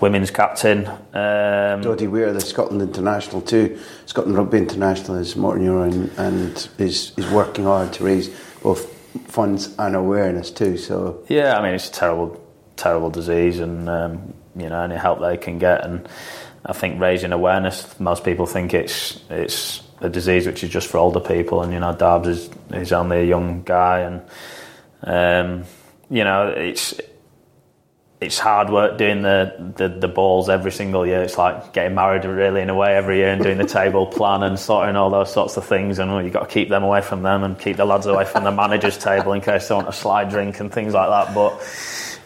women's 0.00 0.32
captain. 0.32 0.88
Um, 0.88 1.80
Doddie 1.82 2.08
Weir, 2.08 2.32
the 2.32 2.40
Scotland 2.40 2.82
international 2.82 3.40
too. 3.40 3.78
Scotland 4.06 4.36
rugby 4.36 4.58
international 4.58 5.18
is 5.18 5.36
Morton 5.36 5.64
Euro 5.64 5.84
and, 5.84 6.10
and 6.18 6.68
is 6.78 7.12
is 7.16 7.30
working 7.30 7.64
hard 7.64 7.92
to 7.94 8.04
raise 8.04 8.28
both 8.62 8.92
funds 9.28 9.72
and 9.78 9.94
awareness 9.94 10.50
too. 10.50 10.76
So 10.76 11.24
yeah, 11.28 11.56
I 11.56 11.62
mean 11.62 11.74
it's 11.74 11.88
a 11.88 11.92
terrible, 11.92 12.44
terrible 12.76 13.10
disease, 13.10 13.60
and 13.60 13.88
um, 13.88 14.34
you 14.56 14.68
know 14.68 14.82
any 14.82 14.96
help 14.96 15.20
they 15.20 15.36
can 15.36 15.58
get, 15.58 15.84
and 15.84 16.08
I 16.64 16.72
think 16.72 17.00
raising 17.00 17.32
awareness. 17.32 17.98
Most 17.98 18.24
people 18.24 18.46
think 18.46 18.74
it's 18.74 19.20
it's 19.30 19.82
a 20.00 20.08
disease 20.08 20.46
which 20.46 20.64
is 20.64 20.70
just 20.70 20.88
for 20.88 20.98
older 20.98 21.20
people, 21.20 21.62
and 21.62 21.72
you 21.72 21.80
know 21.80 21.94
Darbs 21.94 22.50
is 22.72 22.92
only 22.92 23.20
a 23.20 23.24
young 23.24 23.62
guy, 23.62 24.00
and 24.00 24.22
um, 25.02 25.64
you 26.10 26.24
know 26.24 26.48
it's 26.48 27.00
it's 28.22 28.38
hard 28.38 28.70
work 28.70 28.98
doing 28.98 29.22
the, 29.22 29.72
the, 29.76 29.88
the 29.88 30.06
balls 30.06 30.48
every 30.48 30.70
single 30.70 31.04
year. 31.04 31.22
It's 31.22 31.36
like 31.36 31.72
getting 31.72 31.96
married 31.96 32.24
really 32.24 32.60
in 32.60 32.70
a 32.70 32.74
way 32.74 32.94
every 32.94 33.16
year 33.18 33.30
and 33.30 33.42
doing 33.42 33.58
the 33.58 33.66
table 33.66 34.06
plan 34.06 34.44
and 34.44 34.58
sorting 34.58 34.94
all 34.94 35.10
those 35.10 35.32
sorts 35.32 35.56
of 35.56 35.66
things. 35.66 35.98
And 35.98 36.24
you've 36.24 36.32
got 36.32 36.48
to 36.48 36.54
keep 36.54 36.68
them 36.68 36.84
away 36.84 37.00
from 37.00 37.22
them 37.22 37.42
and 37.42 37.58
keep 37.58 37.76
the 37.76 37.84
lads 37.84 38.06
away 38.06 38.24
from 38.24 38.44
the 38.44 38.52
manager's 38.52 38.96
table 38.96 39.32
in 39.32 39.40
case 39.40 39.66
they 39.66 39.74
want 39.74 39.88
a 39.88 39.92
slide 39.92 40.30
drink 40.30 40.60
and 40.60 40.72
things 40.72 40.94
like 40.94 41.08
that. 41.08 41.34
But 41.34 41.60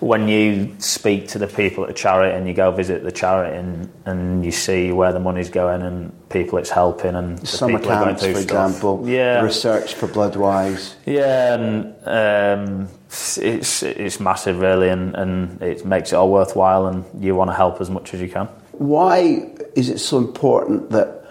when 0.00 0.28
you 0.28 0.74
speak 0.78 1.28
to 1.28 1.38
the 1.38 1.46
people 1.46 1.84
at 1.84 1.88
the 1.88 1.94
charity 1.94 2.36
and 2.36 2.46
you 2.46 2.52
go 2.52 2.70
visit 2.70 3.02
the 3.02 3.12
charity 3.12 3.56
and, 3.56 3.90
and 4.04 4.44
you 4.44 4.52
see 4.52 4.92
where 4.92 5.12
the 5.12 5.20
money's 5.20 5.48
going 5.48 5.82
and 5.82 6.12
people 6.28 6.58
it's 6.58 6.70
helping 6.70 7.14
and 7.14 7.38
the 7.38 7.46
summer 7.46 7.78
people 7.78 7.92
are 7.92 8.04
going 8.04 8.16
camps, 8.16 8.22
for 8.22 8.30
stuff. 8.32 8.42
example, 8.42 9.08
yeah, 9.08 9.40
research 9.40 9.94
for 9.94 10.06
Bloodwise. 10.06 10.94
yeah, 11.06 11.54
and 11.54 11.94
um, 12.04 12.88
it's 13.08 13.82
it's 13.82 14.20
massive 14.20 14.60
really, 14.60 14.88
and, 14.88 15.14
and 15.14 15.62
it 15.62 15.86
makes 15.86 16.12
it 16.12 16.16
all 16.16 16.30
worthwhile, 16.30 16.86
and 16.86 17.04
you 17.22 17.34
want 17.34 17.50
to 17.50 17.54
help 17.54 17.80
as 17.80 17.88
much 17.88 18.12
as 18.12 18.20
you 18.20 18.28
can. 18.28 18.46
Why 18.72 19.50
is 19.74 19.88
it 19.88 19.98
so 19.98 20.18
important 20.18 20.90
that 20.90 21.24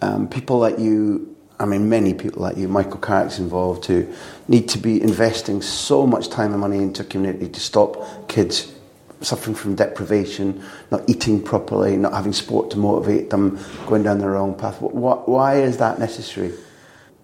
um, 0.00 0.28
people 0.28 0.58
like 0.58 0.78
you, 0.78 1.36
I 1.60 1.64
mean, 1.66 1.88
many 1.88 2.14
people 2.14 2.42
like 2.42 2.56
you, 2.56 2.68
Michael 2.68 2.98
Carrick's 2.98 3.38
involved 3.38 3.84
too, 3.84 4.12
need 4.46 4.68
to 4.70 4.78
be 4.78 5.02
investing 5.02 5.60
so 5.62 6.06
much 6.06 6.28
time 6.28 6.52
and 6.52 6.60
money 6.60 6.78
into 6.78 7.02
community 7.04 7.48
to 7.48 7.60
stop 7.60 8.28
kids 8.28 8.72
suffering 9.20 9.56
from 9.56 9.74
deprivation, 9.74 10.62
not 10.90 11.02
eating 11.08 11.42
properly, 11.42 11.96
not 11.96 12.12
having 12.12 12.32
sport 12.32 12.70
to 12.70 12.78
motivate 12.78 13.30
them, 13.30 13.58
going 13.86 14.02
down 14.04 14.18
the 14.18 14.28
wrong 14.28 14.54
path? 14.54 14.76
Wh- 14.78 15.28
Why 15.28 15.56
is 15.60 15.78
that 15.78 15.98
necessary? 15.98 16.52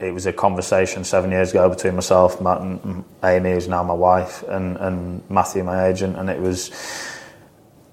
It 0.00 0.12
was 0.12 0.26
a 0.26 0.32
conversation 0.32 1.04
seven 1.04 1.30
years 1.30 1.50
ago 1.52 1.68
between 1.70 1.94
myself, 1.94 2.40
Matt, 2.40 2.60
and 2.60 3.04
Amy, 3.22 3.52
who's 3.52 3.68
now 3.68 3.84
my 3.84 3.94
wife, 3.94 4.42
and, 4.48 4.76
and 4.78 5.22
Matthew, 5.30 5.62
my 5.62 5.86
agent, 5.86 6.16
and 6.16 6.28
it 6.28 6.40
was, 6.40 6.70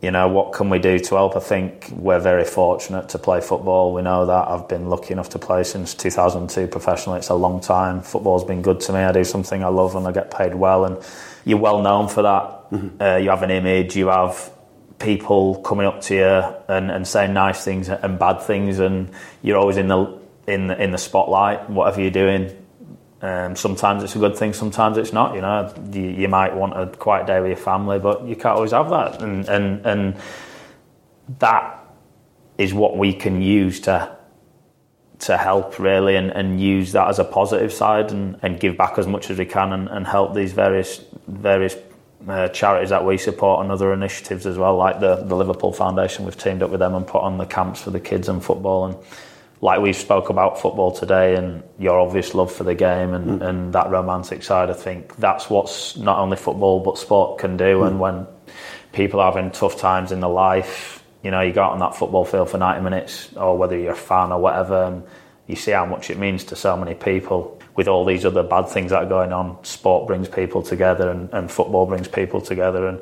you 0.02 0.10
know, 0.10 0.28
what 0.28 0.54
can 0.54 0.72
we 0.72 0.80
do 0.80 0.98
to 0.98 1.16
help? 1.16 1.36
I 1.36 1.40
think 1.40 1.90
we're 1.92 2.20
very 2.20 2.44
fortunate 2.44 3.10
to 3.10 3.20
play 3.20 3.40
football. 3.40 3.94
We 3.94 4.02
know 4.02 4.26
that. 4.26 4.48
I've 4.48 4.68
been 4.68 4.90
lucky 4.90 5.14
enough 5.14 5.30
to 5.30 5.40
play 5.40 5.64
since 5.64 5.94
2002 5.94 6.68
professionally. 6.68 7.20
It's 7.20 7.30
a 7.30 7.36
long 7.36 7.62
time. 7.62 8.02
Football's 8.02 8.44
been 8.44 8.64
good 8.64 8.80
to 8.82 8.94
me. 8.94 9.00
I 9.00 9.12
do 9.12 9.24
something 9.24 9.64
I 9.64 9.68
love 9.68 9.96
and 9.96 10.08
I 10.08 10.12
get 10.12 10.32
paid 10.32 10.56
well, 10.56 10.86
and 10.86 10.98
you're 11.46 11.60
well 11.60 11.82
known 11.82 12.08
for 12.08 12.24
that. 12.24 12.58
Uh, 13.00 13.18
you 13.18 13.30
have 13.30 13.44
an 13.44 13.52
image, 13.52 13.96
you 13.96 14.08
have 14.08 14.52
people 14.98 15.62
coming 15.62 15.86
up 15.86 16.02
to 16.02 16.16
you 16.16 16.74
and, 16.74 16.90
and 16.90 17.08
saying 17.08 17.34
nice 17.34 17.64
things 17.64 17.90
and 17.90 18.18
bad 18.18 18.42
things, 18.42 18.80
and 18.80 19.12
you're 19.44 19.58
always 19.58 19.78
in 19.78 19.88
the 19.88 20.20
in 20.48 20.68
the, 20.68 20.82
in 20.82 20.92
the 20.92 20.98
spotlight. 20.98 21.70
Whatever 21.70 22.02
you're 22.02 22.12
doing, 22.12 22.61
um, 23.22 23.56
sometimes 23.56 24.04
it's 24.04 24.16
a 24.16 24.20
good 24.20 24.36
thing, 24.36 24.54
sometimes 24.54 24.98
it's 24.98 25.14
not. 25.14 25.36
You 25.36 25.42
know, 25.42 25.74
you, 25.92 26.02
you 26.02 26.28
might 26.28 26.56
want 26.56 26.80
a 26.80 26.88
quiet 26.88 27.28
day 27.28 27.40
with 27.40 27.50
your 27.50 27.58
family, 27.58 28.00
but 28.00 28.26
you 28.26 28.36
can't 28.36 28.56
always 28.56 28.72
have 28.72 28.90
that, 28.90 29.22
and 29.22 29.48
and 29.48 29.86
and 29.86 30.18
that 31.40 31.80
is 32.58 32.74
what 32.74 32.98
we 32.98 33.14
can 33.14 33.42
use 33.42 33.80
to 33.82 34.18
to 35.20 35.38
help 35.38 35.78
really 35.78 36.16
and, 36.16 36.32
and 36.32 36.60
use 36.60 36.94
that 36.94 37.08
as 37.08 37.20
a 37.20 37.24
positive 37.24 37.72
side 37.72 38.12
and, 38.12 38.40
and 38.42 38.60
give 38.60 38.76
back 38.76 38.98
as 38.98 39.06
much 39.06 39.30
as 39.30 39.38
we 39.38 39.46
can 39.46 39.72
and, 39.72 39.88
and 39.90 40.08
help 40.08 40.34
these 40.34 40.52
various 40.52 41.04
various 41.28 41.76
uh, 42.28 42.48
charities 42.50 42.90
that 42.90 43.06
we 43.06 43.18
support 43.18 43.62
and 43.62 43.72
other 43.72 43.94
initiatives 43.94 44.48
as 44.48 44.58
well 44.58 44.76
like 44.76 45.00
the, 45.00 45.18
the 45.18 45.36
Liverpool 45.36 45.72
Foundation 45.72 46.26
we've 46.26 46.38
teamed 46.38 46.64
up 46.64 46.72
with 46.72 46.80
them 46.80 46.96
and 46.96 47.06
put 47.06 47.22
on 47.22 47.38
the 47.38 47.46
camps 47.46 47.82
for 47.82 47.92
the 47.92 48.00
kids 48.00 48.30
and 48.30 48.44
football 48.44 48.86
and 48.86 48.96
like 49.62 49.80
we've 49.80 49.96
spoke 49.96 50.30
about 50.30 50.60
football 50.60 50.92
today 50.92 51.36
and 51.36 51.64
your 51.78 52.00
obvious 52.00 52.34
love 52.34 52.52
for 52.52 52.64
the 52.64 52.76
game 52.76 53.14
and, 53.14 53.40
mm. 53.40 53.48
and 53.48 53.74
that 53.74 53.90
romantic 53.90 54.42
side 54.44 54.70
I 54.70 54.74
think 54.74 55.16
that's 55.18 55.50
what's 55.50 55.96
not 55.98 56.20
only 56.20 56.38
football 56.38 56.80
but 56.80 56.98
sport 56.98 57.40
can 57.40 57.58
do 57.58 57.84
and 57.84 57.98
mm. 57.98 58.00
when 58.00 58.28
people 58.92 59.20
are 59.20 59.32
having 59.32 59.52
tough 59.52 59.78
times 59.78 60.12
in 60.12 60.20
their 60.20 60.30
life 60.30 61.02
you 61.24 61.30
know, 61.30 61.42
you 61.42 61.54
go 61.54 61.64
out 61.64 61.74
on 61.74 61.80
that 61.80 61.96
football 61.96 62.26
field 62.26 62.50
for 62.50 62.58
90 62.58 62.84
minutes, 62.84 63.30
or 63.36 63.58
whether 63.58 63.78
you're 63.78 63.94
a 63.94 63.96
fan 63.96 64.32
or 64.32 64.40
whatever, 64.40 64.86
and 64.86 65.04
you 65.48 65.56
see 65.56 65.72
how 65.72 65.86
much 65.86 66.10
it 66.10 66.18
means 66.18 66.44
to 66.46 66.56
so 66.56 66.76
many 66.76 66.96
people. 66.96 67.60
With 67.76 67.88
all 67.88 68.04
these 68.04 68.26
other 68.26 68.44
bad 68.44 68.68
things 68.68 68.92
that 68.92 69.04
are 69.04 69.10
going 69.10 69.32
on, 69.32 69.64
sport 69.64 70.08
brings 70.08 70.28
people 70.28 70.62
together, 70.62 71.10
and, 71.10 71.30
and 71.32 71.50
football 71.50 71.86
brings 71.86 72.08
people 72.08 72.42
together, 72.42 72.88
and 72.88 73.02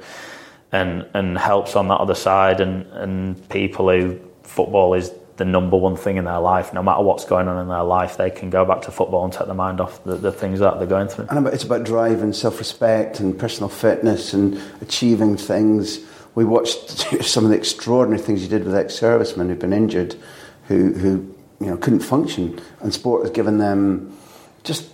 and 0.71 1.07
and 1.13 1.37
helps 1.37 1.75
on 1.75 1.87
that 1.87 1.95
other 1.99 2.13
side. 2.13 2.61
And 2.61 2.85
and 2.87 3.49
people 3.49 3.89
who 3.89 4.19
football 4.43 4.93
is 4.93 5.11
the 5.39 5.45
number 5.45 5.75
one 5.75 5.95
thing 5.95 6.17
in 6.17 6.25
their 6.25 6.39
life. 6.39 6.71
No 6.73 6.83
matter 6.83 7.01
what's 7.01 7.25
going 7.25 7.47
on 7.47 7.59
in 7.59 7.67
their 7.67 7.83
life, 7.83 8.17
they 8.17 8.29
can 8.29 8.51
go 8.51 8.63
back 8.65 8.81
to 8.83 8.91
football 8.91 9.23
and 9.23 9.33
take 9.33 9.47
their 9.47 9.55
mind 9.55 9.81
off 9.81 10.03
the, 10.03 10.15
the 10.15 10.31
things 10.31 10.59
that 10.59 10.77
they're 10.77 10.87
going 10.87 11.07
through. 11.07 11.27
And 11.29 11.47
it's 11.47 11.63
about 11.63 11.85
drive 11.85 12.21
and 12.21 12.35
self-respect 12.35 13.19
and 13.19 13.39
personal 13.39 13.69
fitness 13.69 14.33
and 14.33 14.61
achieving 14.81 15.37
things. 15.37 15.99
We 16.35 16.45
watched 16.45 16.89
some 17.23 17.45
of 17.45 17.49
the 17.49 17.57
extraordinary 17.57 18.21
things 18.21 18.43
you 18.43 18.49
did 18.49 18.65
with 18.65 18.75
ex-servicemen 18.75 19.49
who've 19.49 19.57
been 19.57 19.73
injured, 19.73 20.15
who, 20.67 20.93
who 20.93 21.35
you 21.59 21.67
know 21.67 21.77
couldn't 21.77 22.01
function, 22.01 22.59
and 22.81 22.93
sport 22.93 23.23
has 23.23 23.31
given 23.31 23.57
them 23.57 24.15
just 24.63 24.88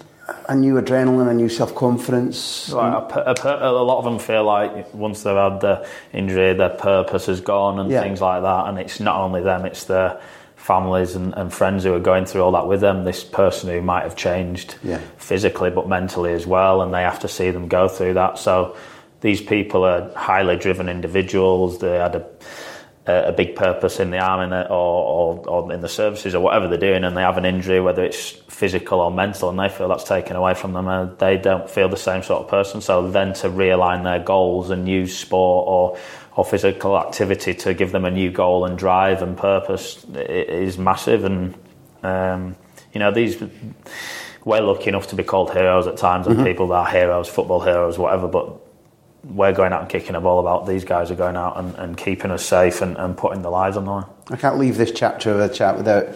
a 0.48 0.56
new 0.56 0.76
adrenaline, 0.76 1.30
a 1.30 1.34
new 1.34 1.50
self-confidence. 1.50 2.72
Like 2.72 3.12
a, 3.16 3.36
a, 3.38 3.72
a 3.72 3.84
lot 3.84 4.00
of 4.00 4.06
them 4.06 4.20
feel 4.20 4.44
like 4.44 4.94
once 4.94 5.24
they've 5.24 5.36
had 5.36 5.62
the 5.62 5.88
injury, 6.14 6.54
their 6.54 6.70
purpose 6.70 7.30
is 7.30 7.42
gone 7.42 7.80
and 7.80 7.90
Yeah. 7.92 8.02
things 8.02 8.22
like 8.22 8.42
that. 8.42 8.68
And 8.68 8.80
it's 8.80 9.00
not 9.00 9.18
only 9.18 9.42
them; 9.42 9.66
it's 9.66 9.86
their 9.86 10.20
families 10.56 11.16
and, 11.16 11.34
and 11.36 11.54
friends 11.54 11.84
who 11.84 11.94
are 11.94 12.00
going 12.00 12.26
through 12.26 12.42
all 12.42 12.52
that 12.54 12.68
with 12.68 12.82
them. 12.82 13.04
This 13.04 13.24
person 13.24 13.70
who 13.70 13.82
might 13.82 14.04
have 14.04 14.16
changed 14.16 14.76
Yeah. 14.84 15.00
physically 15.18 15.70
but 15.70 15.88
mentally 15.88 16.34
as 16.34 16.48
well, 16.48 16.82
and 16.82 16.94
they 16.94 17.04
have 17.04 17.20
to 17.20 17.28
see 17.28 17.52
them 17.52 17.68
go 17.68 17.88
through 17.88 18.16
that. 18.16 18.40
So 18.40 18.76
these 19.22 19.42
people 19.42 19.84
are 19.86 20.10
highly 20.16 20.56
driven 20.56 20.90
individuals. 20.90 21.80
They 21.80 21.98
had 21.98 22.16
a 22.16 22.26
a 23.08 23.32
big 23.32 23.56
purpose 23.56 24.00
in 24.00 24.10
the 24.10 24.18
army 24.18 24.54
or, 24.56 24.70
or, 24.70 25.48
or 25.48 25.74
in 25.74 25.82
the 25.82 25.90
services 25.90 26.34
or 26.34 26.40
whatever 26.42 26.68
they're 26.68 26.78
doing, 26.78 27.04
and 27.04 27.16
they 27.16 27.22
have 27.22 27.38
an 27.38 27.46
injury, 27.46 27.80
whether 27.80 28.04
it's 28.04 28.32
physical 28.32 29.00
or 29.00 29.12
mental, 29.12 29.50
and 29.50 29.60
they 29.60 29.70
feel 29.70 29.88
that's 29.88 30.06
taken 30.06 30.36
away 30.36 30.56
from 30.56 30.74
them, 30.74 30.88
and 30.88 31.18
they 31.20 31.38
don't 31.38 31.70
feel 31.70 31.88
the 31.88 31.98
same 31.98 32.24
sort 32.24 32.44
of 32.44 32.50
person. 32.50 32.82
So 32.82 33.10
then 33.10 33.34
to 33.36 33.50
realign 33.50 34.04
their 34.04 34.20
goals 34.20 34.72
and 34.72 34.88
use 34.90 35.18
sport 35.18 35.68
or 35.68 35.98
or 36.36 36.44
physical 36.44 36.98
activity 36.98 37.54
to 37.54 37.74
give 37.74 37.94
them 37.94 38.04
a 38.04 38.12
new 38.12 38.30
goal 38.30 38.66
and 38.66 38.78
drive 38.78 39.22
and 39.22 39.38
purpose 39.38 40.04
is 40.16 40.78
massive. 40.78 41.24
And 41.24 41.56
um, 42.04 42.56
you 42.94 43.00
know 43.00 43.12
these. 43.12 43.42
We're 44.44 44.62
lucky 44.62 44.90
enough 44.90 45.08
to 45.08 45.16
be 45.16 45.24
called 45.24 45.52
heroes 45.52 45.88
at 45.88 45.98
times, 45.98 46.28
and 46.28 46.46
people 46.46 46.68
that 46.68 46.76
are 46.76 46.88
heroes, 46.88 47.28
football 47.28 47.62
heroes, 47.62 47.98
whatever. 47.98 48.28
But 48.28 48.60
we're 49.26 49.54
going 49.54 49.74
out 49.74 49.82
and 49.82 49.90
kicking 49.90 50.16
a 50.16 50.22
ball 50.22 50.40
about. 50.40 50.68
These 50.68 50.86
guys 50.86 51.10
are 51.10 51.16
going 51.16 51.36
out 51.36 51.58
and, 51.58 51.76
and 51.76 51.98
keeping 51.98 52.32
us 52.32 52.46
safe 52.46 52.82
and, 52.82 52.96
and 52.98 53.18
putting 53.18 53.42
their 53.42 53.52
lives 53.52 53.76
on 53.76 53.86
the 53.86 53.92
line. 53.92 54.06
I 54.30 54.38
can't 54.38 54.58
leave 54.58 54.78
this 54.78 54.92
chapter 54.92 55.32
of 55.32 55.38
the 55.40 55.50
chat 55.50 55.78
without, 55.78 56.10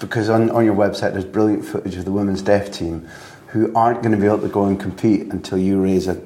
because 0.00 0.28
on, 0.30 0.50
on 0.50 0.64
your 0.64 0.74
website 0.74 1.12
there's 1.12 1.24
brilliant 1.24 1.64
footage 1.64 1.96
of 1.96 2.04
the 2.04 2.12
women's 2.12 2.42
deaf 2.42 2.70
team 2.70 3.08
who 3.48 3.72
aren't 3.74 4.02
going 4.02 4.12
to 4.12 4.18
be 4.18 4.26
able 4.26 4.40
to 4.40 4.48
go 4.48 4.64
and 4.64 4.80
compete 4.80 5.32
until 5.32 5.58
you 5.58 5.80
raise 5.80 6.08
a, 6.08 6.20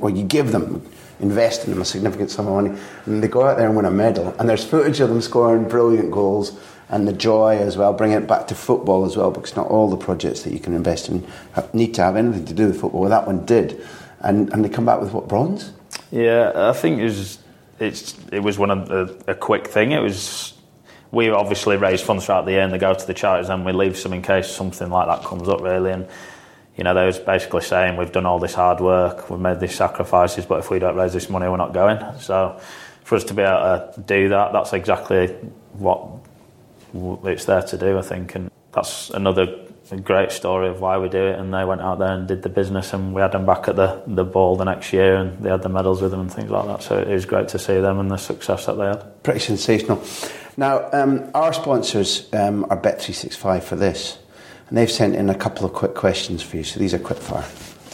or 0.00 0.10
you 0.10 0.22
give 0.22 0.52
them, 0.52 0.86
invest 1.20 1.64
in 1.64 1.70
them 1.70 1.82
a 1.82 1.84
significant 1.84 2.30
sum 2.30 2.46
of 2.46 2.54
money, 2.54 2.80
and 3.06 3.22
they 3.22 3.28
go 3.28 3.44
out 3.44 3.56
there 3.56 3.66
and 3.66 3.76
win 3.76 3.84
a 3.84 3.90
medal. 3.90 4.34
And 4.38 4.48
there's 4.48 4.64
footage 4.64 5.00
of 5.00 5.08
them 5.08 5.20
scoring 5.20 5.66
brilliant 5.68 6.12
goals 6.12 6.58
and 6.88 7.08
the 7.08 7.12
joy 7.12 7.58
as 7.58 7.76
well, 7.76 7.92
bringing 7.92 8.16
it 8.16 8.28
back 8.28 8.46
to 8.46 8.54
football 8.54 9.04
as 9.04 9.16
well, 9.16 9.30
because 9.30 9.56
not 9.56 9.66
all 9.66 9.90
the 9.90 9.96
projects 9.96 10.42
that 10.42 10.52
you 10.52 10.60
can 10.60 10.72
invest 10.72 11.08
in 11.08 11.26
have, 11.52 11.72
need 11.74 11.94
to 11.94 12.02
have 12.02 12.16
anything 12.16 12.44
to 12.44 12.54
do 12.54 12.68
with 12.68 12.80
football. 12.80 13.00
Well, 13.00 13.10
that 13.10 13.26
one 13.26 13.44
did. 13.44 13.84
And, 14.20 14.52
and 14.52 14.64
they 14.64 14.68
come 14.68 14.86
back 14.86 15.00
with 15.00 15.12
what, 15.12 15.28
bronze? 15.28 15.72
Yeah, 16.10 16.52
I 16.54 16.72
think 16.72 17.00
it 17.00 17.04
was 17.04 17.38
it's 17.78 18.16
it 18.32 18.40
was 18.40 18.58
one 18.58 18.70
of 18.70 18.90
a, 18.90 19.32
a 19.32 19.34
quick 19.34 19.66
thing. 19.66 19.92
It 19.92 20.00
was 20.00 20.54
we 21.10 21.30
obviously 21.30 21.76
raise 21.76 22.00
funds 22.00 22.26
throughout 22.26 22.44
the 22.44 22.52
year 22.52 22.62
and 22.62 22.72
they 22.72 22.78
go 22.78 22.92
to 22.94 23.06
the 23.06 23.14
charities 23.14 23.48
and 23.48 23.64
we 23.64 23.72
leave 23.72 23.96
some 23.96 24.12
in 24.12 24.22
case 24.22 24.48
something 24.48 24.90
like 24.90 25.06
that 25.06 25.26
comes 25.26 25.48
up 25.48 25.60
really. 25.60 25.92
And 25.92 26.06
you 26.76 26.84
know 26.84 26.94
they 26.94 27.06
was 27.06 27.18
basically 27.18 27.62
saying 27.62 27.96
we've 27.96 28.12
done 28.12 28.26
all 28.26 28.38
this 28.38 28.54
hard 28.54 28.80
work 28.80 29.30
we've 29.30 29.40
made 29.40 29.58
these 29.58 29.74
sacrifices 29.74 30.46
but 30.46 30.60
if 30.60 30.70
we 30.70 30.78
don't 30.78 30.96
raise 30.96 31.12
this 31.12 31.28
money 31.28 31.48
we're 31.48 31.56
not 31.56 31.72
going. 31.72 31.98
So 32.20 32.60
for 33.04 33.16
us 33.16 33.24
to 33.24 33.34
be 33.34 33.42
able 33.42 33.92
to 33.94 34.00
do 34.06 34.28
that 34.30 34.52
that's 34.52 34.72
exactly 34.72 35.28
what 35.72 36.08
it's 37.24 37.44
there 37.44 37.62
to 37.62 37.78
do 37.78 37.98
I 37.98 38.02
think. 38.02 38.34
And 38.34 38.50
that's 38.72 39.10
another 39.10 39.67
a 39.92 39.96
great 39.96 40.32
story 40.32 40.68
of 40.68 40.80
why 40.80 40.98
we 40.98 41.08
do 41.08 41.26
it. 41.26 41.38
And 41.38 41.52
they 41.52 41.64
went 41.64 41.80
out 41.80 41.98
there 41.98 42.12
and 42.12 42.26
did 42.26 42.42
the 42.42 42.48
business, 42.48 42.92
and 42.92 43.14
we 43.14 43.20
had 43.20 43.32
them 43.32 43.46
back 43.46 43.68
at 43.68 43.76
the 43.76 44.02
the 44.06 44.24
ball 44.24 44.56
the 44.56 44.64
next 44.64 44.92
year, 44.92 45.16
and 45.16 45.42
they 45.42 45.50
had 45.50 45.62
the 45.62 45.68
medals 45.68 46.02
with 46.02 46.10
them 46.10 46.20
and 46.20 46.32
things 46.32 46.50
like 46.50 46.66
that. 46.66 46.82
So 46.82 46.98
it 46.98 47.12
was 47.12 47.26
great 47.26 47.48
to 47.48 47.58
see 47.58 47.80
them 47.80 47.98
and 47.98 48.10
the 48.10 48.16
success 48.16 48.66
that 48.66 48.74
they 48.74 48.86
had. 48.86 49.22
Pretty 49.22 49.40
sensational. 49.40 50.02
Now, 50.56 50.88
um, 50.92 51.30
our 51.34 51.52
sponsors 51.52 52.28
um, 52.32 52.66
are 52.68 52.80
Bet365 52.80 53.62
for 53.62 53.76
this, 53.76 54.18
and 54.68 54.76
they've 54.76 54.90
sent 54.90 55.14
in 55.14 55.30
a 55.30 55.34
couple 55.34 55.64
of 55.64 55.72
quick 55.72 55.94
questions 55.94 56.42
for 56.42 56.56
you. 56.56 56.64
So 56.64 56.80
these 56.80 56.94
are 56.94 56.98
quick 56.98 57.18
fire 57.18 57.46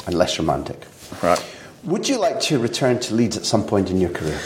and 0.07 0.17
less 0.17 0.39
romantic. 0.39 0.87
Right. 1.23 1.43
Would 1.85 2.09
you 2.09 2.19
like 2.19 2.41
to 2.41 2.59
return 2.59 2.99
to 3.01 3.15
Leeds 3.15 3.37
at 3.37 3.45
some 3.45 3.67
point 3.67 3.91
in 3.91 4.01
your 4.01 4.11
career? 4.11 4.41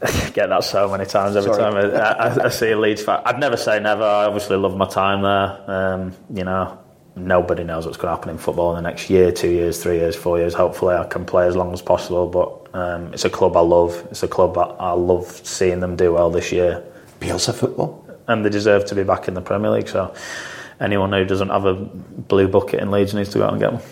get 0.34 0.48
that 0.48 0.64
so 0.64 0.90
many 0.90 1.06
times 1.06 1.36
every 1.36 1.52
Sorry. 1.52 1.72
time 1.72 1.94
I, 1.94 2.42
I, 2.42 2.44
I 2.46 2.48
see 2.48 2.70
a 2.70 2.78
Leeds 2.78 3.02
fan. 3.02 3.20
I'd 3.24 3.38
never 3.38 3.56
say 3.56 3.80
never. 3.80 4.04
I 4.04 4.26
obviously 4.26 4.56
love 4.56 4.76
my 4.76 4.86
time 4.86 5.22
there. 5.22 5.70
Um, 5.70 6.12
you 6.32 6.44
know, 6.44 6.78
nobody 7.16 7.64
knows 7.64 7.86
what's 7.86 7.96
going 7.96 8.12
to 8.12 8.16
happen 8.16 8.30
in 8.30 8.38
football 8.38 8.76
in 8.76 8.82
the 8.82 8.88
next 8.88 9.08
year, 9.08 9.32
two 9.32 9.50
years, 9.50 9.82
three 9.82 9.96
years, 9.96 10.14
four 10.14 10.38
years. 10.38 10.54
Hopefully, 10.54 10.94
I 10.94 11.06
can 11.06 11.24
play 11.24 11.46
as 11.46 11.56
long 11.56 11.72
as 11.72 11.80
possible. 11.80 12.28
But 12.28 12.74
um, 12.74 13.12
it's 13.14 13.24
a 13.24 13.30
club 13.30 13.56
I 13.56 13.60
love. 13.60 14.06
It's 14.10 14.22
a 14.22 14.28
club 14.28 14.58
I, 14.58 14.64
I 14.78 14.92
love 14.92 15.26
seeing 15.46 15.80
them 15.80 15.96
do 15.96 16.12
well 16.12 16.30
this 16.30 16.52
year, 16.52 16.84
Bielsa 17.20 17.54
football? 17.54 18.02
and 18.28 18.44
they 18.44 18.50
deserve 18.50 18.84
to 18.84 18.94
be 18.96 19.04
back 19.04 19.28
in 19.28 19.34
the 19.34 19.40
Premier 19.40 19.70
League. 19.70 19.88
So. 19.88 20.14
Anyone 20.78 21.10
who 21.12 21.24
doesn't 21.24 21.48
have 21.48 21.64
a 21.64 21.74
blue 21.74 22.48
bucket 22.48 22.80
in 22.80 22.90
Leeds 22.90 23.14
needs 23.14 23.30
to 23.30 23.38
go 23.38 23.44
out 23.44 23.52
and 23.52 23.60
get 23.60 23.72
one. 23.72 23.82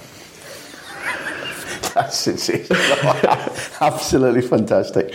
That's. 1.94 2.26
Absolutely 3.80 4.42
fantastic. 4.42 5.10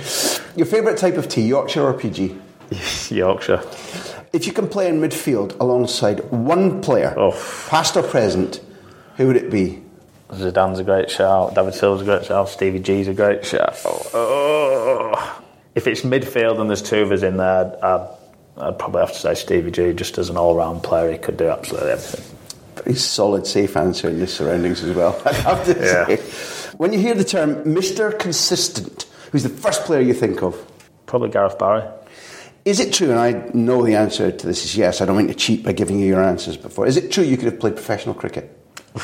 Your 0.55 0.65
favourite 0.65 0.97
type 0.97 1.17
of 1.17 1.27
tea, 1.27 1.41
Yorkshire 1.47 1.84
or 1.84 1.93
PG? 1.93 2.38
Yorkshire. 3.09 3.61
If 4.32 4.45
you 4.47 4.53
can 4.53 4.67
play 4.67 4.88
in 4.88 4.99
midfield 5.01 5.59
alongside 5.59 6.19
one 6.32 6.82
player, 6.82 7.13
Oh. 7.17 7.32
past 7.69 7.97
or 7.97 8.03
present, 8.03 8.61
who 9.17 9.27
would 9.27 9.36
it 9.38 9.49
be? 9.51 9.82
Zidane's 10.30 10.80
a 10.80 10.84
great 10.84 11.09
shout. 11.09 11.55
David 11.55 11.73
Silva's 11.73 12.01
a 12.03 12.05
great 12.05 12.25
shout. 12.25 12.49
Stevie 12.49 12.80
G's 12.80 13.07
a 13.07 13.13
great 13.13 13.43
shout. 13.45 13.75
Oh. 13.86 15.41
If 15.75 15.88
it's 15.88 16.01
midfield 16.01 16.59
and 16.59 16.69
there's 16.69 16.82
two 16.84 17.01
of 17.01 17.11
us 17.11 17.23
in 17.23 17.38
there, 17.38 17.75
I'd, 17.84 18.07
I'd 18.57 18.77
probably 18.80 19.01
have 19.01 19.11
to 19.13 19.17
say 19.19 19.34
Stevie 19.34 19.71
G. 19.71 19.93
Just 19.93 20.17
as 20.19 20.30
an 20.30 20.38
all-round 20.38 20.84
player, 20.84 21.11
he 21.11 21.17
could 21.17 21.38
do 21.38 21.47
absolutely 21.49 21.91
everything. 21.91 22.36
Very 22.84 22.95
solid, 22.95 23.47
safe 23.47 23.75
answer 23.75 24.07
in 24.09 24.19
the 24.19 24.27
surroundings 24.27 24.84
as 24.84 24.95
well. 24.95 25.19
I'd 25.25 25.36
have 25.36 25.65
to 25.65 25.73
Yeah. 25.80 26.05
say. 26.15 26.59
When 26.80 26.93
you 26.93 26.99
hear 26.99 27.13
the 27.13 27.25
term 27.25 27.55
Mr. 27.65 28.17
Consistent, 28.17 29.05
who's 29.34 29.43
the 29.43 29.49
first 29.49 29.84
player 29.84 29.99
you 29.99 30.13
think 30.13 30.41
of? 30.41 30.55
Probably 31.07 31.27
Gareth 31.27 31.59
Barry. 31.59 31.84
Is 32.63 32.80
it 32.80 32.93
true, 32.93 33.11
and 33.11 33.19
I 33.19 33.32
know 33.53 33.84
the 33.84 33.95
answer 33.95 34.32
to 34.32 34.47
this 34.47 34.63
is 34.63 34.77
yes, 34.77 35.01
I 35.01 35.05
don't 35.05 35.17
mean 35.17 35.27
to 35.27 35.34
cheat 35.34 35.61
by 35.61 35.73
giving 35.73 35.99
you 35.99 36.07
your 36.07 36.23
answers 36.23 36.55
before. 36.55 36.88
Is 36.88 36.95
it 36.95 37.11
true 37.11 37.25
you 37.25 37.36
could 37.36 37.47
have 37.47 37.59
played 37.59 37.75
professional 37.75 38.15
cricket? 38.15 38.57
I 38.95 39.01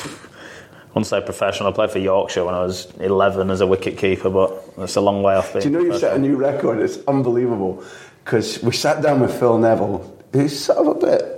wouldn't 0.92 1.08
say 1.08 1.20
professional. 1.20 1.68
I 1.68 1.74
played 1.74 1.92
for 1.92 2.00
Yorkshire 2.00 2.46
when 2.46 2.56
I 2.56 2.62
was 2.62 2.90
11 3.02 3.50
as 3.50 3.60
a 3.60 3.68
wicket 3.68 3.98
keeper, 3.98 4.30
but 4.30 4.78
that's 4.78 4.96
a 4.96 5.02
long 5.02 5.22
way 5.22 5.36
off. 5.36 5.52
Do 5.52 5.60
you 5.60 5.70
know 5.70 5.82
you've 5.82 6.00
set 6.00 6.16
a 6.16 6.20
new 6.20 6.38
record? 6.38 6.80
It's 6.80 7.00
unbelievable. 7.10 7.84
Because 8.24 8.64
we 8.64 8.72
sat 8.72 9.04
down 9.04 9.20
with 9.20 9.38
Phil 9.38 9.58
Neville, 9.58 10.18
who's 10.32 10.58
sort 10.58 10.78
of 10.78 10.88
a 10.88 10.96
bit. 10.96 11.35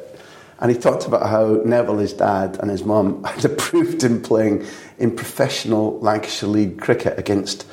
And 0.59 0.71
he 0.71 0.77
talked 0.77 1.05
about 1.05 1.29
how 1.29 1.61
Neville, 1.65 1.99
his 1.99 2.13
dad, 2.13 2.57
and 2.61 2.71
his 2.71 2.83
mum 2.83 3.23
had 3.25 3.45
approved 3.45 4.03
him 4.03 4.21
playing 4.21 4.65
in 4.97 5.15
professional 5.15 5.99
Lancashire 5.99 6.49
League 6.49 6.79
cricket 6.79 7.17
against 7.19 7.65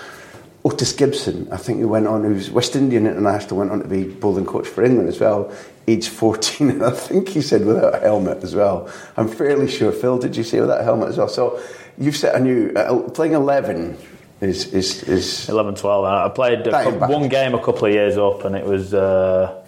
Otis 0.66 0.92
Gibson. 0.92 1.48
I 1.50 1.56
think 1.56 1.78
he 1.78 1.84
went 1.84 2.06
on, 2.06 2.24
who's 2.24 2.50
West 2.50 2.76
Indian 2.76 3.06
international, 3.06 3.58
went 3.58 3.70
on 3.70 3.80
to 3.82 3.88
be 3.88 4.04
bowling 4.04 4.46
coach 4.46 4.66
for 4.66 4.82
England 4.84 5.08
as 5.08 5.20
well, 5.20 5.50
age 5.88 6.08
14. 6.08 6.70
And 6.70 6.82
I 6.84 6.90
think 6.90 7.28
he 7.28 7.40
said 7.42 7.64
without 7.66 7.94
a 7.94 8.00
helmet 8.00 8.42
as 8.42 8.54
well. 8.54 8.90
I'm 9.16 9.28
fairly 9.28 9.68
sure. 9.70 9.92
Phil, 9.92 10.18
did 10.18 10.36
you 10.36 10.42
say 10.44 10.60
without 10.60 10.80
a 10.80 10.84
helmet 10.84 11.08
as 11.10 11.18
well? 11.18 11.28
So 11.28 11.60
you've 11.98 12.16
set 12.16 12.34
a 12.34 12.40
new, 12.40 12.70
uh, 12.74 13.08
playing 13.10 13.32
11 13.34 13.96
is. 14.40 14.72
is, 14.74 15.02
is 15.04 15.48
11, 15.48 15.74
12. 15.76 16.04
I 16.04 16.28
played 16.30 16.66
a 16.66 16.70
Back 16.70 16.84
cou- 16.84 16.90
and 16.90 17.00
back. 17.00 17.08
one 17.10 17.28
game 17.28 17.54
a 17.54 17.62
couple 17.62 17.86
of 17.86 17.92
years 17.94 18.16
up, 18.18 18.44
and 18.44 18.56
it 18.56 18.64
was 18.66 18.92
uh, 18.94 19.63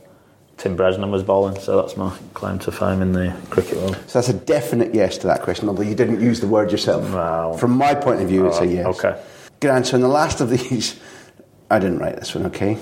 Tim 0.56 0.76
Bresnan 0.76 1.10
was 1.10 1.22
bowling, 1.22 1.60
so 1.60 1.80
that's 1.80 1.96
my 1.96 2.16
claim 2.32 2.58
to 2.60 2.72
fame 2.72 3.02
in 3.02 3.12
the 3.12 3.36
cricket 3.50 3.76
world. 3.76 3.96
So 4.06 4.18
that's 4.18 4.30
a 4.30 4.32
definite 4.32 4.94
yes 4.94 5.18
to 5.18 5.26
that 5.26 5.42
question, 5.42 5.68
although 5.68 5.82
you 5.82 5.94
didn't 5.94 6.20
use 6.20 6.40
the 6.40 6.46
word 6.46 6.72
yourself. 6.72 7.60
From 7.60 7.72
my 7.72 7.94
point 7.94 8.22
of 8.22 8.28
view, 8.28 8.46
it's 8.46 8.60
a 8.60 8.66
yes. 8.66 8.86
okay. 8.86 9.20
Good 9.60 9.70
answer. 9.70 9.96
And 9.96 10.04
the 10.04 10.08
last 10.08 10.40
of 10.40 10.48
these, 10.48 10.98
I 11.70 11.78
didn't 11.78 11.98
write 11.98 12.16
this 12.16 12.34
one, 12.34 12.46
okay? 12.46 12.78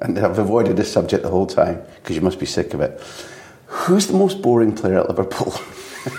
And 0.00 0.18
I've 0.18 0.38
avoided 0.38 0.76
this 0.76 0.92
subject 0.92 1.22
the 1.22 1.30
whole 1.30 1.46
time 1.46 1.82
because 1.96 2.14
you 2.14 2.22
must 2.22 2.38
be 2.38 2.46
sick 2.46 2.74
of 2.74 2.80
it. 2.80 3.00
Who's 3.66 4.06
the 4.06 4.14
most 4.14 4.42
boring 4.42 4.74
player 4.74 5.00
at 5.00 5.08
Liverpool? 5.08 5.52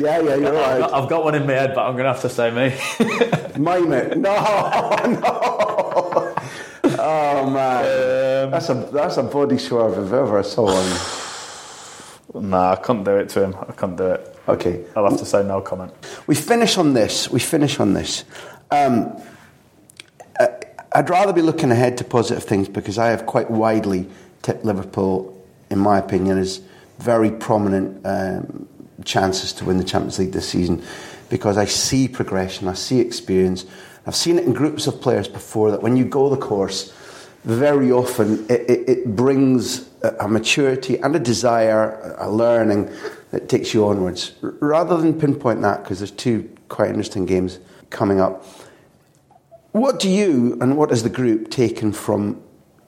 yeah, 0.00 0.20
yeah, 0.20 0.34
you're 0.34 0.52
right. 0.52 0.82
I've 0.82 1.08
got 1.08 1.24
one 1.24 1.34
in 1.34 1.46
my 1.46 1.52
head, 1.52 1.74
but 1.74 1.86
I'm 1.86 1.92
going 1.92 2.04
to 2.04 2.12
have 2.12 2.22
to 2.22 2.28
say 2.28 2.50
me. 2.50 3.62
Mime 3.62 3.92
it. 3.92 4.18
No, 4.18 4.34
no. 5.06 6.34
Oh 6.98 7.50
man, 7.50 7.84
that's 8.50 8.68
a 8.68 8.74
that's 8.92 9.16
a 9.16 9.22
body 9.22 9.58
swerve 9.58 9.92
if 10.06 10.12
ever 10.12 10.38
I 10.38 10.42
saw 10.42 10.64
one. 10.64 12.48
nah, 12.50 12.72
I 12.72 12.76
couldn't 12.76 13.04
do 13.04 13.16
it 13.16 13.28
to 13.30 13.44
him. 13.44 13.56
I 13.68 13.72
couldn't 13.72 13.96
do 13.96 14.06
it. 14.06 14.36
Okay, 14.48 14.84
I'll 14.94 15.08
have 15.08 15.18
to 15.18 15.26
say 15.26 15.42
no 15.44 15.60
comment. 15.60 15.92
We 16.26 16.34
finish 16.34 16.78
on 16.78 16.94
this. 16.94 17.30
We 17.30 17.40
finish 17.40 17.80
on 17.80 17.94
this. 17.94 18.24
Um, 18.70 19.20
uh, 20.38 20.46
I'd 20.92 21.10
rather 21.10 21.32
be 21.32 21.42
looking 21.42 21.70
ahead 21.70 21.98
to 21.98 22.04
positive 22.04 22.44
things 22.44 22.68
because 22.68 22.98
I 22.98 23.08
have 23.08 23.26
quite 23.26 23.50
widely 23.50 24.08
tipped 24.42 24.64
Liverpool, 24.64 25.44
in 25.70 25.78
my 25.78 25.98
opinion, 25.98 26.38
as 26.38 26.60
very 26.98 27.30
prominent 27.30 28.04
um, 28.06 28.68
chances 29.04 29.52
to 29.54 29.64
win 29.64 29.78
the 29.78 29.84
Champions 29.84 30.18
League 30.18 30.32
this 30.32 30.48
season 30.48 30.82
because 31.28 31.56
I 31.56 31.64
see 31.64 32.08
progression, 32.08 32.68
I 32.68 32.74
see 32.74 33.00
experience. 33.00 33.66
I've 34.06 34.16
seen 34.16 34.38
it 34.38 34.44
in 34.44 34.52
groups 34.52 34.86
of 34.86 35.00
players 35.00 35.28
before 35.28 35.70
that 35.72 35.82
when 35.82 35.96
you 35.96 36.04
go 36.04 36.28
the 36.28 36.36
course, 36.36 36.92
very 37.46 37.92
often 37.92 38.44
it, 38.50 38.68
it, 38.68 38.88
it 38.88 39.16
brings 39.16 39.88
a, 40.02 40.14
a 40.20 40.28
maturity 40.28 40.98
and 40.98 41.14
a 41.14 41.18
desire, 41.20 42.16
a 42.18 42.28
learning 42.28 42.90
that 43.30 43.48
takes 43.48 43.72
you 43.72 43.86
onwards. 43.86 44.32
R- 44.42 44.54
rather 44.60 44.96
than 44.96 45.18
pinpoint 45.18 45.62
that, 45.62 45.84
because 45.84 46.00
there's 46.00 46.10
two 46.10 46.50
quite 46.68 46.88
interesting 46.88 47.24
games 47.24 47.60
coming 47.90 48.20
up. 48.20 48.44
What 49.70 50.00
do 50.00 50.08
you 50.08 50.58
and 50.60 50.76
what 50.76 50.90
has 50.90 51.04
the 51.04 51.08
group 51.08 51.50
taken 51.50 51.92
from 51.92 52.42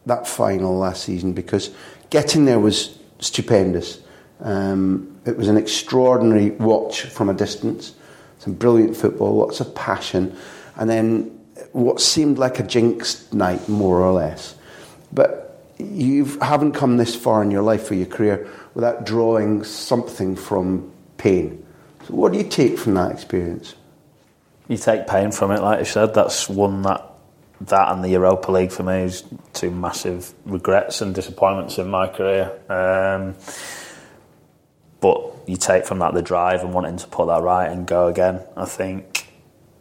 that 0.06 0.26
final 0.26 0.76
last 0.76 1.04
season? 1.04 1.34
Because 1.34 1.70
getting 2.10 2.44
there 2.44 2.58
was 2.58 2.98
stupendous. 3.20 4.00
Um, 4.40 5.20
it 5.24 5.36
was 5.36 5.48
an 5.48 5.56
extraordinary 5.56 6.50
watch 6.50 7.02
from 7.02 7.28
a 7.28 7.34
distance. 7.34 7.94
Some 8.40 8.54
brilliant 8.54 8.96
football, 8.96 9.36
lots 9.36 9.60
of 9.60 9.74
passion, 9.74 10.36
and 10.76 10.90
then 10.90 11.37
what 11.72 12.00
seemed 12.00 12.38
like 12.38 12.58
a 12.58 12.62
jinxed 12.62 13.32
night, 13.32 13.68
more 13.68 14.00
or 14.00 14.12
less. 14.12 14.54
But 15.12 15.48
you 15.78 16.24
haven't 16.40 16.72
come 16.72 16.96
this 16.96 17.14
far 17.14 17.42
in 17.42 17.50
your 17.50 17.62
life 17.62 17.90
or 17.90 17.94
your 17.94 18.06
career 18.06 18.48
without 18.74 19.06
drawing 19.06 19.64
something 19.64 20.36
from 20.36 20.90
pain. 21.16 21.64
So, 22.06 22.14
what 22.14 22.32
do 22.32 22.38
you 22.38 22.44
take 22.44 22.78
from 22.78 22.94
that 22.94 23.12
experience? 23.12 23.74
You 24.66 24.76
take 24.76 25.06
pain 25.06 25.32
from 25.32 25.50
it, 25.50 25.60
like 25.60 25.78
you 25.78 25.84
said. 25.84 26.14
That's 26.14 26.48
one 26.48 26.82
that 26.82 27.04
that 27.62 27.90
and 27.90 28.04
the 28.04 28.10
Europa 28.10 28.52
League 28.52 28.70
for 28.70 28.84
me 28.84 29.02
is 29.02 29.24
two 29.52 29.70
massive 29.70 30.32
regrets 30.44 31.00
and 31.00 31.14
disappointments 31.14 31.78
in 31.78 31.88
my 31.88 32.06
career. 32.06 32.52
Um, 32.68 33.34
but 35.00 35.34
you 35.46 35.56
take 35.56 35.84
from 35.84 35.98
that 36.00 36.14
the 36.14 36.22
drive 36.22 36.62
and 36.62 36.72
wanting 36.72 36.96
to 36.98 37.06
put 37.08 37.26
that 37.26 37.42
right 37.42 37.66
and 37.66 37.86
go 37.86 38.06
again. 38.06 38.40
I 38.56 38.64
think 38.64 39.28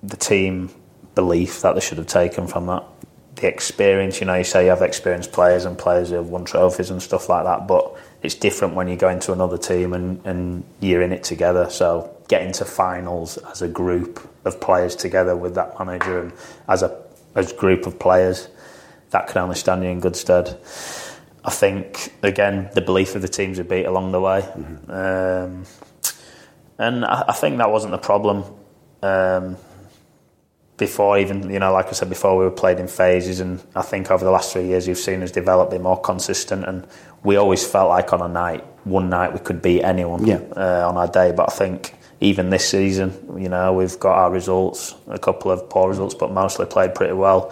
the 0.01 0.17
team 0.17 0.69
belief 1.17 1.61
that 1.63 1.73
they 1.73 1.81
should 1.81 1.97
have 1.97 2.07
taken 2.07 2.45
from 2.45 2.67
that. 2.67 2.83
The 3.37 3.47
experience, 3.47 4.19
you 4.19 4.27
know, 4.27 4.35
you 4.35 4.43
say 4.43 4.65
you 4.65 4.69
have 4.69 4.83
experienced 4.83 5.31
players 5.31 5.65
and 5.65 5.75
players 5.77 6.09
who 6.09 6.15
have 6.15 6.27
won 6.27 6.45
trophies 6.45 6.91
and 6.91 7.01
stuff 7.01 7.27
like 7.27 7.43
that, 7.43 7.67
but 7.67 7.95
it's 8.21 8.35
different 8.35 8.75
when 8.75 8.87
you 8.87 8.95
go 8.95 9.09
into 9.09 9.33
another 9.33 9.57
team 9.57 9.93
and, 9.93 10.23
and 10.25 10.63
you're 10.79 11.01
in 11.01 11.11
it 11.11 11.23
together. 11.23 11.69
So 11.71 12.15
getting 12.27 12.51
to 12.53 12.65
finals 12.65 13.37
as 13.51 13.63
a 13.63 13.67
group 13.67 14.27
of 14.45 14.61
players 14.61 14.95
together 14.95 15.35
with 15.35 15.55
that 15.55 15.77
manager 15.79 16.21
and 16.21 16.33
as 16.67 16.83
a 16.83 17.03
as 17.35 17.53
group 17.53 17.85
of 17.85 17.99
players, 17.99 18.47
that 19.11 19.27
can 19.27 19.41
only 19.41 19.55
stand 19.55 19.83
you 19.83 19.89
in 19.89 19.99
good 19.99 20.15
stead. 20.15 20.59
I 21.43 21.51
think 21.51 22.13
again 22.21 22.69
the 22.73 22.81
belief 22.81 23.15
of 23.15 23.21
the 23.23 23.27
teams 23.27 23.57
have 23.57 23.69
beat 23.69 23.85
along 23.85 24.11
the 24.11 24.21
way, 24.21 24.41
um, 24.87 25.65
and 26.77 27.05
I, 27.05 27.25
I 27.29 27.33
think 27.33 27.57
that 27.57 27.71
wasn't 27.71 27.91
the 27.91 28.03
problem. 28.11 28.43
Um, 29.01 29.57
before 30.77 31.17
even 31.17 31.49
you 31.49 31.59
know, 31.59 31.73
like 31.73 31.87
I 31.87 31.91
said 31.91 32.09
before, 32.09 32.37
we 32.37 32.43
were 32.45 32.51
played 32.51 32.79
in 32.79 32.87
phases, 32.87 33.39
and 33.39 33.61
I 33.75 33.81
think 33.81 34.11
over 34.11 34.23
the 34.23 34.31
last 34.31 34.53
three 34.53 34.65
years 34.67 34.87
you've 34.87 34.97
seen 34.97 35.23
us 35.23 35.31
develop, 35.31 35.71
be 35.71 35.77
more 35.79 35.99
consistent, 35.99 36.65
and 36.65 36.85
we 37.23 37.35
always 37.35 37.65
felt 37.65 37.89
like 37.89 38.13
on 38.13 38.21
a 38.21 38.27
night, 38.27 38.63
one 38.83 39.09
night 39.09 39.33
we 39.33 39.39
could 39.39 39.61
beat 39.61 39.83
anyone 39.83 40.25
Yeah. 40.25 40.39
uh, 40.55 40.87
on 40.87 40.97
our 40.97 41.07
day. 41.07 41.31
But 41.31 41.49
I 41.51 41.55
think 41.55 41.93
even 42.21 42.49
this 42.51 42.67
season, 42.69 43.13
you 43.37 43.49
know, 43.49 43.73
we've 43.73 43.99
got 43.99 44.15
our 44.17 44.31
results, 44.31 44.95
a 45.07 45.19
couple 45.19 45.51
of 45.51 45.67
poor 45.69 45.89
results, 45.89 46.13
but 46.15 46.31
mostly 46.31 46.65
played 46.65 46.95
pretty 46.95 47.13
well. 47.13 47.51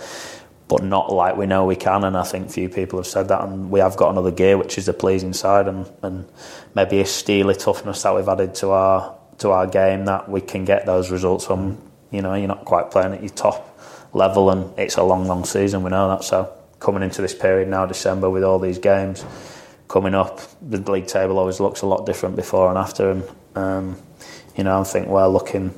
but 0.67 0.81
not 0.81 1.13
like 1.13 1.37
we 1.37 1.45
know 1.45 1.63
we 1.63 1.75
can. 1.75 2.03
And 2.03 2.17
I 2.17 2.23
think 2.23 2.49
few 2.49 2.69
people 2.69 2.97
have 2.97 3.05
said 3.05 3.27
that, 3.27 3.43
and 3.43 3.69
we 3.69 3.79
have 3.81 3.95
got 3.97 4.09
another 4.09 4.31
gear, 4.31 4.57
which 4.57 4.79
is 4.79 4.87
the 4.87 4.93
pleasing 4.93 5.31
side, 5.31 5.67
and, 5.67 5.85
and 6.01 6.25
maybe 6.73 6.99
a 7.01 7.05
steely 7.05 7.53
toughness 7.53 8.01
that 8.01 8.15
we've 8.15 8.27
added 8.27 8.55
to 8.55 8.71
our 8.71 9.15
to 9.37 9.51
our 9.51 9.67
game 9.67 10.05
that 10.05 10.27
we 10.27 10.41
can 10.41 10.65
get 10.65 10.87
those 10.87 11.11
results 11.11 11.45
from. 11.45 11.77
You 12.15 12.21
know, 12.21 12.33
you're 12.33 12.47
not 12.47 12.65
quite 12.65 12.91
playing 12.91 13.13
at 13.13 13.21
your 13.21 13.29
top 13.29 13.79
level, 14.13 14.49
and 14.49 14.77
it's 14.79 14.95
a 14.97 15.03
long, 15.03 15.27
long 15.27 15.45
season. 15.45 15.83
We 15.83 15.89
know 15.89 16.09
that. 16.09 16.23
So 16.23 16.51
coming 16.79 17.03
into 17.03 17.21
this 17.21 17.33
period 17.35 17.67
now, 17.67 17.85
December, 17.85 18.29
with 18.29 18.43
all 18.43 18.59
these 18.59 18.77
games 18.79 19.25
coming 19.87 20.15
up, 20.15 20.39
the 20.61 20.79
league 20.91 21.07
table 21.07 21.37
always 21.37 21.59
looks 21.59 21.81
a 21.81 21.85
lot 21.85 22.05
different 22.05 22.35
before 22.35 22.69
and 22.69 22.77
after, 22.77 23.11
and 23.11 23.23
um, 23.55 23.97
you 24.55 24.63
know, 24.63 24.79
I 24.79 24.83
think 24.83 25.07
we're 25.07 25.27
looking 25.27 25.73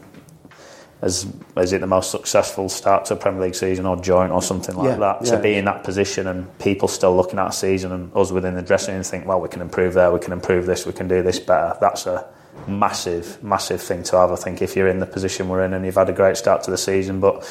as 1.02 1.28
is 1.58 1.74
it 1.74 1.80
the 1.82 1.88
most 1.88 2.10
successful 2.10 2.70
start 2.70 3.06
to 3.06 3.14
a 3.14 3.18
Premier 3.18 3.42
League 3.42 3.56
season 3.56 3.86
or 3.86 3.96
joint 3.98 4.32
or 4.32 4.42
something 4.42 4.76
like 4.76 4.90
Yeah, 4.90 4.96
that 4.96 5.18
yeah. 5.26 5.32
to 5.36 5.42
be 5.42 5.54
in 5.56 5.66
that 5.66 5.84
position 5.84 6.26
and 6.28 6.58
people 6.60 6.88
still 6.88 7.16
looking 7.16 7.38
at 7.38 7.50
a 7.50 7.52
season 7.52 7.92
and 7.92 8.16
us 8.16 8.32
within 8.32 8.56
the 8.56 8.64
dressing 8.64 8.96
room 8.96 9.04
think 9.04 9.28
well 9.28 9.40
we 9.40 9.48
can 9.48 9.62
improve 9.62 9.94
there 9.94 10.12
we 10.12 10.20
can 10.20 10.34
improve 10.34 10.66
this 10.66 10.86
we 10.88 10.94
can 10.94 11.08
do 11.08 11.22
this 11.22 11.40
better 11.40 11.78
that's 11.80 12.08
a 12.08 12.28
massive 12.68 13.42
massive 13.44 13.82
thing 13.82 14.04
to 14.04 14.18
have 14.18 14.32
I 14.32 14.36
think 14.36 14.62
if 14.62 14.76
you're 14.76 14.88
in 14.88 15.00
the 15.00 15.06
position 15.06 15.50
we're 15.50 15.64
in 15.64 15.74
and 15.74 15.86
you've 15.86 15.96
had 15.96 16.10
a 16.10 16.14
great 16.14 16.38
start 16.38 16.64
to 16.64 16.72
the 16.72 16.78
season 16.78 17.20
but 17.20 17.48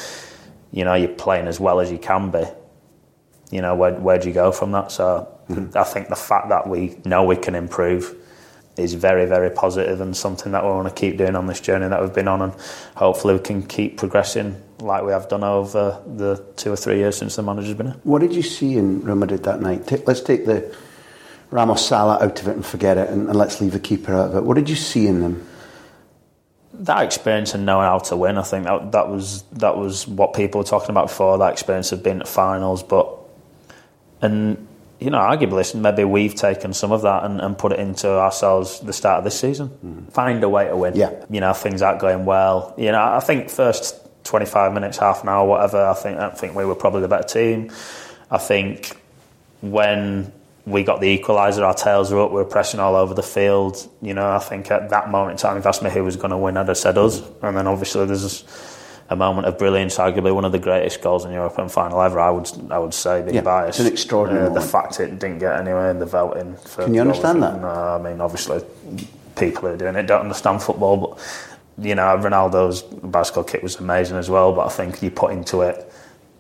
you 0.73 0.85
know 0.85 0.95
you're 0.95 1.09
playing 1.09 1.47
as 1.47 1.61
well 1.61 1.81
as 1.81 1.91
you 1.91 1.99
can 1.99 2.31
be 2.31 2.45
you 3.51 3.63
know 3.63 3.75
where 3.75 3.95
where 3.95 4.19
do 4.19 4.29
you 4.29 4.35
go 4.35 4.53
from 4.53 4.73
that 4.73 4.91
so 4.91 5.29
mm-hmm. 5.49 5.77
I 5.77 5.85
think 5.85 6.09
the 6.09 6.17
fact 6.17 6.49
that 6.49 6.69
we 6.69 6.97
know 7.05 7.25
we 7.25 7.37
can 7.37 7.55
improve 7.55 8.17
is 8.77 8.95
very, 8.95 9.25
very 9.27 9.51
positive 9.51 10.01
and 10.01 10.17
something 10.17 10.53
that 10.53 10.63
we 10.63 10.71
want 10.71 10.89
to 10.89 10.95
keep 10.95 11.17
doing 11.17 11.35
on 11.35 11.47
this 11.47 11.61
journey 11.61 11.89
that 11.89 12.01
we've 12.01 12.13
been 12.13 12.29
on, 12.29 12.43
and 12.43 12.53
hopefully 12.95 13.35
we 13.35 13.41
can 13.41 13.63
keep 13.63 13.97
progressing 13.97 14.61
like 14.81 15.03
we 15.03 15.13
have 15.13 15.29
done 15.29 15.43
over 15.43 16.03
the 16.07 16.45
two 16.57 16.73
or 16.73 16.77
three 16.77 16.99
years 16.99 17.17
since 17.17 17.37
the 17.37 17.43
manager's 17.43 17.75
been 17.75 17.87
here. 17.87 18.01
What 18.05 18.21
did 18.21 18.35
you 18.35 18.43
see 18.43 18.77
in 18.77 19.01
Real 19.01 19.17
Madrid 19.17 19.45
that 19.45 19.61
night? 19.61 20.07
Let's 20.07 20.21
take 20.21 20.45
the 20.45 20.75
Ramos 21.51 21.87
Salah 21.87 22.23
out 22.23 22.41
of 22.41 22.49
it 22.49 22.57
and 22.57 22.67
forget 22.67 22.99
it, 22.99 23.09
and, 23.09 23.29
and 23.29 23.37
let's 23.37 23.61
leave 23.61 23.73
the 23.73 23.81
keeper 23.81 24.13
out 24.13 24.31
of 24.31 24.37
it. 24.37 24.45
What 24.45 24.55
did 24.55 24.69
you 24.69 24.77
see 24.77 25.07
in 25.07 25.21
them? 25.21 25.47
That 26.75 27.05
experience 27.05 27.55
and 27.55 27.65
knowing 27.65 27.87
how 27.87 27.99
to 28.01 28.17
win, 28.17 28.37
I 28.37 28.43
think 28.43 28.65
that 28.65 28.93
that 28.93 29.09
was 29.09 29.43
that 29.53 29.77
was 29.77 30.07
what 30.07 30.35
people 30.35 30.59
were 30.59 30.65
talking 30.67 30.91
about 30.91 31.09
before. 31.09 31.39
That 31.39 31.53
experience 31.53 31.93
of 31.93 32.03
being 32.03 32.21
at 32.21 32.29
finals, 32.29 32.83
but 32.83 33.17
and 34.21 34.67
you 34.99 35.11
know, 35.11 35.19
arguably, 35.19 35.75
maybe 35.75 36.05
we've 36.05 36.35
taken 36.35 36.73
some 36.73 36.91
of 36.91 37.03
that 37.03 37.25
and, 37.25 37.41
and 37.41 37.57
put 37.57 37.73
it 37.73 37.79
into 37.79 38.09
ourselves 38.09 38.81
the 38.81 38.93
start 38.93 39.19
of 39.19 39.25
this 39.25 39.39
season. 39.39 39.69
Mm-hmm. 39.69 40.07
Find 40.07 40.43
a 40.43 40.49
way 40.49 40.69
to 40.69 40.77
win. 40.77 40.97
Yeah. 40.97 41.25
You 41.29 41.41
know, 41.41 41.53
things 41.53 41.83
aren't 41.83 42.01
going 42.01 42.25
well. 42.25 42.75
You 42.79 42.93
know, 42.93 43.03
I 43.03 43.21
think 43.21 43.51
first 43.51 44.01
25 44.25 44.73
minutes, 44.73 44.97
half 44.97 45.23
an 45.23 45.29
hour, 45.29 45.47
whatever, 45.47 45.85
I 45.85 45.95
think, 45.95 46.19
I 46.19 46.31
think 46.31 46.55
we 46.55 46.65
were 46.65 46.75
probably 46.75 47.03
the 47.03 47.09
better 47.09 47.29
team. 47.29 47.71
I 48.31 48.39
think 48.39 48.99
when 49.61 50.33
we 50.67 50.83
got 50.83 51.01
the 51.01 51.17
equaliser, 51.17 51.63
our 51.63 51.75
tails 51.75 52.11
were 52.11 52.21
up, 52.21 52.31
we 52.31 52.37
were 52.37 52.45
pressing 52.45 52.81
all 52.81 52.97
over 52.97 53.15
the 53.15 53.23
field. 53.23 53.89
You 54.03 54.15
know, 54.15 54.29
I 54.29 54.41
think 54.41 54.71
at 54.71 54.91
that 54.91 55.11
moment 55.11 55.33
in 55.33 55.37
time, 55.39 55.57
if 55.57 55.65
you 55.65 55.69
asked 55.69 55.83
me 55.83 55.91
who 55.91 56.03
was 56.03 56.17
going 56.17 56.33
to 56.33 56.37
win, 56.37 56.57
I'd 56.57 56.67
have 56.69 56.77
said 56.77 56.99
us. 56.99 57.23
And 57.43 57.57
then 57.57 57.69
obviously 57.69 58.05
there's 58.05 58.45
a 59.09 59.15
moment 59.15 59.47
of 59.47 59.59
brilliance, 59.59 59.97
arguably 59.97 60.35
one 60.35 60.45
of 60.45 60.51
the 60.51 60.59
greatest 60.59 61.01
goals 61.03 61.25
in 61.25 61.31
European 61.33 61.69
final 61.69 62.03
ever. 62.03 62.19
I 62.19 62.31
would, 62.31 62.51
I 62.71 62.81
would 62.81 62.93
say, 62.95 63.23
being 63.23 63.37
Yeah, 63.37 63.43
biased. 63.43 63.79
it's 63.79 63.87
an 63.87 63.93
extraordinary 63.93 64.47
Uh, 64.49 64.55
the 64.55 64.61
fact 64.61 64.99
it 64.99 65.21
didn't 65.21 65.39
get 65.39 65.55
anywhere 65.57 65.91
in 65.93 66.01
the 66.01 66.07
voting. 66.07 66.57
For 66.57 66.83
Can 66.83 66.95
you 66.95 67.01
understand 67.01 67.45
that? 67.45 67.61
No, 67.61 67.69
I 67.69 67.99
mean, 68.03 68.21
obviously, 68.21 68.61
people 69.37 69.63
who 69.69 69.75
are 69.75 69.77
doing 69.77 69.95
it 69.95 70.09
don't 70.09 70.23
understand 70.23 70.61
football, 70.65 70.97
but 70.97 71.19
you 71.79 71.95
know, 71.95 72.03
Ronaldo's 72.03 72.83
bicycle 72.83 73.45
kick 73.45 73.63
was 73.63 73.77
amazing 73.77 74.17
as 74.17 74.29
well. 74.29 74.53
But 74.53 74.67
I 74.67 74.71
think 74.71 75.01
you 75.01 75.13
put 75.13 75.31
into 75.31 75.61
it 75.61 75.93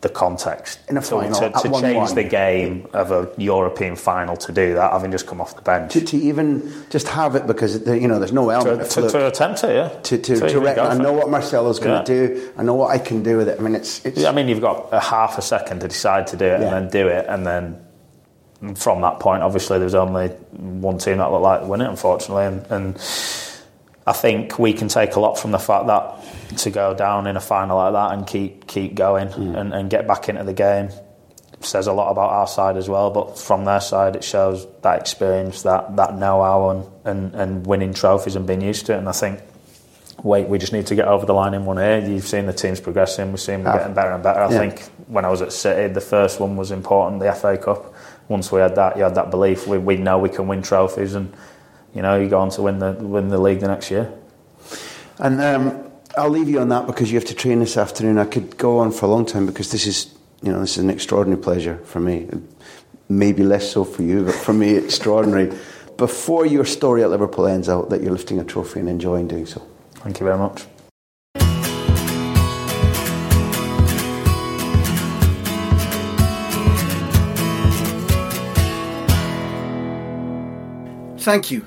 the 0.03 0.09
context 0.11 0.78
In 0.90 0.97
a 0.99 1.01
to, 1.01 1.07
final, 1.07 1.40
to, 1.40 1.49
to 1.49 1.68
1-1. 1.68 1.80
change 1.80 2.12
the 2.12 2.22
game 2.24 2.86
of 2.92 3.11
a 3.11 3.30
European 3.38 3.97
final 3.97 4.36
to 4.36 4.53
do 4.53 4.74
that, 4.74 4.92
having 4.92 5.11
just 5.11 5.26
come 5.26 5.40
off 5.40 5.57
the 5.57 5.62
bench. 5.62 5.92
To, 5.94 6.01
to 6.05 6.16
even 6.18 6.70
just 6.90 7.09
have 7.09 7.34
it 7.34 7.47
because 7.47 7.82
the, 7.82 7.99
you 7.99 8.07
know 8.07 8.18
there's 8.18 8.32
no 8.32 8.51
element 8.51 8.90
To, 8.90 9.07
of 9.07 9.12
to, 9.12 9.18
to 9.18 9.26
attempt 9.28 9.64
it, 9.64 9.74
yeah. 9.74 9.88
to, 9.88 10.18
to, 10.18 10.49
to 10.49 10.61
reckon, 10.61 10.84
go 10.84 10.90
I 10.90 10.94
know 10.99 11.14
it. 11.14 11.18
what 11.18 11.30
Marcelo's 11.30 11.78
going 11.78 11.97
Yeah. 11.97 12.03
to 12.03 12.28
do. 12.36 12.53
I 12.59 12.62
know 12.62 12.74
what 12.74 12.90
I 12.90 12.99
can 12.99 13.22
do 13.22 13.38
with 13.38 13.49
it. 13.49 13.59
I 13.59 13.62
mean, 13.62 13.74
it's 13.74 14.05
it's. 14.05 14.24
I 14.24 14.32
mean, 14.32 14.49
you've 14.49 14.61
got 14.61 14.88
a 14.92 15.01
half 15.01 15.38
a 15.38 15.42
second 15.42 15.80
to 15.80 15.88
decide 15.88 16.26
to 16.28 16.36
do 16.36 16.44
it 16.44 16.61
Yeah. 16.61 16.66
and 16.66 16.72
then 16.72 16.90
do 16.90 17.09
it, 17.09 17.26
and 17.28 17.47
then 17.47 17.82
from 18.76 19.01
that 19.03 19.18
point, 19.20 19.42
obviously, 19.42 19.78
there's 19.78 19.94
only 19.94 20.28
one 20.28 20.99
team 20.99 21.18
that 21.18 21.30
looked 21.30 21.42
like 21.42 21.61
to 21.61 21.66
win 21.66 21.80
it, 21.80 21.88
unfortunately, 21.88 22.44
and, 22.47 22.66
and 22.70 23.01
I 24.07 24.13
think 24.13 24.59
we 24.59 24.73
can 24.73 24.89
take 24.89 25.17
a 25.17 25.21
lot 25.21 25.39
from 25.39 25.51
the 25.51 25.59
fact 25.59 25.89
that 25.89 26.59
to 26.59 26.71
go 26.71 26.95
down 26.95 27.27
in 27.27 27.37
a 27.37 27.41
final 27.41 27.77
like 27.77 27.93
that 27.93 28.13
and 28.17 28.27
keep 28.27 28.67
keep 28.67 28.95
going 28.95 29.29
hmm. 29.29 29.55
and, 29.57 29.75
and 29.75 29.91
get 29.91 30.07
back 30.07 30.29
into 30.29 30.45
the 30.45 30.55
game 30.55 30.91
says 31.61 31.87
a 31.87 31.93
lot 31.93 32.11
about 32.11 32.31
our 32.31 32.47
side 32.47 32.77
as 32.77 32.89
well. 32.89 33.11
But 33.11 33.39
from 33.39 33.65
their 33.65 33.81
side, 33.81 34.15
it 34.15 34.23
shows 34.23 34.67
that 34.83 35.01
experience, 35.01 35.63
that 35.63 35.97
that 35.97 36.17
know-how, 36.17 36.71
and, 36.71 36.87
and, 37.05 37.35
and 37.35 37.67
winning 37.67 37.95
trophies 37.95 38.37
and 38.37 38.47
being 38.47 38.61
used 38.61 38.87
to 38.87 38.95
it. 38.95 38.99
And 38.99 39.09
I 39.09 39.13
think 39.13 39.41
wait, 40.23 40.49
we 40.49 40.59
just 40.59 40.73
need 40.73 40.87
to 40.87 40.95
get 40.95 41.07
over 41.07 41.27
the 41.27 41.35
line 41.35 41.55
in 41.55 41.65
one 41.65 41.77
here. 41.77 41.99
You've 41.99 42.27
seen 42.27 42.47
the 42.47 42.53
teams 42.53 42.81
progressing, 42.81 43.31
we've 43.31 43.41
seen 43.41 43.63
them 43.63 43.77
getting 43.77 43.95
better 43.95 44.13
and 44.13 44.23
better. 44.23 44.41
I 44.41 44.51
Yeah. 44.51 44.59
think 44.59 44.83
when 45.09 45.25
I 45.25 45.29
was 45.29 45.43
at 45.43 45.53
City, 45.53 45.93
the 45.93 46.01
first 46.01 46.41
one 46.41 46.57
was 46.57 46.71
important, 46.71 47.21
the 47.21 47.29
FA 47.29 47.57
Cup. 47.57 47.93
Once 48.29 48.51
we 48.51 48.61
had 48.61 48.75
that, 48.77 48.97
you 48.97 49.05
had 49.05 49.15
that 49.15 49.31
belief. 49.31 49.67
We, 49.67 49.79
we 49.79 49.97
know 49.97 50.19
we 50.19 50.29
can 50.29 50.49
win 50.49 50.63
trophies, 50.63 51.15
and 51.15 51.33
you 51.95 52.03
know 52.03 52.18
you 52.18 52.28
go 52.28 52.41
on 52.41 52.51
to 52.51 52.62
win 52.62 52.78
the 52.78 52.93
win 52.93 53.28
the 53.28 53.39
league 53.39 53.61
the 53.61 53.68
next 53.68 53.91
year. 53.91 54.12
And 55.18 55.41
um, 55.41 55.91
I'll 56.16 56.30
leave 56.30 56.49
you 56.49 56.61
on 56.61 56.68
that 56.70 56.87
because 56.87 57.11
you 57.11 57.18
have 57.18 57.28
to 57.28 57.34
train 57.34 57.61
this 57.61 57.76
afternoon. 57.76 58.18
I 58.18 58.24
could 58.24 58.57
go 58.57 58.78
on 58.78 58.91
for 58.91 59.07
a 59.07 59.09
long 59.09 59.26
time 59.26 59.47
because 59.47 59.70
this 59.70 59.87
is, 59.87 60.14
you 60.43 60.51
know, 60.51 60.61
this 60.61 60.72
is 60.72 60.84
an 60.84 60.91
extraordinary 60.91 61.41
pleasure 61.41 61.78
for 61.84 62.01
me. 62.01 62.28
Maybe 63.09 63.43
less 63.43 63.70
so 63.70 63.84
for 63.84 64.03
you, 64.03 64.24
but 64.24 64.34
for 64.34 64.53
me, 64.53 64.76
extraordinary. 64.76 65.57
Before 65.97 66.45
your 66.45 66.64
story 66.64 67.03
at 67.03 67.11
Liverpool 67.11 67.47
ends 67.47 67.68
out, 67.68 67.89
that 67.91 68.03
you're 68.03 68.12
lifting 68.12 68.39
a 68.39 68.45
trophy 68.45 68.80
and 68.80 68.89
enjoying 68.89 69.28
doing 69.28 69.47
so. 69.47 69.66
Thank 69.95 70.20
you 70.20 70.26
very 70.26 70.39
much. 70.39 70.64
Thank 81.18 81.51
you 81.51 81.66